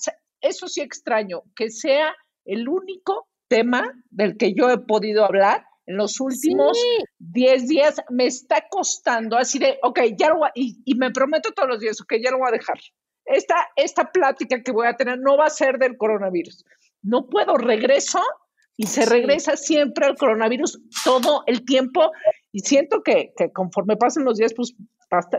eso 0.41 0.67
sí 0.67 0.81
extraño, 0.81 1.43
que 1.55 1.71
sea 1.71 2.15
el 2.47 2.67
único 2.67 3.29
tema 3.49 3.93
del 4.11 4.39
que 4.39 4.55
yo 4.55 4.71
he 4.71 4.79
podido 4.79 5.25
hablar 5.27 5.67
en 5.85 5.97
los 5.97 6.19
últimos 6.21 6.79
10 7.19 7.69
días, 7.69 8.01
me 8.09 8.25
está 8.25 8.65
costando 8.71 9.37
así 9.37 9.59
de, 9.59 9.79
ok, 9.83 10.01
ya 10.17 10.29
lo 10.31 10.39
voy 10.39 10.49
a, 10.49 10.53
y, 10.55 10.81
y 10.85 10.95
me 10.95 11.11
prometo 11.11 11.51
todos 11.51 11.69
los 11.69 11.81
días, 11.81 12.01
ok, 12.01 12.15
ya 12.23 12.31
lo 12.31 12.39
voy 12.39 12.49
a 12.49 12.53
dejar 12.53 12.79
esta, 13.31 13.69
esta 13.77 14.11
plática 14.13 14.63
que 14.63 14.73
voy 14.73 14.87
a 14.87 14.97
tener 14.97 15.19
no 15.19 15.37
va 15.37 15.47
a 15.47 15.51
ser 15.51 15.79
del 15.79 15.97
coronavirus. 15.97 16.65
No 17.03 17.29
puedo, 17.29 17.57
regreso 17.57 18.21
y 18.77 18.87
se 18.87 19.05
regresa 19.07 19.57
siempre 19.57 20.07
al 20.07 20.17
coronavirus 20.17 20.81
todo 21.05 21.43
el 21.47 21.65
tiempo. 21.65 22.13
Y 22.53 22.61
siento 22.61 23.03
que, 23.03 23.33
conforme 23.55 23.97
pasen 23.97 24.25
los 24.25 24.39
días, 24.39 24.55
pues, 24.55 24.75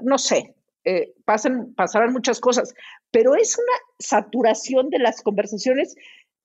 no 0.04 0.18
sé, 0.18 0.56
eh, 0.84 1.14
pasen, 1.26 1.74
pasarán 1.76 2.14
muchas 2.14 2.40
cosas, 2.40 2.74
pero 3.12 3.36
es 3.36 3.58
una 3.58 3.78
saturación 4.00 4.90
de 4.90 5.00
las 5.00 5.22
conversaciones 5.22 5.96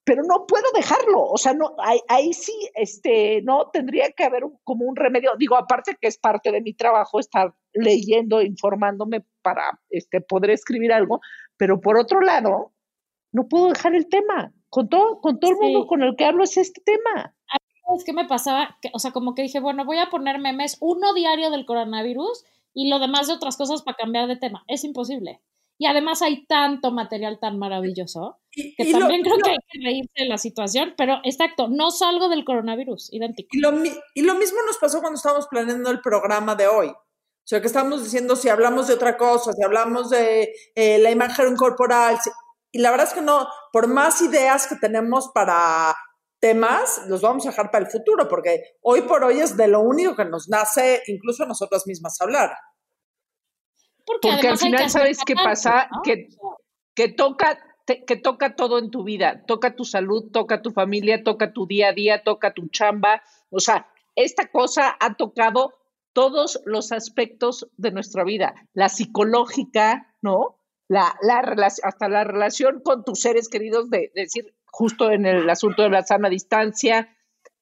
pero 0.07 0.22
no 0.22 0.47
puedo 0.47 0.64
dejarlo, 0.72 1.20
o 1.20 1.36
sea, 1.36 1.53
no, 1.53 1.74
ahí, 2.09 2.32
sí, 2.32 2.53
este, 2.76 3.42
no, 3.42 3.70
tendría 3.72 4.12
que 4.12 4.22
haber 4.22 4.44
como 4.62 4.84
un 4.84 4.94
remedio, 4.94 5.32
digo, 5.36 5.57
aparte 5.57 5.97
que 6.01 6.07
es 6.07 6.16
parte 6.16 6.53
de 6.53 6.61
mi 6.61 6.74
trabajo 6.74 7.18
estar 7.18 7.53
leyendo, 7.76 8.42
informándome 8.42 9.24
para 9.42 9.80
este, 9.90 10.20
poder 10.20 10.50
escribir 10.50 10.92
algo, 10.92 11.20
pero 11.56 11.80
por 11.80 11.98
otro 11.98 12.20
lado, 12.20 12.72
no 13.32 13.48
puedo 13.48 13.68
dejar 13.68 13.94
el 13.94 14.08
tema, 14.08 14.52
con 14.68 14.88
todo, 14.88 15.20
con 15.20 15.38
todo 15.40 15.52
el 15.52 15.56
mundo 15.58 15.86
con 15.86 16.02
el 16.02 16.16
que 16.16 16.24
hablo 16.24 16.44
es 16.44 16.56
este 16.56 16.80
tema. 16.82 17.34
¿sabes 17.86 18.02
qué 18.04 18.12
me 18.12 18.26
pasaba? 18.26 18.76
Que, 18.82 18.90
o 18.92 18.98
sea, 18.98 19.12
como 19.12 19.34
que 19.34 19.42
dije, 19.42 19.60
bueno, 19.60 19.84
voy 19.84 19.98
a 19.98 20.10
poner 20.10 20.40
memes, 20.40 20.76
uno 20.80 21.14
diario 21.14 21.50
del 21.50 21.64
coronavirus 21.66 22.44
y 22.74 22.88
lo 22.90 22.98
demás 22.98 23.28
de 23.28 23.34
otras 23.34 23.56
cosas 23.56 23.82
para 23.82 23.96
cambiar 23.96 24.26
de 24.26 24.36
tema. 24.36 24.64
Es 24.66 24.82
imposible. 24.82 25.40
Y 25.78 25.86
además 25.86 26.20
hay 26.22 26.46
tanto 26.46 26.90
material 26.90 27.38
tan 27.38 27.58
maravilloso 27.58 28.38
Y- 28.54 28.74
que 28.74 28.84
y 28.84 28.92
lo- 28.92 28.98
también 29.00 29.22
creo 29.22 29.36
lo- 29.36 29.42
que 29.44 29.50
hay 29.50 29.56
que 29.70 29.84
reírse 29.84 30.12
de 30.16 30.24
la 30.26 30.38
situación, 30.38 30.94
pero 30.96 31.20
exacto, 31.22 31.68
no 31.68 31.90
salgo 31.90 32.28
del 32.28 32.44
coronavirus, 32.44 33.12
idéntico. 33.12 33.50
Y 33.52 33.60
lo, 33.60 33.72
mi- 33.72 33.90
y 34.14 34.22
lo 34.22 34.34
mismo 34.34 34.58
nos 34.66 34.78
pasó 34.78 35.00
cuando 35.00 35.18
estábamos 35.18 35.46
planeando 35.48 35.90
el 35.90 36.00
programa 36.00 36.56
de 36.56 36.66
hoy. 36.66 36.90
O 37.47 37.49
sea, 37.49 37.61
que 37.61 37.68
estábamos 37.68 38.03
diciendo 38.03 38.34
si 38.34 38.49
hablamos 38.49 38.88
de 38.88 38.94
otra 38.94 39.16
cosa, 39.16 39.53
si 39.53 39.62
hablamos 39.62 40.11
de 40.11 40.53
eh, 40.74 40.99
la 40.99 41.12
imagen 41.12 41.55
corporal. 41.55 42.18
si- 42.20 42.30
y 42.72 42.80
la 42.80 42.90
verdad 42.90 43.07
es 43.07 43.14
que 43.14 43.20
no, 43.22 43.47
por 43.72 43.86
más 43.86 44.20
ideas 44.20 44.66
que 44.66 44.74
tenemos 44.74 45.30
para 45.32 45.94
temas, 46.40 47.03
los 47.07 47.22
vamos 47.22 47.47
a 47.47 47.51
dejar 47.51 47.70
para 47.70 47.84
el 47.84 47.90
futuro, 47.90 48.26
porque 48.28 48.74
hoy 48.82 49.03
por 49.03 49.22
hoy 49.22 49.38
es 49.38 49.57
de 49.57 49.68
lo 49.68 49.80
único 49.80 50.16
que 50.16 50.24
nos 50.24 50.49
nace, 50.49 51.05
incluso 51.07 51.44
a 51.44 51.47
nosotras 51.47 51.86
mismas, 51.86 52.20
hablar. 52.20 52.53
Porque, 54.05 54.28
Porque 54.32 54.49
al 54.49 54.59
final, 54.59 54.90
¿sabes 54.90 55.18
qué 55.24 55.34
pasa? 55.36 55.88
¿no? 55.92 56.03
Que, 56.03 56.28
que 56.97 57.09
toca, 57.09 57.59
te- 57.84 58.05
que 58.05 58.16
toca 58.16 58.57
todo 58.57 58.78
en 58.80 58.90
tu 58.90 59.05
vida, 59.05 59.44
toca 59.47 59.76
tu 59.76 59.84
salud, 59.84 60.30
toca 60.32 60.62
tu 60.62 60.72
familia, 60.72 61.22
toca 61.22 61.53
tu 61.53 61.66
día 61.66 61.90
a 61.90 61.92
día, 61.92 62.24
toca 62.24 62.53
tu 62.53 62.66
chamba. 62.68 63.22
O 63.51 63.61
sea, 63.61 63.88
esta 64.16 64.49
cosa 64.49 64.97
ha 64.99 65.14
tocado 65.14 65.72
todos 66.16 66.62
los 66.64 66.92
aspectos 66.92 67.68
de 67.76 67.90
nuestra 67.90 68.24
vida, 68.24 68.54
la 68.72 68.88
psicológica, 68.88 70.14
¿no? 70.22 70.56
La, 70.88 71.14
hasta 71.82 72.08
la 72.08 72.24
relación 72.24 72.80
con 72.82 73.04
tus 73.04 73.20
seres 73.20 73.50
queridos, 73.50 73.90
de, 73.90 74.10
de 74.14 74.22
decir, 74.22 74.54
justo 74.64 75.10
en 75.10 75.26
el 75.26 75.50
asunto 75.50 75.82
de 75.82 75.90
la 75.90 76.04
sana 76.04 76.30
distancia, 76.30 77.14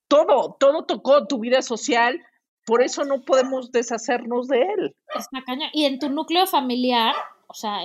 todo, 0.07 0.57
todo 0.61 0.85
tocó 0.85 1.27
tu 1.27 1.41
vida 1.41 1.63
social, 1.63 2.25
por 2.65 2.81
eso 2.81 3.05
no 3.05 3.23
podemos 3.23 3.73
deshacernos 3.73 4.47
de 4.47 4.63
él. 4.63 4.97
Está 5.17 5.43
cañón. 5.45 5.71
Y 5.73 5.87
en 5.87 5.99
tu 5.99 6.09
núcleo 6.09 6.47
familiar, 6.47 7.13
o 7.49 7.55
sea, 7.55 7.81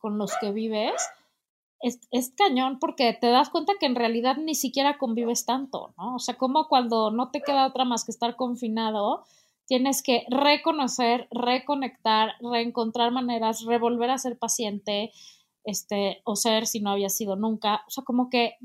con 0.00 0.18
los 0.18 0.36
que 0.38 0.52
vives, 0.52 1.02
es, 1.80 1.98
es 2.10 2.34
cañón 2.36 2.78
porque 2.78 3.16
te 3.18 3.28
das 3.28 3.48
cuenta 3.48 3.72
que 3.80 3.86
en 3.86 3.94
realidad 3.94 4.36
ni 4.36 4.54
siquiera 4.54 4.98
convives 4.98 5.46
tanto, 5.46 5.94
¿no? 5.96 6.16
O 6.16 6.18
sea, 6.18 6.36
como 6.36 6.68
cuando 6.68 7.10
no 7.10 7.30
te 7.30 7.40
queda 7.40 7.66
otra 7.66 7.86
más 7.86 8.04
que 8.04 8.12
estar 8.12 8.36
confinado, 8.36 9.24
tienes 9.70 10.02
que 10.02 10.24
reconocer, 10.28 11.28
reconectar, 11.30 12.32
reencontrar 12.40 13.12
maneras, 13.12 13.64
revolver 13.64 14.10
a 14.10 14.18
ser 14.18 14.36
paciente, 14.36 15.12
este, 15.62 16.22
o 16.24 16.34
ser 16.34 16.66
si 16.66 16.80
no 16.80 16.90
había 16.90 17.08
sido 17.08 17.36
nunca. 17.36 17.84
O 17.86 17.90
sea, 17.90 18.02
como 18.02 18.28
que 18.30 18.56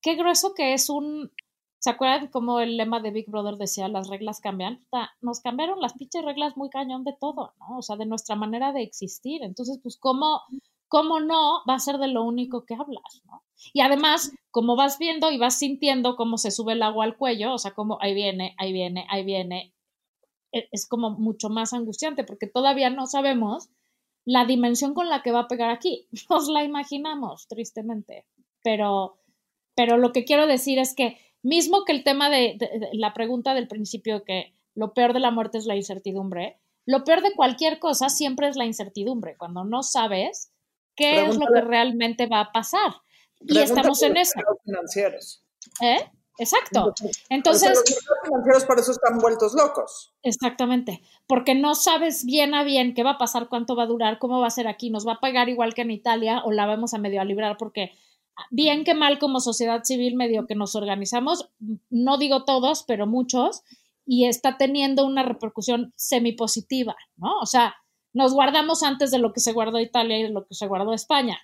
qué 0.00 0.14
grueso 0.14 0.54
que 0.54 0.72
es 0.72 0.88
un. 0.88 1.30
¿Se 1.78 1.90
acuerdan 1.90 2.28
cómo 2.28 2.60
el 2.60 2.78
lema 2.78 3.00
de 3.00 3.10
Big 3.10 3.30
Brother 3.30 3.56
decía 3.56 3.86
las 3.88 4.08
reglas 4.08 4.40
cambian? 4.40 4.82
Nos 5.20 5.40
cambiaron 5.40 5.78
las 5.78 5.92
pinches 5.92 6.24
reglas 6.24 6.56
muy 6.56 6.70
cañón 6.70 7.04
de 7.04 7.12
todo, 7.20 7.52
¿no? 7.60 7.76
O 7.76 7.82
sea, 7.82 7.96
de 7.96 8.06
nuestra 8.06 8.34
manera 8.34 8.72
de 8.72 8.82
existir. 8.82 9.42
Entonces, 9.42 9.78
pues, 9.82 9.98
¿cómo, 10.00 10.40
cómo 10.88 11.20
no 11.20 11.64
va 11.68 11.74
a 11.74 11.80
ser 11.80 11.98
de 11.98 12.08
lo 12.08 12.24
único 12.24 12.64
que 12.64 12.76
hablas, 12.76 13.22
¿no? 13.26 13.42
Y 13.74 13.82
además, 13.82 14.32
como 14.50 14.74
vas 14.74 14.98
viendo 14.98 15.30
y 15.30 15.36
vas 15.36 15.58
sintiendo 15.58 16.16
cómo 16.16 16.38
se 16.38 16.50
sube 16.50 16.72
el 16.72 16.82
agua 16.82 17.04
al 17.04 17.18
cuello, 17.18 17.52
o 17.52 17.58
sea, 17.58 17.74
como 17.74 17.98
ahí 18.00 18.14
viene, 18.14 18.54
ahí 18.56 18.72
viene, 18.72 19.06
ahí 19.10 19.22
viene, 19.22 19.74
es 20.72 20.86
como 20.86 21.10
mucho 21.10 21.48
más 21.48 21.72
angustiante 21.72 22.24
porque 22.24 22.46
todavía 22.46 22.90
no 22.90 23.06
sabemos 23.06 23.68
la 24.24 24.44
dimensión 24.44 24.92
con 24.94 25.08
la 25.08 25.22
que 25.22 25.30
va 25.32 25.40
a 25.40 25.48
pegar 25.48 25.70
aquí. 25.70 26.06
Nos 26.30 26.48
la 26.48 26.64
imaginamos, 26.64 27.46
tristemente. 27.48 28.24
Pero, 28.62 29.18
pero 29.74 29.96
lo 29.98 30.12
que 30.12 30.24
quiero 30.24 30.46
decir 30.46 30.78
es 30.78 30.94
que 30.94 31.18
mismo 31.42 31.84
que 31.84 31.92
el 31.92 32.02
tema 32.04 32.28
de, 32.30 32.56
de- 32.58 32.78
de 32.80 32.88
la 32.94 33.12
pregunta 33.14 33.54
del 33.54 33.68
principio 33.68 34.24
que 34.24 34.52
lo 34.74 34.92
peor 34.94 35.12
de 35.12 35.20
la 35.20 35.30
muerte 35.30 35.58
es 35.58 35.66
la 35.66 35.76
incertidumbre, 35.76 36.58
lo 36.84 37.04
peor 37.04 37.22
de 37.22 37.32
cualquier 37.34 37.78
cosa 37.78 38.08
siempre 38.08 38.48
es 38.48 38.56
la 38.56 38.64
incertidumbre, 38.64 39.36
cuando 39.36 39.64
no 39.64 39.82
sabes 39.82 40.52
qué 40.96 41.24
es 41.26 41.36
lo 41.38 41.46
que 41.52 41.60
realmente 41.60 42.26
va 42.26 42.40
a 42.40 42.52
pasar. 42.52 42.92
Y 43.40 43.58
estamos 43.58 44.02
en 44.02 44.16
eso, 44.16 44.32
financieros. 44.64 45.42
¿eh? 45.80 46.10
Exacto. 46.38 46.92
Sea, 46.96 47.10
Entonces, 47.30 47.70
los 47.70 47.98
financieros 48.24 48.64
por 48.64 48.78
eso 48.78 48.92
están 48.92 49.18
vueltos 49.18 49.54
locos. 49.54 50.14
Exactamente, 50.22 51.02
porque 51.26 51.54
no 51.54 51.74
sabes 51.74 52.24
bien 52.24 52.54
a 52.54 52.62
bien 52.62 52.94
qué 52.94 53.02
va 53.02 53.12
a 53.12 53.18
pasar, 53.18 53.48
cuánto 53.48 53.74
va 53.76 53.84
a 53.84 53.86
durar, 53.86 54.18
cómo 54.18 54.40
va 54.40 54.46
a 54.46 54.50
ser 54.50 54.68
aquí, 54.68 54.90
nos 54.90 55.06
va 55.06 55.14
a 55.14 55.20
pegar 55.20 55.48
igual 55.48 55.74
que 55.74 55.82
en 55.82 55.90
Italia 55.90 56.42
o 56.44 56.52
la 56.52 56.66
vamos 56.66 56.94
a 56.94 56.98
medio 56.98 57.20
a 57.20 57.24
librar 57.24 57.56
porque 57.56 57.92
bien 58.50 58.84
que 58.84 58.94
mal 58.94 59.18
como 59.18 59.40
sociedad 59.40 59.82
civil 59.84 60.14
medio 60.14 60.46
que 60.46 60.54
nos 60.54 60.74
organizamos, 60.74 61.50
no 61.90 62.18
digo 62.18 62.44
todos, 62.44 62.84
pero 62.86 63.06
muchos, 63.06 63.62
y 64.04 64.26
está 64.26 64.56
teniendo 64.56 65.04
una 65.04 65.22
repercusión 65.22 65.92
semipositiva, 65.96 66.96
¿no? 67.16 67.38
O 67.40 67.46
sea, 67.46 67.76
nos 68.12 68.34
guardamos 68.34 68.82
antes 68.82 69.10
de 69.10 69.18
lo 69.18 69.32
que 69.32 69.40
se 69.40 69.52
guardó 69.52 69.80
Italia 69.80 70.18
y 70.18 70.22
de 70.24 70.30
lo 70.30 70.46
que 70.46 70.54
se 70.54 70.66
guardó 70.66 70.92
España, 70.92 71.38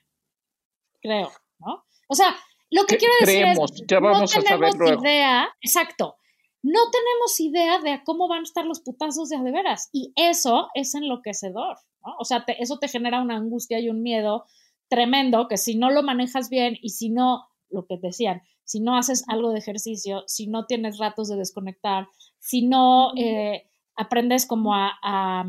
creo, 1.01 1.31
¿no? 1.59 1.85
O 2.09 2.15
sea, 2.15 2.37
lo 2.73 2.85
que 2.87 2.97
quiero 2.97 3.15
decir 3.21 3.43
creemos, 3.43 3.71
es, 3.73 3.85
ya 3.89 4.01
vamos 4.01 4.35
no 4.35 4.41
a 4.41 4.45
tenemos 4.45 4.77
luego. 4.79 5.03
idea, 5.03 5.49
exacto, 5.61 6.17
no 6.63 6.81
tenemos 6.91 7.41
idea 7.41 7.79
de 7.81 8.03
cómo 8.05 8.29
van 8.29 8.41
a 8.41 8.43
estar 8.43 8.65
los 8.67 8.81
putazos 8.81 9.29
de 9.29 9.39
de 9.39 9.51
veras. 9.53 9.89
Y 9.93 10.13
eso 10.17 10.69
es 10.75 10.95
enloquecedor, 10.95 11.77
¿no? 12.05 12.15
O 12.19 12.25
sea, 12.25 12.45
te- 12.45 12.63
eso 12.63 12.79
te 12.79 12.89
genera 12.89 13.21
una 13.21 13.37
angustia 13.37 13.79
y 13.81 13.89
un 13.89 14.03
miedo 14.03 14.45
tremendo 14.89 15.49
que 15.49 15.57
si 15.57 15.75
no 15.77 15.91
lo 15.91 16.03
manejas 16.03 16.49
bien 16.51 16.77
y 16.83 16.91
si 16.91 17.11
no, 17.11 17.47
lo 17.71 17.87
que 17.87 17.97
decían, 18.01 18.43
si 18.65 18.81
no 18.81 18.97
haces 18.97 19.25
algo 19.29 19.51
de 19.51 19.59
ejercicio, 19.59 20.23
si 20.27 20.47
no 20.47 20.67
tienes 20.67 20.99
ratos 20.99 21.29
de 21.29 21.37
desconectar, 21.37 22.07
si 22.39 22.67
no 22.67 23.13
eh, 23.17 23.69
aprendes 23.97 24.47
como 24.47 24.75
a, 24.75 24.93
a, 25.03 25.45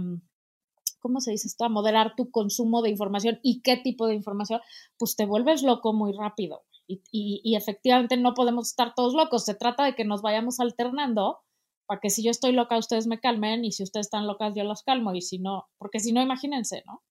¿cómo 0.99 1.19
se 1.19 1.31
dice 1.31 1.47
esto? 1.47 1.65
A 1.65 1.69
moderar 1.69 2.15
tu 2.15 2.31
consumo 2.31 2.81
de 2.81 2.89
información 2.89 3.39
y 3.43 3.61
qué 3.61 3.77
tipo 3.77 4.07
de 4.07 4.15
información, 4.15 4.61
pues 4.97 5.15
te 5.15 5.25
vuelves 5.25 5.61
loco 5.63 5.93
muy 5.93 6.13
rápido. 6.13 6.63
Y, 6.93 7.01
y, 7.11 7.41
y 7.43 7.55
efectivamente 7.55 8.17
no 8.17 8.33
podemos 8.33 8.69
estar 8.69 8.93
todos 8.95 9.13
locos. 9.13 9.45
Se 9.45 9.55
trata 9.55 9.85
de 9.85 9.95
que 9.95 10.05
nos 10.05 10.21
vayamos 10.21 10.59
alternando 10.59 11.39
para 11.85 11.99
que 11.99 12.09
si 12.09 12.23
yo 12.23 12.31
estoy 12.31 12.53
loca, 12.53 12.77
ustedes 12.77 13.07
me 13.07 13.19
calmen 13.19 13.65
y 13.65 13.71
si 13.71 13.83
ustedes 13.83 14.07
están 14.07 14.27
locas, 14.27 14.53
yo 14.55 14.63
los 14.63 14.83
calmo. 14.83 15.13
Y 15.13 15.21
si 15.21 15.39
no, 15.39 15.67
porque 15.77 15.99
si 15.99 16.13
no, 16.13 16.21
imagínense, 16.21 16.83
¿no? 16.85 17.03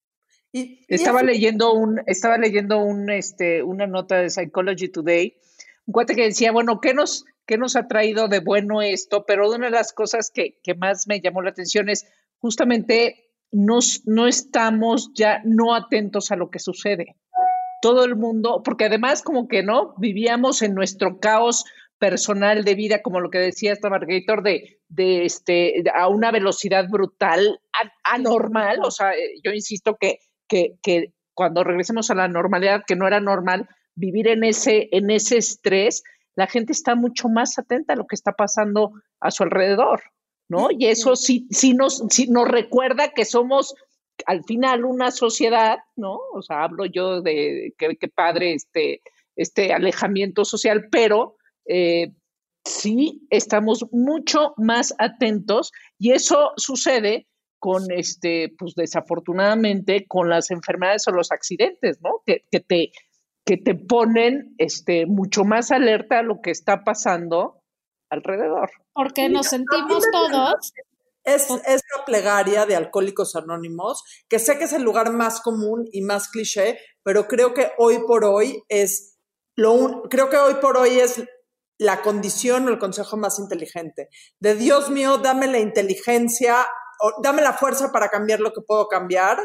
Y, 0.53 0.85
y 0.89 0.95
Estaba 0.95 1.23
leyendo 1.23 1.73
un, 1.73 2.01
estaba 2.07 2.39
leyendo 2.39 2.79
un, 2.79 3.11
este, 3.11 3.63
una 3.63 3.87
nota 3.87 4.17
de 4.17 4.31
Psychology 4.31 4.89
Today, 4.89 5.35
un 5.87 5.93
cuate 5.93 6.15
que 6.15 6.25
decía, 6.25 6.53
bueno, 6.53 6.81
¿qué 6.81 6.95
nos, 6.95 7.25
qué 7.47 7.59
nos 7.59 7.77
ha 7.77 7.89
traído 7.89 8.29
de 8.29 8.41
bueno 8.41 8.83
esto? 8.83 9.25
Pero 9.27 9.51
una 9.51 9.67
de 9.67 9.73
las 9.73 9.93
cosas 9.93 10.31
que, 10.33 10.61
que 10.63 10.75
más 10.75 11.07
me 11.07 11.21
llamó 11.21 11.43
la 11.43 11.51
atención 11.51 11.89
es 11.89 12.07
justamente 12.39 13.31
nos, 13.51 14.03
no 14.07 14.27
estamos 14.27 15.11
ya 15.15 15.41
no 15.45 15.75
atentos 15.75 16.31
a 16.31 16.37
lo 16.37 16.51
que 16.51 16.59
sucede. 16.59 17.17
Todo 17.83 18.05
el 18.05 18.17
mundo, 18.17 18.63
porque 18.65 18.87
además 18.87 19.23
como 19.23 19.47
que 19.49 19.63
no, 19.63 19.95
vivíamos 19.99 20.63
en 20.63 20.75
nuestro 20.75 21.21
caos 21.21 21.67
personal 21.99 22.65
de 22.65 22.75
vida, 22.75 23.03
como 23.03 23.21
lo 23.21 23.31
que 23.31 23.39
decía 23.39 23.73
esta 23.73 23.91
Margator, 23.91 24.43
de, 24.43 24.81
de 24.89 25.25
este, 25.25 25.85
a 25.95 26.09
una 26.09 26.33
velocidad 26.33 26.89
brutal, 26.89 27.61
anormal. 28.03 28.81
O 28.83 28.91
sea, 28.91 29.13
eh, 29.13 29.35
yo 29.45 29.53
insisto 29.53 29.97
que, 30.01 30.19
que, 30.49 30.77
que 30.83 31.13
cuando 31.35 31.63
regresemos 31.63 32.11
a 32.11 32.15
la 32.15 32.29
normalidad, 32.29 32.83
que 32.87 32.97
no 32.97 33.07
era 33.07 33.21
normal, 33.21 33.69
vivir 33.95 34.29
en 34.29 34.43
ese, 34.43 34.89
en 34.93 35.11
ese 35.11 35.37
estrés, 35.37 36.03
la 36.35 36.47
gente 36.47 36.73
está 36.73 36.95
mucho 36.95 37.29
más 37.29 37.59
atenta 37.59 37.93
a 37.93 37.97
lo 37.97 38.07
que 38.07 38.17
está 38.17 38.33
pasando 38.33 38.93
a 39.21 39.31
su 39.31 39.43
alrededor, 39.43 40.03
¿no? 40.49 40.69
Y 40.71 40.87
eso 40.87 41.15
sí, 41.15 41.47
sí, 41.51 41.75
nos, 41.75 42.03
sí 42.11 42.27
nos 42.27 42.49
recuerda 42.49 43.13
que 43.13 43.25
somos 43.25 43.75
al 44.27 44.45
final 44.45 44.85
una 44.85 45.11
sociedad, 45.11 45.79
¿no? 45.97 46.19
O 46.33 46.43
sea, 46.43 46.65
hablo 46.65 46.87
yo 46.87 47.23
de 47.23 47.75
que, 47.79 47.97
que 47.97 48.09
padre 48.09 48.55
este, 48.55 49.03
este 49.37 49.73
alejamiento 49.73 50.45
social, 50.45 50.89
pero 50.91 51.37
eh, 51.67 52.13
sí 52.65 53.27
estamos 53.31 53.87
mucho 53.93 54.55
más 54.57 54.95
atentos 54.99 55.73
y 55.99 56.13
eso 56.13 56.53
sucede 56.57 57.27
con 57.59 57.85
este, 57.93 58.53
pues 58.59 58.75
desafortunadamente 58.75 60.05
con 60.09 60.29
las 60.29 60.51
enfermedades 60.51 61.07
o 61.07 61.13
los 61.13 61.31
accidentes, 61.31 62.01
¿no? 62.03 62.23
Que, 62.27 62.45
que 62.51 62.61
te, 62.61 62.91
que 63.47 63.57
te 63.57 63.75
ponen 63.75 64.55
este, 64.59 65.07
mucho 65.07 65.45
más 65.45 65.71
alerta 65.71 66.19
a 66.19 66.23
lo 66.23 66.41
que 66.41 66.51
está 66.51 66.83
pasando 66.83 67.63
alrededor. 68.11 68.71
Porque 68.93 69.29
nos 69.29 69.47
sentimos 69.47 70.05
todos. 70.13 70.73
Es 71.25 71.49
esta 71.67 72.05
plegaria 72.05 72.67
de 72.67 72.77
Alcohólicos 72.77 73.37
Anónimos, 73.37 74.03
que 74.29 74.39
sé 74.39 74.59
que 74.59 74.65
es 74.65 74.73
el 74.73 74.83
lugar 74.83 75.13
más 75.13 75.41
común 75.41 75.89
y 75.93 76.03
más 76.03 76.29
cliché, 76.29 76.79
pero 77.03 77.27
creo 77.29 77.55
que 77.55 77.73
hoy 77.79 78.01
por 78.07 78.25
hoy 78.25 78.63
es 78.69 79.17
lo 79.57 79.73
un- 79.73 80.03
creo 80.09 80.31
que 80.31 80.37
hoy 80.39 80.55
por 80.55 80.77
hoy 80.77 80.99
es 81.01 81.23
la 81.79 82.03
condición 82.03 82.67
o 82.67 82.71
el 82.71 82.79
consejo 82.79 83.17
más 83.17 83.39
inteligente. 83.39 84.09
De 84.41 84.55
Dios 84.55 84.89
mío, 84.91 85.19
dame 85.19 85.47
la 85.49 85.59
inteligencia, 85.59 86.67
o 87.01 87.21
dame 87.23 87.43
la 87.43 87.53
fuerza 87.53 87.91
para 87.93 88.09
cambiar 88.09 88.41
lo 88.41 88.53
que 88.53 88.61
puedo 88.61 88.87
cambiar, 88.89 89.39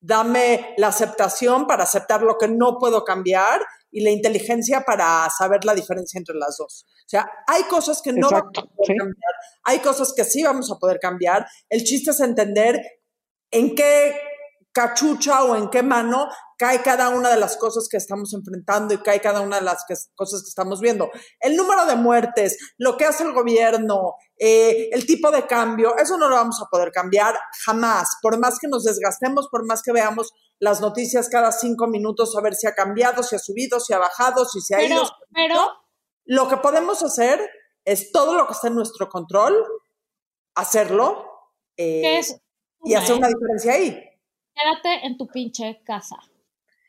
dame 0.00 0.74
la 0.78 0.88
aceptación 0.88 1.66
para 1.66 1.84
aceptar 1.84 2.22
lo 2.22 2.38
que 2.38 2.48
no 2.48 2.78
puedo 2.78 3.04
cambiar 3.04 3.60
y 3.90 4.02
la 4.02 4.10
inteligencia 4.10 4.82
para 4.82 5.28
saber 5.36 5.64
la 5.64 5.74
diferencia 5.74 6.18
entre 6.18 6.36
las 6.36 6.56
dos. 6.56 6.84
O 6.88 7.08
sea, 7.08 7.30
hay 7.46 7.64
cosas 7.64 8.00
que 8.02 8.12
no 8.12 8.28
Exacto, 8.28 8.60
vamos 8.62 8.72
a 8.72 8.76
poder 8.76 8.86
sí. 8.92 8.96
cambiar, 8.98 9.34
hay 9.64 9.78
cosas 9.80 10.12
que 10.14 10.24
sí 10.24 10.42
vamos 10.44 10.70
a 10.70 10.76
poder 10.76 10.98
cambiar. 11.00 11.46
El 11.68 11.84
chiste 11.84 12.10
es 12.12 12.20
entender 12.20 12.80
en 13.50 13.74
qué 13.74 14.14
cachucha 14.72 15.42
o 15.42 15.56
en 15.56 15.68
qué 15.68 15.82
mano 15.82 16.28
cae 16.56 16.80
cada 16.82 17.08
una 17.08 17.30
de 17.30 17.38
las 17.40 17.56
cosas 17.56 17.88
que 17.90 17.96
estamos 17.96 18.32
enfrentando 18.34 18.94
y 18.94 18.98
cae 18.98 19.20
cada 19.20 19.40
una 19.40 19.56
de 19.56 19.62
las 19.62 19.84
que- 19.88 19.94
cosas 20.14 20.42
que 20.42 20.48
estamos 20.48 20.80
viendo. 20.80 21.10
El 21.40 21.56
número 21.56 21.86
de 21.86 21.96
muertes, 21.96 22.56
lo 22.78 22.96
que 22.96 23.06
hace 23.06 23.24
el 23.24 23.32
gobierno, 23.32 24.14
eh, 24.38 24.90
el 24.92 25.06
tipo 25.06 25.30
de 25.30 25.46
cambio, 25.46 25.96
eso 25.96 26.16
no 26.18 26.28
lo 26.28 26.36
vamos 26.36 26.60
a 26.62 26.66
poder 26.70 26.92
cambiar 26.92 27.34
jamás. 27.64 28.10
Por 28.22 28.38
más 28.38 28.58
que 28.60 28.68
nos 28.68 28.84
desgastemos, 28.84 29.48
por 29.50 29.66
más 29.66 29.82
que 29.82 29.92
veamos 29.92 30.32
las 30.60 30.80
noticias 30.80 31.28
cada 31.28 31.50
cinco 31.52 31.88
minutos 31.88 32.36
a 32.36 32.42
ver 32.42 32.54
si 32.54 32.66
ha 32.66 32.74
cambiado, 32.74 33.22
si 33.22 33.34
ha 33.34 33.38
subido, 33.38 33.80
si 33.80 33.92
ha 33.92 33.98
bajado, 33.98 34.44
si 34.44 34.60
se 34.60 34.74
ha 34.74 34.78
Pero, 34.78 34.94
ido. 34.94 35.10
pero, 35.34 35.72
Lo 36.26 36.48
que 36.48 36.58
podemos 36.58 37.02
hacer 37.02 37.40
es 37.84 38.12
todo 38.12 38.34
lo 38.34 38.46
que 38.46 38.52
está 38.52 38.68
en 38.68 38.74
nuestro 38.74 39.08
control, 39.08 39.64
hacerlo 40.54 41.26
eh, 41.76 42.00
¿qué 42.02 42.18
es? 42.18 42.40
y 42.84 42.94
hacer 42.94 43.16
una 43.16 43.28
diferencia 43.28 43.72
ahí. 43.72 43.90
Quédate 44.54 45.06
en 45.06 45.16
tu 45.16 45.26
pinche 45.26 45.82
casa. 45.84 46.16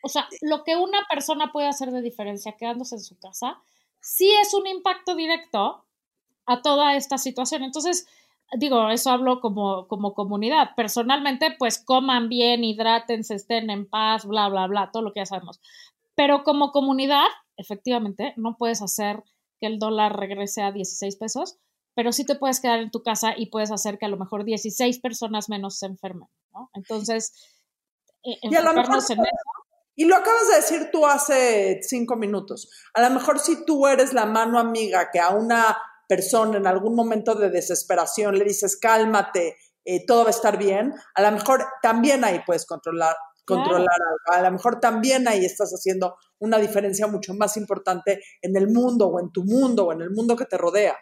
O 0.03 0.09
sea, 0.09 0.27
lo 0.41 0.63
que 0.63 0.75
una 0.75 1.07
persona 1.09 1.51
puede 1.53 1.67
hacer 1.67 1.91
de 1.91 2.01
diferencia 2.01 2.57
quedándose 2.57 2.95
en 2.95 3.01
su 3.01 3.17
casa, 3.19 3.61
sí 4.01 4.31
es 4.41 4.53
un 4.53 4.67
impacto 4.67 5.15
directo 5.15 5.85
a 6.45 6.61
toda 6.61 6.95
esta 6.95 7.17
situación. 7.17 7.63
Entonces, 7.63 8.07
digo, 8.57 8.89
eso 8.89 9.11
hablo 9.11 9.39
como, 9.39 9.87
como 9.87 10.13
comunidad. 10.13 10.71
Personalmente, 10.75 11.55
pues 11.57 11.83
coman 11.83 12.29
bien, 12.29 12.63
hidrátense, 12.63 13.35
estén 13.35 13.69
en 13.69 13.87
paz, 13.89 14.25
bla, 14.25 14.49
bla, 14.49 14.67
bla, 14.67 14.89
todo 14.91 15.03
lo 15.03 15.13
que 15.13 15.21
ya 15.21 15.25
sabemos. 15.25 15.59
Pero 16.15 16.43
como 16.43 16.71
comunidad, 16.71 17.27
efectivamente, 17.57 18.33
no 18.37 18.57
puedes 18.57 18.81
hacer 18.81 19.23
que 19.59 19.67
el 19.67 19.79
dólar 19.79 20.17
regrese 20.17 20.61
a 20.61 20.71
16 20.71 21.15
pesos, 21.15 21.57
pero 21.93 22.11
sí 22.11 22.25
te 22.25 22.35
puedes 22.35 22.59
quedar 22.59 22.79
en 22.79 22.91
tu 22.91 23.03
casa 23.03 23.33
y 23.35 23.47
puedes 23.47 23.71
hacer 23.71 23.97
que 23.97 24.05
a 24.05 24.09
lo 24.09 24.17
mejor 24.17 24.43
16 24.43 24.99
personas 24.99 25.49
menos 25.49 25.77
se 25.77 25.85
enfermen, 25.85 26.29
¿no? 26.53 26.69
Entonces, 26.73 27.33
eh, 28.23 28.37
Y 28.41 28.55
a 28.55 28.61
lo 28.61 28.73
mejor 28.73 28.79
enfocarnos 28.79 29.09
en 29.09 29.19
eso. 29.19 29.61
Y 29.95 30.05
lo 30.05 30.15
acabas 30.15 30.47
de 30.49 30.55
decir 30.55 30.89
tú 30.91 31.05
hace 31.05 31.81
cinco 31.83 32.15
minutos. 32.15 32.69
A 32.93 33.01
lo 33.01 33.09
mejor 33.11 33.39
si 33.39 33.65
tú 33.65 33.87
eres 33.87 34.13
la 34.13 34.25
mano 34.25 34.57
amiga 34.57 35.11
que 35.11 35.19
a 35.19 35.29
una 35.29 35.77
persona 36.11 36.57
en 36.57 36.67
algún 36.67 36.93
momento 36.93 37.35
de 37.35 37.49
desesperación 37.49 38.37
le 38.37 38.43
dices, 38.43 38.75
cálmate, 38.75 39.55
eh, 39.85 40.05
todo 40.05 40.23
va 40.23 40.27
a 40.27 40.37
estar 40.39 40.57
bien, 40.57 40.93
a 41.15 41.21
lo 41.21 41.31
mejor 41.31 41.63
también 41.81 42.25
ahí 42.25 42.41
puedes 42.45 42.65
controlar, 42.65 43.15
Claro. 43.45 43.63
controlar 43.63 43.97
algo. 44.09 44.37
A 44.37 44.41
lo 44.41 44.51
mejor 44.51 44.81
también 44.81 45.27
ahí 45.29 45.45
estás 45.45 45.71
haciendo 45.71 46.15
una 46.39 46.57
diferencia 46.57 47.07
mucho 47.07 47.33
más 47.33 47.55
importante 47.55 48.19
en 48.41 48.57
el 48.57 48.67
mundo 48.67 49.07
o 49.07 49.21
en 49.21 49.31
tu 49.31 49.45
mundo 49.45 49.85
o 49.85 49.93
en 49.93 50.01
el 50.01 50.11
mundo 50.11 50.35
que 50.35 50.45
te 50.45 50.57
rodea. 50.57 50.97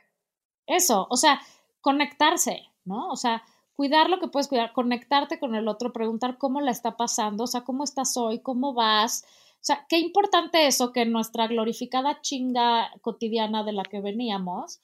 Eso, 0.68 1.08
o 1.10 1.18
sea, 1.18 1.42
conectarse, 1.82 2.62
¿no? 2.86 3.10
O 3.10 3.16
sea, 3.16 3.42
cuidar 3.74 4.12
lo 4.12 4.20
que 4.20 4.28
puedes 4.28 4.48
cuidar, 4.48 4.74
conectarte 4.74 5.40
con 5.40 5.56
el 5.56 5.68
otro, 5.68 5.92
preguntar 5.92 6.38
cómo 6.38 6.62
la 6.62 6.72
está 6.72 6.96
pasando, 6.98 7.46
o 7.46 7.48
sea, 7.48 7.62
cómo 7.62 7.84
estás 7.84 8.16
hoy, 8.16 8.42
cómo 8.42 8.74
vas. 8.76 9.26
O 9.56 9.66
sea, 9.66 9.86
qué 9.90 9.98
importante 9.98 10.68
eso 10.68 10.94
que 10.94 11.02
en 11.02 11.12
nuestra 11.12 11.48
glorificada 11.48 12.22
chinga 12.22 12.92
cotidiana 13.02 13.64
de 13.66 13.74
la 13.74 13.84
que 13.84 14.00
veníamos, 14.00 14.80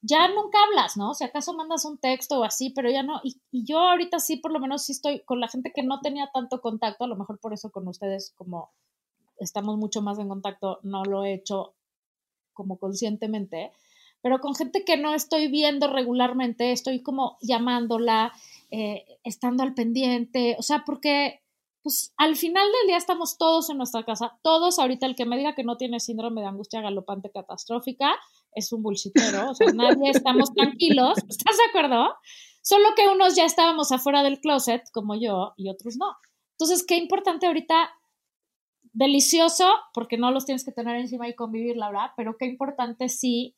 ya 0.00 0.28
nunca 0.28 0.58
hablas, 0.64 0.96
¿no? 0.96 1.14
Si 1.14 1.24
acaso 1.24 1.54
mandas 1.54 1.84
un 1.84 1.98
texto 1.98 2.40
o 2.40 2.44
así, 2.44 2.70
pero 2.70 2.90
ya 2.90 3.02
no. 3.02 3.20
Y, 3.24 3.40
yo 3.50 3.78
ahorita 3.78 4.20
sí, 4.20 4.36
por 4.36 4.52
lo 4.52 4.60
menos 4.60 4.84
sí 4.84 4.92
estoy 4.92 5.20
con 5.20 5.40
la 5.40 5.48
gente 5.48 5.72
que 5.74 5.82
no 5.82 6.00
tenía 6.00 6.30
tanto 6.32 6.60
contacto, 6.60 7.04
a 7.04 7.08
lo 7.08 7.16
mejor 7.16 7.38
por 7.40 7.52
eso 7.52 7.70
con 7.70 7.88
ustedes, 7.88 8.32
como 8.36 8.70
estamos 9.38 9.76
mucho 9.76 10.02
más 10.02 10.18
en 10.18 10.28
contacto, 10.28 10.78
no 10.82 11.04
lo 11.04 11.24
he 11.24 11.34
hecho 11.34 11.74
como 12.52 12.78
conscientemente, 12.78 13.72
pero 14.20 14.40
con 14.40 14.54
gente 14.54 14.84
que 14.84 14.96
no 14.96 15.14
estoy 15.14 15.48
viendo 15.48 15.88
regularmente, 15.88 16.72
estoy 16.72 17.02
como 17.02 17.38
llamándola, 17.40 18.32
eh, 18.70 19.04
estando 19.22 19.62
al 19.62 19.74
pendiente, 19.74 20.56
o 20.58 20.62
sea, 20.62 20.82
porque 20.84 21.40
pues 21.88 22.12
al 22.18 22.36
final 22.36 22.66
del 22.66 22.88
día 22.88 22.98
estamos 22.98 23.38
todos 23.38 23.70
en 23.70 23.78
nuestra 23.78 24.04
casa, 24.04 24.38
todos 24.42 24.78
ahorita 24.78 25.06
el 25.06 25.16
que 25.16 25.24
me 25.24 25.38
diga 25.38 25.54
que 25.54 25.64
no 25.64 25.78
tiene 25.78 26.00
síndrome 26.00 26.42
de 26.42 26.48
angustia 26.48 26.82
galopante 26.82 27.30
catastrófica 27.30 28.14
es 28.52 28.70
un 28.74 28.82
bullshitero, 28.82 29.52
o 29.52 29.54
sea, 29.54 29.68
nadie 29.74 30.10
estamos 30.10 30.52
tranquilos, 30.52 31.16
¿estás 31.16 31.56
de 31.56 31.62
acuerdo? 31.70 32.14
Solo 32.60 32.90
que 32.94 33.08
unos 33.08 33.36
ya 33.36 33.46
estábamos 33.46 33.90
afuera 33.90 34.22
del 34.22 34.38
closet, 34.38 34.82
como 34.92 35.18
yo, 35.18 35.54
y 35.56 35.70
otros 35.70 35.96
no. 35.96 36.14
Entonces, 36.58 36.84
qué 36.86 36.98
importante 36.98 37.46
ahorita, 37.46 37.90
delicioso, 38.92 39.66
porque 39.94 40.18
no 40.18 40.30
los 40.30 40.44
tienes 40.44 40.66
que 40.66 40.72
tener 40.72 40.96
encima 40.96 41.26
y 41.26 41.34
convivir, 41.34 41.78
la 41.78 41.88
verdad, 41.88 42.10
pero 42.18 42.36
qué 42.36 42.44
importante 42.44 43.08
sí 43.08 43.56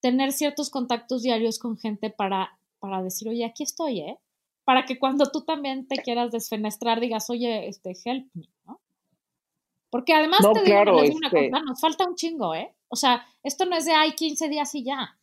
tener 0.00 0.32
ciertos 0.32 0.70
contactos 0.70 1.22
diarios 1.22 1.58
con 1.58 1.76
gente 1.76 2.08
para, 2.08 2.58
para 2.78 3.02
decir, 3.02 3.28
oye, 3.28 3.44
aquí 3.44 3.64
estoy, 3.64 4.00
¿eh? 4.00 4.18
Para 4.66 4.84
que 4.84 4.98
cuando 4.98 5.30
tú 5.30 5.44
también 5.44 5.86
te 5.88 5.96
quieras 5.96 6.30
desfenestrar 6.32 7.00
digas, 7.00 7.30
oye, 7.30 7.68
este, 7.68 7.92
help 8.04 8.28
me, 8.34 8.48
¿no? 8.66 8.80
Porque 9.90 10.12
además 10.12 10.40
No, 10.42 10.52
te 10.52 10.60
digo, 10.60 10.72
claro, 10.74 10.94
les 10.96 11.04
digo 11.04 11.16
una 11.18 11.28
este- 11.28 11.50
cosa, 11.50 11.62
nos 11.62 11.80
falta 11.80 12.04
un 12.06 12.14
chingo, 12.16 12.54
¿eh? 12.54 12.76
O 12.88 12.96
sea, 12.96 13.24
esto 13.42 13.64
no 13.64 13.76
es 13.76 13.84
de, 13.86 13.92
hay 13.92 14.12
15 14.14 14.48
días 14.48 14.74
y 14.74 14.84
ya. 14.84 15.18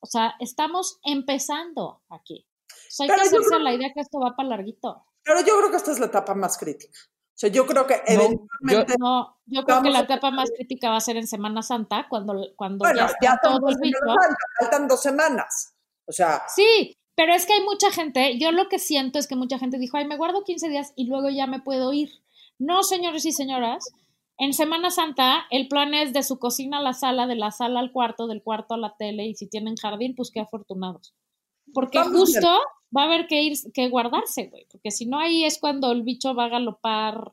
O 0.00 0.06
sea, 0.06 0.34
estamos 0.38 1.00
empezando 1.02 2.02
aquí. 2.08 2.46
O 2.70 2.74
sea, 2.88 3.04
hay 3.04 3.08
Pero 3.10 3.18
que 3.22 3.24
yo 3.24 3.30
hacerse 3.36 3.48
creo- 3.48 3.58
la 3.60 3.74
idea 3.74 3.92
que 3.92 4.00
esto 4.00 4.20
va 4.20 4.34
para 4.36 4.48
larguito. 4.50 5.04
Pero 5.24 5.40
yo 5.40 5.58
creo 5.58 5.70
que 5.70 5.76
esta 5.76 5.90
es 5.92 5.98
la 5.98 6.06
etapa 6.06 6.34
más 6.34 6.56
crítica. 6.56 6.96
O 7.02 7.38
sea, 7.40 7.50
yo 7.50 7.66
creo 7.66 7.86
que 7.86 7.94
No, 7.96 8.02
eventualmente, 8.22 8.94
No, 8.98 9.38
yo 9.46 9.64
creo 9.64 9.82
que 9.82 9.90
la 9.90 9.98
a- 9.98 10.02
etapa 10.02 10.30
más 10.30 10.50
crítica 10.56 10.90
va 10.90 10.96
a 10.96 11.00
ser 11.00 11.16
en 11.16 11.26
Semana 11.26 11.62
Santa, 11.62 12.06
cuando, 12.08 12.34
cuando 12.56 12.78
bueno, 12.84 12.96
ya 13.00 13.06
ya 13.20 13.32
está 13.34 13.50
son 13.50 13.60
todo 13.60 13.68
el 13.70 13.94
faltan 14.60 14.88
dos 14.88 15.02
semanas. 15.02 15.74
O 16.06 16.12
sea, 16.12 16.42
Sí, 16.48 16.97
pero 17.18 17.34
es 17.34 17.46
que 17.46 17.52
hay 17.52 17.64
mucha 17.64 17.90
gente, 17.90 18.38
yo 18.38 18.52
lo 18.52 18.68
que 18.68 18.78
siento 18.78 19.18
es 19.18 19.26
que 19.26 19.34
mucha 19.34 19.58
gente 19.58 19.76
dijo, 19.76 19.96
ay, 19.96 20.06
me 20.06 20.16
guardo 20.16 20.44
15 20.44 20.68
días 20.68 20.92
y 20.94 21.06
luego 21.08 21.28
ya 21.30 21.48
me 21.48 21.58
puedo 21.58 21.92
ir. 21.92 22.12
No, 22.60 22.84
señores 22.84 23.26
y 23.26 23.32
señoras, 23.32 23.92
en 24.36 24.52
Semana 24.52 24.92
Santa 24.92 25.44
el 25.50 25.66
plan 25.66 25.94
es 25.94 26.12
de 26.12 26.22
su 26.22 26.38
cocina 26.38 26.78
a 26.78 26.80
la 26.80 26.92
sala, 26.92 27.26
de 27.26 27.34
la 27.34 27.50
sala 27.50 27.80
al 27.80 27.90
cuarto, 27.90 28.28
del 28.28 28.40
cuarto 28.40 28.74
a 28.74 28.78
la 28.78 28.94
tele 28.96 29.26
y 29.26 29.34
si 29.34 29.48
tienen 29.48 29.74
jardín, 29.74 30.14
pues 30.14 30.30
qué 30.30 30.38
afortunados. 30.38 31.12
Porque 31.74 31.98
Vamos 31.98 32.20
justo 32.20 32.46
va 32.96 33.02
a 33.02 33.06
haber 33.06 33.26
que 33.26 33.42
ir, 33.42 33.58
que 33.74 33.88
guardarse, 33.88 34.46
güey, 34.46 34.68
porque 34.70 34.92
si 34.92 35.06
no 35.06 35.18
ahí 35.18 35.44
es 35.44 35.58
cuando 35.58 35.90
el 35.90 36.04
bicho 36.04 36.36
va 36.36 36.44
a 36.44 36.50
galopar. 36.50 37.32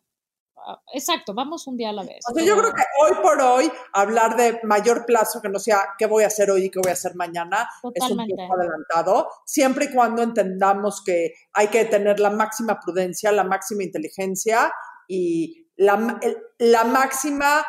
Exacto, 0.93 1.33
vamos 1.33 1.67
un 1.67 1.77
día 1.77 1.89
a 1.89 1.93
la 1.93 2.03
vez. 2.03 2.19
O 2.29 2.33
sea, 2.33 2.43
yo 2.43 2.57
creo 2.57 2.73
que 2.73 2.83
hoy 3.01 3.11
por 3.21 3.39
hoy 3.41 3.71
hablar 3.93 4.35
de 4.35 4.59
mayor 4.63 5.05
plazo 5.05 5.41
que 5.41 5.49
no 5.49 5.59
sea 5.59 5.79
qué 5.97 6.05
voy 6.05 6.23
a 6.23 6.27
hacer 6.27 6.49
hoy 6.51 6.65
y 6.65 6.69
qué 6.71 6.79
voy 6.81 6.89
a 6.89 6.93
hacer 6.93 7.15
mañana 7.15 7.67
es 7.93 8.03
un 8.11 8.17
poco 8.47 8.53
adelantado, 8.59 9.29
siempre 9.45 9.85
y 9.85 9.93
cuando 9.93 10.21
entendamos 10.23 11.03
que 11.03 11.33
hay 11.53 11.67
que 11.67 11.85
tener 11.85 12.19
la 12.19 12.29
máxima 12.29 12.79
prudencia, 12.79 13.31
la 13.31 13.43
máxima 13.43 13.83
inteligencia 13.83 14.71
y 15.07 15.67
la, 15.75 16.17
el- 16.21 16.37
la 16.57 16.83
máxima, 16.83 17.65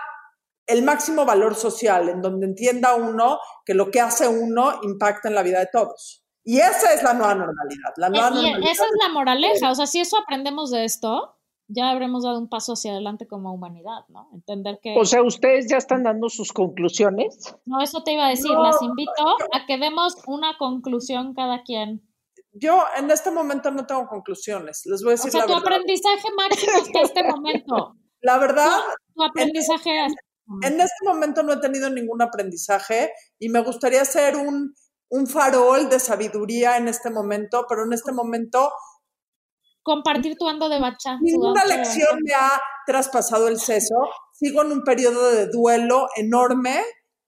el 0.66 0.82
máximo 0.82 1.24
valor 1.24 1.54
social, 1.54 2.08
en 2.08 2.22
donde 2.22 2.46
entienda 2.46 2.94
uno 2.94 3.38
que 3.64 3.74
lo 3.74 3.90
que 3.90 4.00
hace 4.00 4.26
uno 4.28 4.80
impacta 4.82 5.28
en 5.28 5.34
la 5.34 5.42
vida 5.42 5.58
de 5.60 5.68
todos. 5.72 6.22
Y 6.44 6.60
esa 6.60 6.94
es 6.94 7.02
la 7.02 7.12
nueva 7.12 7.34
normalidad. 7.34 7.92
La 7.96 8.08
nueva 8.08 8.28
y 8.30 8.34
normalidad 8.34 8.72
esa 8.72 8.84
es 8.84 8.90
la 9.02 9.08
moraleja, 9.12 9.70
o 9.70 9.74
sea, 9.74 9.86
si 9.86 10.00
eso 10.00 10.16
aprendemos 10.16 10.70
de 10.70 10.84
esto, 10.84 11.32
ya 11.68 11.90
habremos 11.90 12.24
dado 12.24 12.38
un 12.38 12.48
paso 12.48 12.72
hacia 12.74 12.92
adelante 12.92 13.26
como 13.26 13.52
humanidad, 13.52 14.00
¿no? 14.08 14.28
Entender 14.32 14.78
que... 14.82 14.94
O 14.98 15.04
sea, 15.04 15.22
ustedes 15.22 15.66
ya 15.68 15.76
están 15.78 16.02
dando 16.04 16.28
sus 16.28 16.52
conclusiones. 16.52 17.54
no, 17.64 17.80
eso 17.80 18.02
te 18.04 18.12
iba 18.12 18.26
a 18.26 18.30
decir, 18.30 18.52
No. 18.52 18.62
las 18.62 18.80
invito 18.82 19.26
a 19.52 19.66
que 19.66 19.78
demos 19.78 20.14
una 20.26 20.56
conclusión 20.58 21.34
cada 21.34 21.62
quien. 21.64 22.02
Yo 22.52 22.84
en 22.96 23.10
este 23.10 23.30
momento 23.30 23.70
no 23.70 23.84
tengo 23.86 24.06
conclusiones. 24.06 24.82
Les 24.86 25.02
voy 25.02 25.10
a 25.10 25.14
O 25.14 25.16
decir 25.16 25.30
sea, 25.32 25.40
la 25.42 25.46
tu 25.46 25.52
verdad. 25.54 25.66
aprendizaje 25.66 26.28
máximo 26.36 26.72
hasta 26.80 27.00
este 27.02 27.24
momento. 27.24 27.94
La 28.22 28.38
verdad, 28.38 28.70
Tu 29.14 29.22
aprendizaje 29.22 29.98
hasta 30.00 30.14
este 30.14 30.40
momento. 30.46 30.66
En 30.68 30.80
este 30.80 31.04
momento 31.04 31.42
no 31.42 31.52
he 31.52 31.60
tenido 31.60 31.90
ningún 31.90 32.22
aprendizaje 32.22 33.12
y 33.38 33.50
me 33.50 33.60
gustaría 33.62 34.04
ser 34.06 34.36
un, 34.36 34.74
un 35.10 35.26
farol 35.26 35.88
de 35.90 36.00
sabiduría 36.00 36.76
en 36.78 36.88
este 36.88 37.10
momento, 37.10 37.66
pero 37.68 37.84
en 37.84 37.92
este 37.92 38.12
momento 38.12 38.70
Compartir 39.86 40.36
tu 40.36 40.48
ando 40.48 40.68
de 40.68 40.80
bacha. 40.80 41.16
ninguna 41.20 41.60
ando 41.62 41.72
de 41.72 41.78
lección 41.78 42.18
me 42.24 42.34
ha 42.34 42.60
traspasado 42.84 43.46
el 43.46 43.60
seso. 43.60 43.94
Sigo 44.32 44.62
en 44.62 44.72
un 44.72 44.82
periodo 44.82 45.30
de 45.30 45.46
duelo 45.46 46.08
enorme 46.16 46.82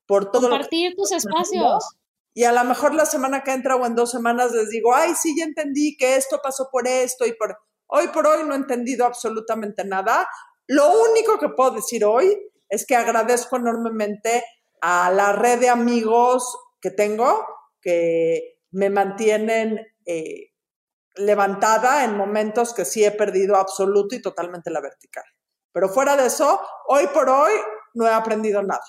por 0.09 0.33
todo 0.33 0.49
lo 0.49 0.49
que 0.49 0.55
Compartir 0.55 0.97
tus 0.97 1.13
espacios. 1.13 1.97
y 2.35 2.43
a 2.43 2.51
lo 2.51 2.65
mejor 2.65 2.95
la 2.95 3.07
semana 3.07 3.45
que 3.45 3.53
entra 3.53 3.77
o 3.77 3.87
en 3.87 3.95
dos 3.95 4.11
semanas 4.11 4.51
les 4.51 4.71
digo, 4.71 4.93
ay, 4.93 5.15
sí, 5.15 5.37
ya 5.39 5.45
entendí 5.45 5.97
que 5.97 6.17
esto 6.17 6.41
pasó 6.43 6.69
por 6.73 6.89
esto 6.89 7.27
y 7.27 7.33
por... 7.35 7.57
Hoy 7.87 8.09
por 8.09 8.27
hoy 8.27 8.43
no 8.45 8.55
he 8.55 8.57
entendido 8.57 9.07
absolutamente 9.07 9.85
nada. 9.85 10.27
Lo 10.67 10.91
único 11.13 11.39
que 11.39 11.51
puedo 11.51 11.71
decir 11.71 12.05
hoy 12.05 12.37
es 12.69 12.85
que 12.85 12.97
agradezco 12.97 13.57
enormemente 13.57 14.43
a 14.81 15.13
la 15.13 15.31
red 15.31 15.61
de 15.61 15.69
amigos 15.69 16.59
que 16.81 16.91
tengo, 16.91 17.47
que 17.81 18.59
me 18.73 18.91
mantienen 18.91 19.79
eh, 20.05 20.48
levantada 21.19 22.05
en 22.05 22.17
momentos 22.17 22.73
que 22.75 22.85
sí 22.85 23.05
he 23.05 23.11
perdido 23.11 23.57
absoluto 23.57 24.15
y 24.15 24.23
totalmente 24.23 24.71
la 24.71 24.81
vertical. 24.81 25.25
Pero 25.73 25.89
fuera 25.89 26.17
de 26.17 26.27
eso, 26.27 26.61
hoy 26.87 27.07
por 27.09 27.29
hoy 27.29 27.53
no 27.95 28.07
he 28.07 28.13
aprendido 28.13 28.63
nada. 28.63 28.85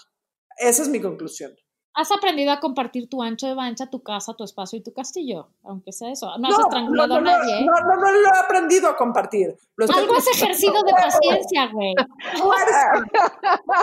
Esa 0.57 0.83
es 0.83 0.89
mi 0.89 1.01
conclusión. 1.01 1.51
Has 1.95 2.11
aprendido 2.11 2.51
a 2.51 2.59
compartir 2.59 3.09
tu 3.09 3.21
ancho 3.21 3.47
de 3.47 3.55
bancha, 3.55 3.89
tu 3.89 4.03
casa, 4.03 4.33
tu 4.33 4.43
espacio 4.43 4.77
y 4.77 4.83
tu 4.83 4.93
castillo, 4.93 5.49
aunque 5.63 5.91
sea 5.91 6.11
eso. 6.11 6.31
No, 6.37 6.47
has 6.47 6.59
estrangulado 6.59 7.15
a 7.15 7.21
nadie. 7.21 7.65
No, 7.65 7.73
no, 7.81 7.95
no, 7.95 8.11
lo 8.11 8.35
he 8.35 8.39
aprendido 8.39 8.89
a 8.89 8.95
compartir. 8.95 9.55
Algo 9.77 10.15
has 10.15 10.27
ejercido 10.27 10.81
de 10.83 10.91
paciencia, 10.91 11.67
güey. 11.73 11.95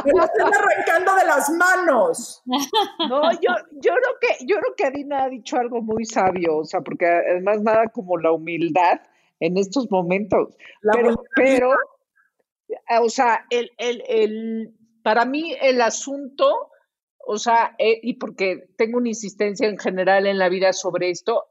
Me 0.05 0.13
lo 0.13 0.25
estoy 0.25 0.43
arrancando 0.43 1.15
de 1.17 1.25
las 1.27 1.51
manos. 1.51 2.43
No, 3.09 3.33
yo, 3.33 3.51
yo 3.73 3.93
creo 3.93 4.15
que, 4.21 4.47
yo 4.47 4.57
creo 4.57 4.75
que 4.77 4.85
Adina 4.87 5.25
ha 5.25 5.29
dicho 5.29 5.57
algo 5.57 5.83
muy 5.83 6.05
sabio, 6.05 6.59
o 6.59 6.65
sea, 6.65 6.81
porque 6.81 7.07
además 7.07 7.61
nada 7.63 7.89
como 7.93 8.19
la 8.19 8.33
humildad 8.33 9.01
en 9.41 9.59
estos 9.59 9.91
momentos. 9.91 10.55
pero, 10.93 11.25
pero, 11.35 11.71
o 13.01 13.09
sea, 13.09 13.45
el, 13.51 13.71
el, 13.79 14.03
el, 14.09 14.75
para 15.03 15.25
mí 15.25 15.55
el 15.61 15.81
asunto 15.81 16.71
o 17.27 17.39
sea, 17.39 17.75
eh, 17.79 17.99
y 18.03 18.15
porque 18.15 18.69
tengo 18.79 18.99
una 18.99 19.09
insistencia 19.09 19.69
en 19.69 19.79
general 19.79 20.27
en 20.27 20.39
la 20.39 20.49
vida 20.49 20.73
sobre 20.73 21.11
esto, 21.11 21.45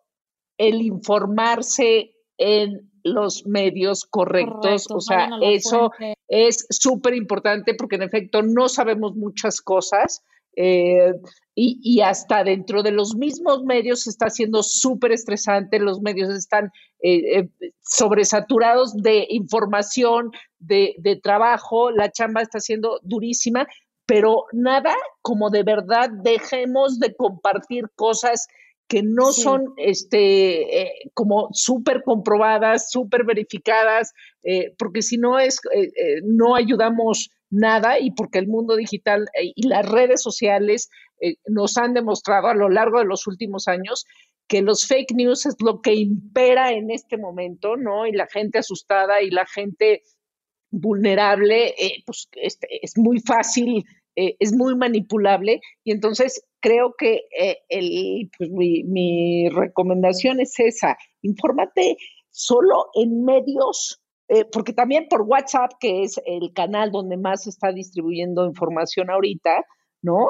el 0.57 0.81
informarse 0.81 2.15
en 2.37 2.91
los 3.03 3.45
medios 3.45 4.05
correctos, 4.05 4.87
o 4.89 4.99
sea, 4.99 5.29
eso 5.41 5.91
es 6.27 6.65
súper 6.69 7.13
importante 7.13 7.75
porque 7.75 7.97
en 7.97 8.03
efecto 8.03 8.41
no 8.41 8.67
sabemos 8.67 9.15
muchas 9.15 9.61
cosas 9.61 10.23
eh, 10.55 11.13
y, 11.57 12.01
hasta 12.01 12.43
dentro 12.43 12.81
de 12.81 12.91
los 12.91 13.15
mismos 13.15 13.63
medios 13.63 14.07
está 14.07 14.29
siendo 14.29 14.63
súper 14.63 15.11
estresante, 15.11 15.79
los 15.79 16.01
medios 16.01 16.29
están 16.29 16.71
eh, 17.01 17.47
sobresaturados 17.81 18.95
de 18.95 19.27
información, 19.29 20.31
de, 20.59 20.95
de 20.97 21.15
trabajo, 21.17 21.91
la 21.91 22.11
chamba 22.11 22.41
está 22.41 22.59
siendo 22.59 22.99
durísima 23.03 23.67
pero 24.05 24.45
nada 24.53 24.95
como 25.21 25.49
de 25.49 25.63
verdad 25.63 26.09
dejemos 26.23 26.99
de 26.99 27.15
compartir 27.15 27.85
cosas 27.95 28.47
que 28.87 29.01
no 29.03 29.31
son 29.31 29.73
este 29.77 30.81
eh, 30.81 31.11
como 31.13 31.49
súper 31.53 32.03
comprobadas, 32.03 32.91
súper 32.91 33.25
verificadas, 33.25 34.13
eh, 34.43 34.75
porque 34.77 35.01
si 35.01 35.17
no 35.17 35.39
es, 35.39 35.59
eh, 35.73 36.21
no 36.23 36.55
ayudamos 36.55 37.31
nada 37.49 37.99
y 37.99 38.11
porque 38.11 38.37
el 38.37 38.47
mundo 38.47 38.75
digital 38.75 39.25
y 39.41 39.67
las 39.67 39.89
redes 39.89 40.21
sociales 40.21 40.89
nos 41.47 41.77
han 41.77 41.93
demostrado 41.93 42.47
a 42.47 42.55
lo 42.55 42.69
largo 42.69 42.99
de 42.99 43.05
los 43.05 43.27
últimos 43.27 43.67
años 43.67 44.05
que 44.47 44.61
los 44.61 44.85
fake 44.85 45.13
news 45.13 45.45
es 45.45 45.55
lo 45.63 45.81
que 45.81 45.95
impera 45.95 46.71
en 46.71 46.91
este 46.91 47.17
momento, 47.17 47.77
¿no? 47.77 48.05
Y 48.05 48.11
la 48.11 48.27
gente 48.27 48.59
asustada 48.59 49.21
y 49.21 49.31
la 49.31 49.45
gente 49.45 50.03
vulnerable, 50.71 51.69
eh, 51.77 52.03
pues 52.05 52.27
es 52.33 52.97
muy 52.97 53.19
fácil, 53.19 53.85
eh, 54.15 54.35
es 54.39 54.53
muy 54.53 54.75
manipulable 54.75 55.61
y 55.83 55.91
entonces 55.91 56.43
creo 56.59 56.95
que 56.97 57.23
eh, 57.39 57.57
el, 57.69 58.29
pues, 58.37 58.49
mi, 58.49 58.83
mi, 58.83 59.49
recomendación 59.49 60.39
es 60.39 60.59
esa, 60.59 60.97
infórmate 61.21 61.97
solo 62.29 62.87
en 62.95 63.23
medios, 63.23 64.01
porque 64.51 64.73
también 64.73 65.07
por 65.07 65.21
WhatsApp, 65.21 65.73
que 65.79 66.01
es 66.01 66.19
el 66.25 66.51
canal 66.51 66.91
donde 66.91 67.15
más 67.15 67.43
se 67.43 67.51
está 67.51 67.71
distribuyendo 67.71 68.47
información 68.47 69.11
ahorita, 69.11 69.63
¿no? 70.01 70.29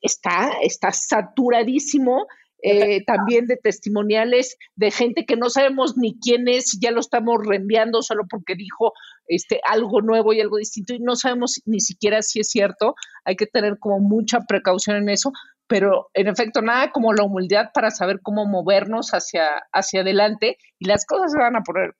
está, 0.00 0.52
está 0.62 0.92
saturadísimo 0.92 2.28
eh, 2.66 3.04
también 3.04 3.44
de 3.46 3.58
testimoniales 3.58 4.56
de 4.74 4.90
gente 4.90 5.26
que 5.26 5.36
no 5.36 5.50
sabemos 5.50 5.98
ni 5.98 6.18
quién 6.18 6.48
es, 6.48 6.78
ya 6.80 6.92
lo 6.92 7.00
estamos 7.00 7.44
reenviando 7.44 8.00
solo 8.00 8.22
porque 8.26 8.54
dijo 8.54 8.94
este, 9.26 9.60
algo 9.68 10.00
nuevo 10.00 10.32
y 10.32 10.40
algo 10.40 10.56
distinto 10.56 10.94
y 10.94 10.98
no 10.98 11.14
sabemos 11.14 11.60
ni 11.66 11.80
siquiera 11.80 12.22
si 12.22 12.40
es 12.40 12.48
cierto. 12.48 12.94
Hay 13.26 13.36
que 13.36 13.44
tener 13.44 13.78
como 13.78 14.00
mucha 14.00 14.40
precaución 14.48 14.96
en 14.96 15.10
eso, 15.10 15.30
pero 15.66 16.08
en 16.14 16.28
efecto 16.28 16.62
nada 16.62 16.90
como 16.90 17.12
la 17.12 17.24
humildad 17.24 17.66
para 17.74 17.90
saber 17.90 18.20
cómo 18.22 18.46
movernos 18.46 19.10
hacia, 19.10 19.62
hacia 19.70 20.00
adelante 20.00 20.56
y 20.78 20.86
las 20.86 21.04
cosas 21.04 21.32
se 21.32 21.38
van 21.38 21.56
a 21.56 21.62
poner 21.62 21.94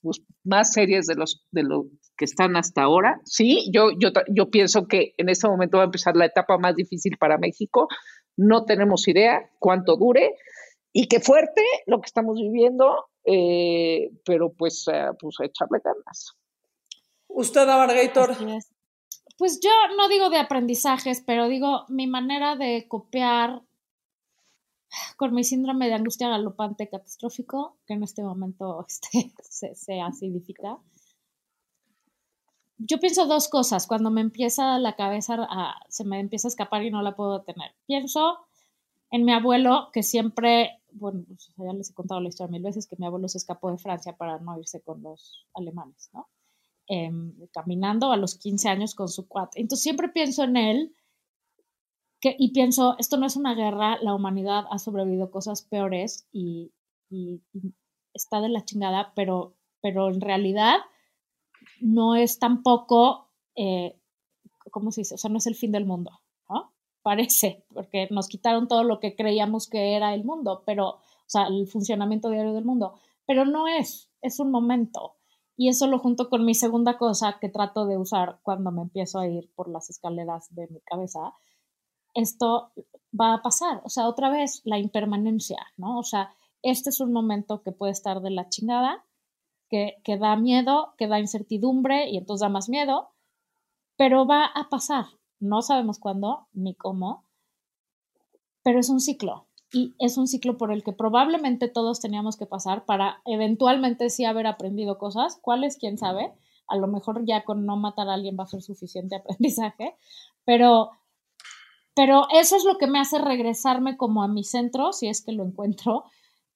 pues, 0.00 0.22
más 0.42 0.72
serias 0.72 1.04
de 1.06 1.16
los 1.16 1.44
de 1.50 1.64
lo 1.64 1.84
que 2.16 2.24
están 2.24 2.56
hasta 2.56 2.82
ahora. 2.82 3.20
Sí, 3.24 3.70
yo, 3.72 3.90
yo, 3.98 4.10
yo 4.28 4.50
pienso 4.50 4.86
que 4.88 5.12
en 5.18 5.28
este 5.28 5.48
momento 5.48 5.76
va 5.76 5.84
a 5.84 5.86
empezar 5.86 6.16
la 6.16 6.26
etapa 6.26 6.58
más 6.58 6.74
difícil 6.74 7.16
para 7.18 7.38
México 7.38 7.88
no 8.38 8.64
tenemos 8.64 9.06
idea 9.08 9.50
cuánto 9.58 9.96
dure 9.96 10.36
y 10.92 11.08
qué 11.08 11.20
fuerte 11.20 11.62
lo 11.86 12.00
que 12.00 12.06
estamos 12.06 12.38
viviendo, 12.38 13.08
eh, 13.24 14.10
pero 14.24 14.52
pues, 14.52 14.86
eh, 14.90 15.08
pues 15.20 15.36
echarle 15.42 15.80
ganas. 15.84 16.34
¿Usted, 17.26 17.66
Margator? 17.66 18.30
Pues 19.36 19.60
yo 19.60 19.70
no 19.96 20.08
digo 20.08 20.30
de 20.30 20.38
aprendizajes, 20.38 21.22
pero 21.26 21.48
digo 21.48 21.84
mi 21.88 22.06
manera 22.06 22.56
de 22.56 22.86
copiar 22.88 23.62
con 25.16 25.34
mi 25.34 25.44
síndrome 25.44 25.88
de 25.88 25.94
angustia 25.94 26.28
galopante 26.28 26.88
catastrófico, 26.88 27.78
que 27.86 27.94
en 27.94 28.04
este 28.04 28.22
momento 28.22 28.84
este, 28.88 29.32
se, 29.42 29.74
se 29.74 30.00
acidifica 30.00 30.78
yo 32.78 33.00
pienso 33.00 33.26
dos 33.26 33.48
cosas 33.48 33.86
cuando 33.86 34.10
me 34.10 34.20
empieza 34.20 34.78
la 34.78 34.94
cabeza 34.94 35.36
a, 35.38 35.74
se 35.88 36.04
me 36.04 36.20
empieza 36.20 36.48
a 36.48 36.50
escapar 36.50 36.84
y 36.84 36.90
no 36.90 37.02
la 37.02 37.16
puedo 37.16 37.42
tener. 37.42 37.72
Pienso 37.86 38.38
en 39.10 39.24
mi 39.24 39.32
abuelo 39.32 39.88
que 39.92 40.02
siempre, 40.02 40.80
bueno, 40.92 41.24
pues, 41.26 41.52
ya 41.56 41.72
les 41.72 41.90
he 41.90 41.94
contado 41.94 42.20
la 42.20 42.28
historia 42.28 42.52
mil 42.52 42.62
veces, 42.62 42.86
que 42.86 42.96
mi 42.98 43.06
abuelo 43.06 43.28
se 43.28 43.38
escapó 43.38 43.70
de 43.70 43.78
Francia 43.78 44.16
para 44.16 44.38
no 44.38 44.58
irse 44.58 44.80
con 44.80 45.02
los 45.02 45.46
alemanes, 45.54 46.10
¿no? 46.12 46.28
Em, 46.86 47.34
caminando 47.52 48.12
a 48.12 48.16
los 48.16 48.36
15 48.36 48.68
años 48.68 48.94
con 48.94 49.08
su 49.08 49.28
cuate. 49.28 49.60
Entonces 49.60 49.82
siempre 49.82 50.08
pienso 50.08 50.44
en 50.44 50.56
él 50.56 50.94
que, 52.20 52.34
y 52.38 52.52
pienso, 52.52 52.96
esto 52.98 53.16
no 53.16 53.26
es 53.26 53.36
una 53.36 53.54
guerra, 53.54 53.98
la 54.00 54.14
humanidad 54.14 54.64
ha 54.70 54.78
sobrevivido 54.78 55.30
cosas 55.30 55.62
peores 55.62 56.26
y, 56.32 56.72
y, 57.10 57.42
y 57.52 57.74
está 58.14 58.40
de 58.40 58.48
la 58.48 58.64
chingada, 58.64 59.12
pero, 59.14 59.54
pero 59.80 60.08
en 60.08 60.20
realidad 60.20 60.78
no 61.80 62.14
es 62.14 62.38
tampoco, 62.38 63.28
eh, 63.54 63.98
¿cómo 64.70 64.92
se 64.92 65.02
dice? 65.02 65.14
O 65.14 65.18
sea, 65.18 65.30
no 65.30 65.38
es 65.38 65.46
el 65.46 65.54
fin 65.54 65.72
del 65.72 65.86
mundo, 65.86 66.20
¿no? 66.48 66.72
Parece, 67.02 67.64
porque 67.72 68.08
nos 68.10 68.28
quitaron 68.28 68.68
todo 68.68 68.84
lo 68.84 69.00
que 69.00 69.16
creíamos 69.16 69.68
que 69.68 69.94
era 69.94 70.14
el 70.14 70.24
mundo, 70.24 70.62
pero, 70.66 70.88
o 70.88 71.00
sea, 71.26 71.46
el 71.46 71.66
funcionamiento 71.66 72.30
diario 72.30 72.52
del 72.52 72.64
mundo, 72.64 72.94
pero 73.26 73.44
no 73.44 73.68
es, 73.68 74.10
es 74.22 74.40
un 74.40 74.50
momento. 74.50 75.14
Y 75.56 75.68
eso 75.68 75.88
lo 75.88 75.98
junto 75.98 76.28
con 76.28 76.44
mi 76.44 76.54
segunda 76.54 76.98
cosa 76.98 77.38
que 77.40 77.48
trato 77.48 77.86
de 77.86 77.98
usar 77.98 78.38
cuando 78.42 78.70
me 78.70 78.82
empiezo 78.82 79.18
a 79.18 79.26
ir 79.26 79.50
por 79.54 79.68
las 79.68 79.90
escaleras 79.90 80.54
de 80.54 80.68
mi 80.68 80.80
cabeza. 80.80 81.34
Esto 82.14 82.72
va 83.18 83.34
a 83.34 83.42
pasar, 83.42 83.80
o 83.84 83.88
sea, 83.88 84.06
otra 84.06 84.30
vez 84.30 84.62
la 84.64 84.78
impermanencia, 84.78 85.58
¿no? 85.76 85.98
O 85.98 86.04
sea, 86.04 86.32
este 86.62 86.90
es 86.90 87.00
un 87.00 87.12
momento 87.12 87.62
que 87.62 87.72
puede 87.72 87.92
estar 87.92 88.20
de 88.20 88.30
la 88.30 88.48
chingada, 88.48 89.04
que, 89.68 90.16
da 90.18 90.36
miedo, 90.36 90.94
que 90.96 91.06
da 91.06 91.20
incertidumbre 91.20 92.08
y 92.08 92.16
entonces 92.16 92.42
da 92.42 92.48
más 92.48 92.68
miedo, 92.68 93.10
pero 93.96 94.26
va 94.26 94.44
a 94.46 94.68
pasar. 94.68 95.06
No 95.40 95.62
sabemos 95.62 95.98
cuándo 95.98 96.48
ni 96.52 96.74
cómo, 96.74 97.24
pero 98.62 98.80
es 98.80 98.88
un 98.88 99.00
ciclo 99.00 99.46
y 99.72 99.94
es 99.98 100.16
un 100.16 100.26
ciclo 100.26 100.56
por 100.56 100.72
el 100.72 100.82
que 100.82 100.92
probablemente 100.92 101.68
todos 101.68 102.00
teníamos 102.00 102.36
que 102.36 102.46
pasar 102.46 102.86
para 102.86 103.20
eventualmente 103.26 104.10
sí 104.10 104.24
haber 104.24 104.46
aprendido 104.46 104.98
cosas. 104.98 105.38
¿Cuáles? 105.42 105.76
¿Quién 105.76 105.98
sabe? 105.98 106.32
A 106.66 106.76
lo 106.76 106.86
mejor 106.86 107.24
ya 107.24 107.44
con 107.44 107.66
no 107.66 107.76
matar 107.76 108.08
a 108.08 108.14
alguien 108.14 108.36
va 108.38 108.44
a 108.44 108.48
ser 108.48 108.62
suficiente 108.62 109.16
aprendizaje, 109.16 109.96
pero, 110.44 110.90
pero 111.94 112.26
eso 112.32 112.56
es 112.56 112.64
lo 112.64 112.78
que 112.78 112.86
me 112.86 112.98
hace 112.98 113.18
regresarme 113.18 113.96
como 113.96 114.22
a 114.22 114.28
mi 114.28 114.44
centro, 114.44 114.92
si 114.92 115.08
es 115.08 115.22
que 115.22 115.32
lo 115.32 115.44
encuentro, 115.44 116.04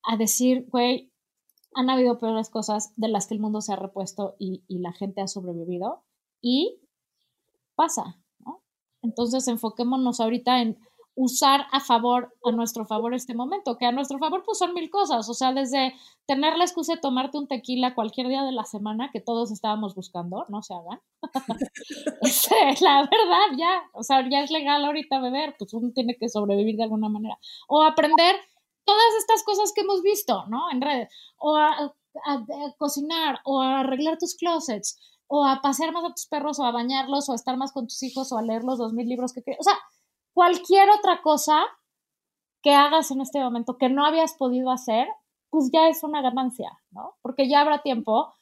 a 0.02 0.16
decir, 0.16 0.66
güey, 0.70 1.11
han 1.74 1.90
habido 1.90 2.18
peores 2.18 2.50
cosas 2.50 2.92
de 2.96 3.08
las 3.08 3.26
que 3.26 3.34
el 3.34 3.40
mundo 3.40 3.60
se 3.60 3.72
ha 3.72 3.76
repuesto 3.76 4.34
y, 4.38 4.62
la 4.68 4.92
gente 4.92 5.20
ha 5.20 5.28
sobrevivido 5.28 6.02
y 6.40 6.80
pasa, 7.74 8.18
¿no? 8.40 8.62
Entonces 9.02 9.46
enfoquémonos 9.48 10.20
ahorita 10.20 10.60
en 10.60 10.78
usar 11.14 11.66
a 11.72 11.80
favor, 11.80 12.34
a 12.44 12.52
nuestro 12.52 12.86
favor 12.86 13.14
este 13.14 13.34
momento, 13.34 13.76
que 13.76 13.84
a 13.84 13.92
nuestro 13.92 14.18
favor 14.18 14.42
pues 14.44 14.58
son 14.58 14.72
mil 14.72 14.88
cosas, 14.88 15.28
o 15.28 15.34
sea, 15.34 15.52
desde 15.52 15.94
tener 16.26 16.56
la 16.56 16.64
excusa 16.64 16.94
de 16.94 17.00
tomarte 17.00 17.36
un 17.36 17.48
tequila 17.48 17.94
cualquier 17.94 18.28
día 18.28 18.44
de 18.44 18.52
la 18.52 18.64
semana 18.64 19.10
que 19.12 19.20
todos 19.20 19.52
estábamos 19.52 19.94
buscando, 19.94 20.46
no 20.48 20.62
se 20.62 20.74
hagan. 20.74 21.00
Este, 22.22 22.54
la 22.80 23.00
verdad, 23.02 23.58
ya, 23.58 23.82
o 23.92 24.02
sea, 24.02 24.26
ya 24.28 24.42
es 24.42 24.50
legal 24.50 24.84
ahorita 24.84 25.20
beber, 25.20 25.54
pues 25.58 25.74
uno 25.74 25.90
tiene 25.94 26.16
que 26.16 26.28
sobrevivir 26.28 26.76
de 26.76 26.84
alguna 26.84 27.08
manera. 27.08 27.38
O 27.68 27.82
aprender 27.82 28.36
todas 28.84 29.14
estas 29.18 29.42
cosas 29.44 29.72
que 29.74 29.82
hemos 29.82 30.02
visto, 30.02 30.46
¿no? 30.46 30.70
En 30.70 30.80
redes, 30.80 31.12
o 31.38 31.56
a, 31.56 31.94
cocinar, 32.78 33.40
o 33.44 33.60
a 33.60 33.80
arreglar 33.80 34.18
tus 34.18 34.36
closets, 34.36 34.98
o 35.26 35.44
a 35.44 35.60
pasear 35.62 35.92
más 35.92 36.04
a 36.04 36.12
tus 36.12 36.26
perros, 36.26 36.58
o 36.58 36.64
a 36.64 36.72
bañarlos, 36.72 37.28
o 37.28 37.32
a 37.32 37.36
estar 37.36 37.56
más 37.56 37.72
con 37.72 37.86
tus 37.86 38.02
hijos, 38.02 38.32
o 38.32 38.38
a 38.38 38.42
leer 38.42 38.64
los 38.64 38.78
dos 38.78 38.92
mil 38.92 39.08
libros 39.08 39.32
que 39.32 39.42
quieres. 39.42 39.60
O 39.60 39.64
sea, 39.64 39.78
cualquier 40.34 40.90
otra 40.90 41.22
cosa 41.22 41.62
que 42.62 42.74
hagas 42.74 43.10
en 43.10 43.20
este 43.20 43.40
momento 43.40 43.78
que 43.78 43.88
no 43.88 44.04
habías 44.04 44.34
podido 44.34 44.70
hacer, 44.70 45.08
pues 45.50 45.70
ya 45.72 45.88
es 45.88 46.02
una 46.04 46.22
ganancia, 46.22 46.70
¿no? 46.90 47.16
Porque 47.22 47.48
ya 47.48 47.60
habrá 47.60 47.82
tiempo 47.82 48.34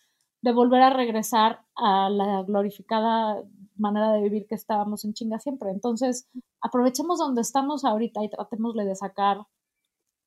de 0.43 0.53
volver 0.53 0.83
a 0.83 0.91
regresar 0.91 1.65
a 1.75 2.09
la 2.09 2.43
glorificada 2.43 3.43
manera 3.77 4.13
de 4.13 4.23
vivir 4.23 4.47
que 4.47 4.55
estábamos 4.55 5.05
en 5.05 5.15
chinga 5.15 5.39
siempre. 5.39 5.71
Entonces, 5.71 6.29
aprovechemos 6.61 7.19
donde 7.19 7.41
estamos 7.41 7.85
ahorita 7.85 8.23
y 8.23 8.31
tratémosle 8.31 8.85
de 8.85 8.95
sacar, 8.95 9.47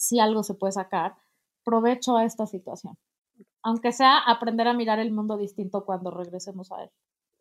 si 0.04 0.20
algo 0.20 0.44
se 0.44 0.54
puede 0.54 0.74
sacar, 0.74 1.16
provecho 1.64 2.18
a 2.18 2.26
esta 2.26 2.46
situación. 2.46 2.98
Aunque 3.64 3.92
sea 3.94 4.18
aprender 4.20 4.68
a 4.68 4.74
mirar 4.74 5.00
el 5.00 5.12
mundo 5.12 5.38
distinto 5.38 5.86
cuando 5.86 6.12
regresemos 6.12 6.72
a 6.72 6.84
él. 6.84 6.90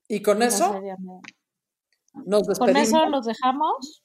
Y 0.08 0.22
con 0.22 0.42
eso 0.42 0.72
nos 2.14 2.42
Con 2.58 2.72
despedimos. 2.72 2.88
eso 2.88 3.06
los 3.06 3.24
dejamos. 3.26 4.04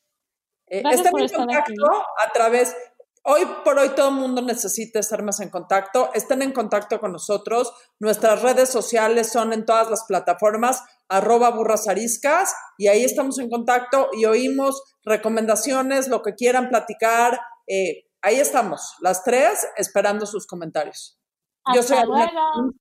Eh, 0.67 0.81
estén 0.91 1.17
en 1.17 1.29
contacto 1.29 1.85
a 2.17 2.31
través. 2.33 2.75
Hoy 3.23 3.41
por 3.63 3.77
hoy 3.77 3.89
todo 3.89 4.09
el 4.09 4.15
mundo 4.15 4.41
necesita 4.41 4.99
estar 4.99 5.21
más 5.21 5.39
en 5.41 5.49
contacto. 5.49 6.09
Estén 6.13 6.41
en 6.41 6.53
contacto 6.53 6.99
con 6.99 7.11
nosotros. 7.11 7.73
Nuestras 7.99 8.41
redes 8.41 8.69
sociales 8.69 9.31
son 9.31 9.53
en 9.53 9.65
todas 9.65 9.89
las 9.89 10.05
plataformas, 10.05 10.83
arroba 11.09 11.51
burras 11.51 11.87
ariscas, 11.87 12.53
y 12.77 12.87
ahí 12.87 13.03
estamos 13.03 13.37
en 13.39 13.49
contacto 13.49 14.09
y 14.13 14.25
oímos 14.25 14.81
recomendaciones, 15.03 16.07
lo 16.07 16.21
que 16.21 16.35
quieran 16.35 16.69
platicar. 16.69 17.39
eh, 17.67 18.06
ahí 18.27 18.39
estamos, 18.39 18.95
las 19.01 19.23
tres, 19.23 19.67
esperando 19.77 20.25
sus 20.25 20.45
comentarios. 20.47 21.17
Yo 21.73 21.81
soy 21.83 22.05
luego. 22.05 22.71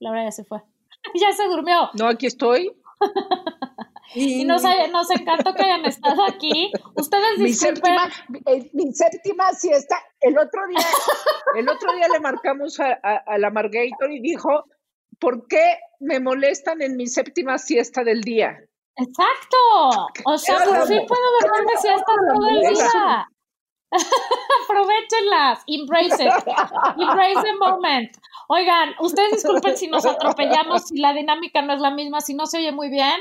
Laura 0.00 0.24
ya 0.24 0.32
se 0.32 0.44
fue. 0.44 0.60
ya 1.14 1.32
se 1.32 1.44
durmió. 1.48 1.90
No, 1.94 2.08
aquí 2.08 2.26
estoy. 2.26 2.70
y, 4.14 4.42
Y 4.42 4.44
nos, 4.44 4.62
nos 4.90 5.10
encantó 5.10 5.54
que 5.54 5.62
hayan 5.62 5.84
estado 5.86 6.24
aquí. 6.24 6.72
Ustedes 6.96 7.38
Mi 7.38 7.46
disculpen. 7.46 7.82
séptima, 7.84 8.08
eh, 8.46 8.70
mi 8.74 8.92
séptima 8.92 9.52
siesta. 9.52 9.96
El 10.20 10.38
otro 10.38 10.66
día, 10.68 10.86
el 11.56 11.68
otro 11.68 11.92
día 11.94 12.08
le 12.08 12.20
marcamos 12.20 12.78
a, 12.80 12.98
a, 13.02 13.16
a 13.26 13.38
la 13.38 13.50
Margator 13.50 14.10
y 14.10 14.20
dijo, 14.20 14.64
¿por 15.18 15.46
qué 15.48 15.78
me 16.00 16.20
molestan 16.20 16.82
en 16.82 16.96
mi 16.96 17.06
séptima 17.06 17.58
siesta 17.58 18.04
del 18.04 18.20
día? 18.22 18.58
Exacto. 18.96 19.56
O 20.26 20.38
sea, 20.38 20.58
por 20.64 20.72
la- 20.78 20.86
fin 20.86 21.04
puedo 21.06 21.22
dormirme 21.42 21.76
siesta 21.80 22.04
todo 22.06 22.48
el 22.48 22.74
día. 22.74 23.28
Aprovechenlas. 24.68 25.62
Embrace 25.66 26.20
it. 26.24 26.32
Embrace 26.98 27.42
the 27.42 27.54
moment. 27.58 28.16
Oigan, 28.48 28.94
ustedes 29.00 29.32
disculpen 29.42 29.76
si 29.76 29.86
nos 29.88 30.04
atropellamos, 30.04 30.88
si 30.88 30.98
la 30.98 31.12
dinámica 31.12 31.62
no 31.62 31.72
es 31.72 31.80
la 31.80 31.90
misma, 31.90 32.20
si 32.20 32.34
no 32.34 32.46
se 32.46 32.58
oye 32.58 32.72
muy 32.72 32.88
bien. 32.90 33.14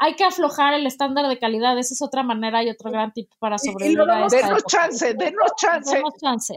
Hay 0.00 0.14
que 0.14 0.24
aflojar 0.24 0.74
el 0.74 0.86
estándar 0.86 1.26
de 1.28 1.38
calidad. 1.38 1.76
Esa 1.78 1.94
es 1.94 2.02
otra 2.02 2.22
manera 2.22 2.62
y 2.62 2.70
otro 2.70 2.90
gran 2.90 3.12
tip 3.12 3.28
para 3.40 3.56
Y- 3.56 3.68
y 3.68 3.72
sobrevivir 3.72 4.00
a 4.10 4.26
esta 4.26 4.36
Denos 4.36 4.58
época. 4.60 4.68
chance, 4.68 5.14
denos 5.14 5.52
chance, 5.56 5.96
Demos 5.96 6.14
chance. 6.20 6.54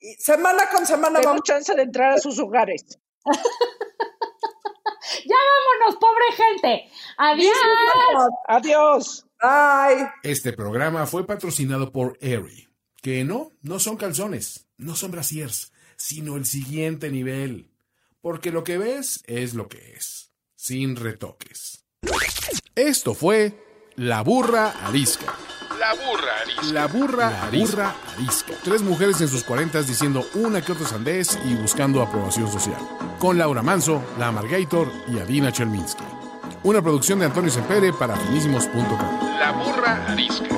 y 0.00 0.12
semana 0.14 0.64
con 0.70 0.84
semana 0.84 1.18
denos 1.20 1.24
vamos. 1.26 1.42
chance 1.44 1.74
de 1.74 1.82
entrar 1.82 2.12
a 2.12 2.18
sus 2.18 2.38
hogares. 2.38 2.98
Ya 5.24 5.36
vámonos, 5.36 6.00
pobre 6.00 6.24
gente. 6.36 6.90
Adiós. 7.16 8.30
Adiós. 8.48 9.26
Bye. 9.40 10.08
Este 10.24 10.52
programa 10.52 11.06
fue 11.06 11.24
patrocinado 11.24 11.92
por 11.92 12.18
Aerie, 12.20 12.65
que 13.06 13.22
no, 13.22 13.52
no 13.62 13.78
son 13.78 13.96
calzones, 13.96 14.66
no 14.78 14.96
son 14.96 15.12
brasiers, 15.12 15.70
sino 15.96 16.36
el 16.36 16.44
siguiente 16.44 17.08
nivel. 17.08 17.70
Porque 18.20 18.50
lo 18.50 18.64
que 18.64 18.78
ves 18.78 19.22
es 19.28 19.54
lo 19.54 19.68
que 19.68 19.92
es, 19.92 20.32
sin 20.56 20.96
retoques. 20.96 21.84
Esto 22.74 23.14
fue 23.14 23.62
La 23.94 24.22
Burra 24.22 24.70
Arisca. 24.84 25.32
La 25.78 25.94
burra 25.94 26.32
arisca. 26.42 26.72
La 26.72 26.86
burra 26.88 27.44
arisca. 27.44 27.94
arisca. 28.16 28.54
Tres 28.64 28.82
mujeres 28.82 29.20
en 29.20 29.28
sus 29.28 29.44
cuarentas 29.44 29.86
diciendo 29.86 30.26
una 30.34 30.60
que 30.60 30.72
otra 30.72 30.88
sandez 30.88 31.38
y 31.44 31.54
buscando 31.54 32.02
aprobación 32.02 32.50
social. 32.50 32.80
Con 33.20 33.38
Laura 33.38 33.62
Manso, 33.62 34.02
La 34.18 34.28
Amargator 34.28 34.90
y 35.06 35.20
Adina 35.20 35.52
Chelminsky. 35.52 36.02
Una 36.64 36.82
producción 36.82 37.20
de 37.20 37.26
Antonio 37.26 37.52
Sempere 37.52 37.92
para 37.92 38.16
finísimos.com. 38.16 39.38
La 39.38 39.52
burra 39.52 40.10
arisca. 40.10 40.48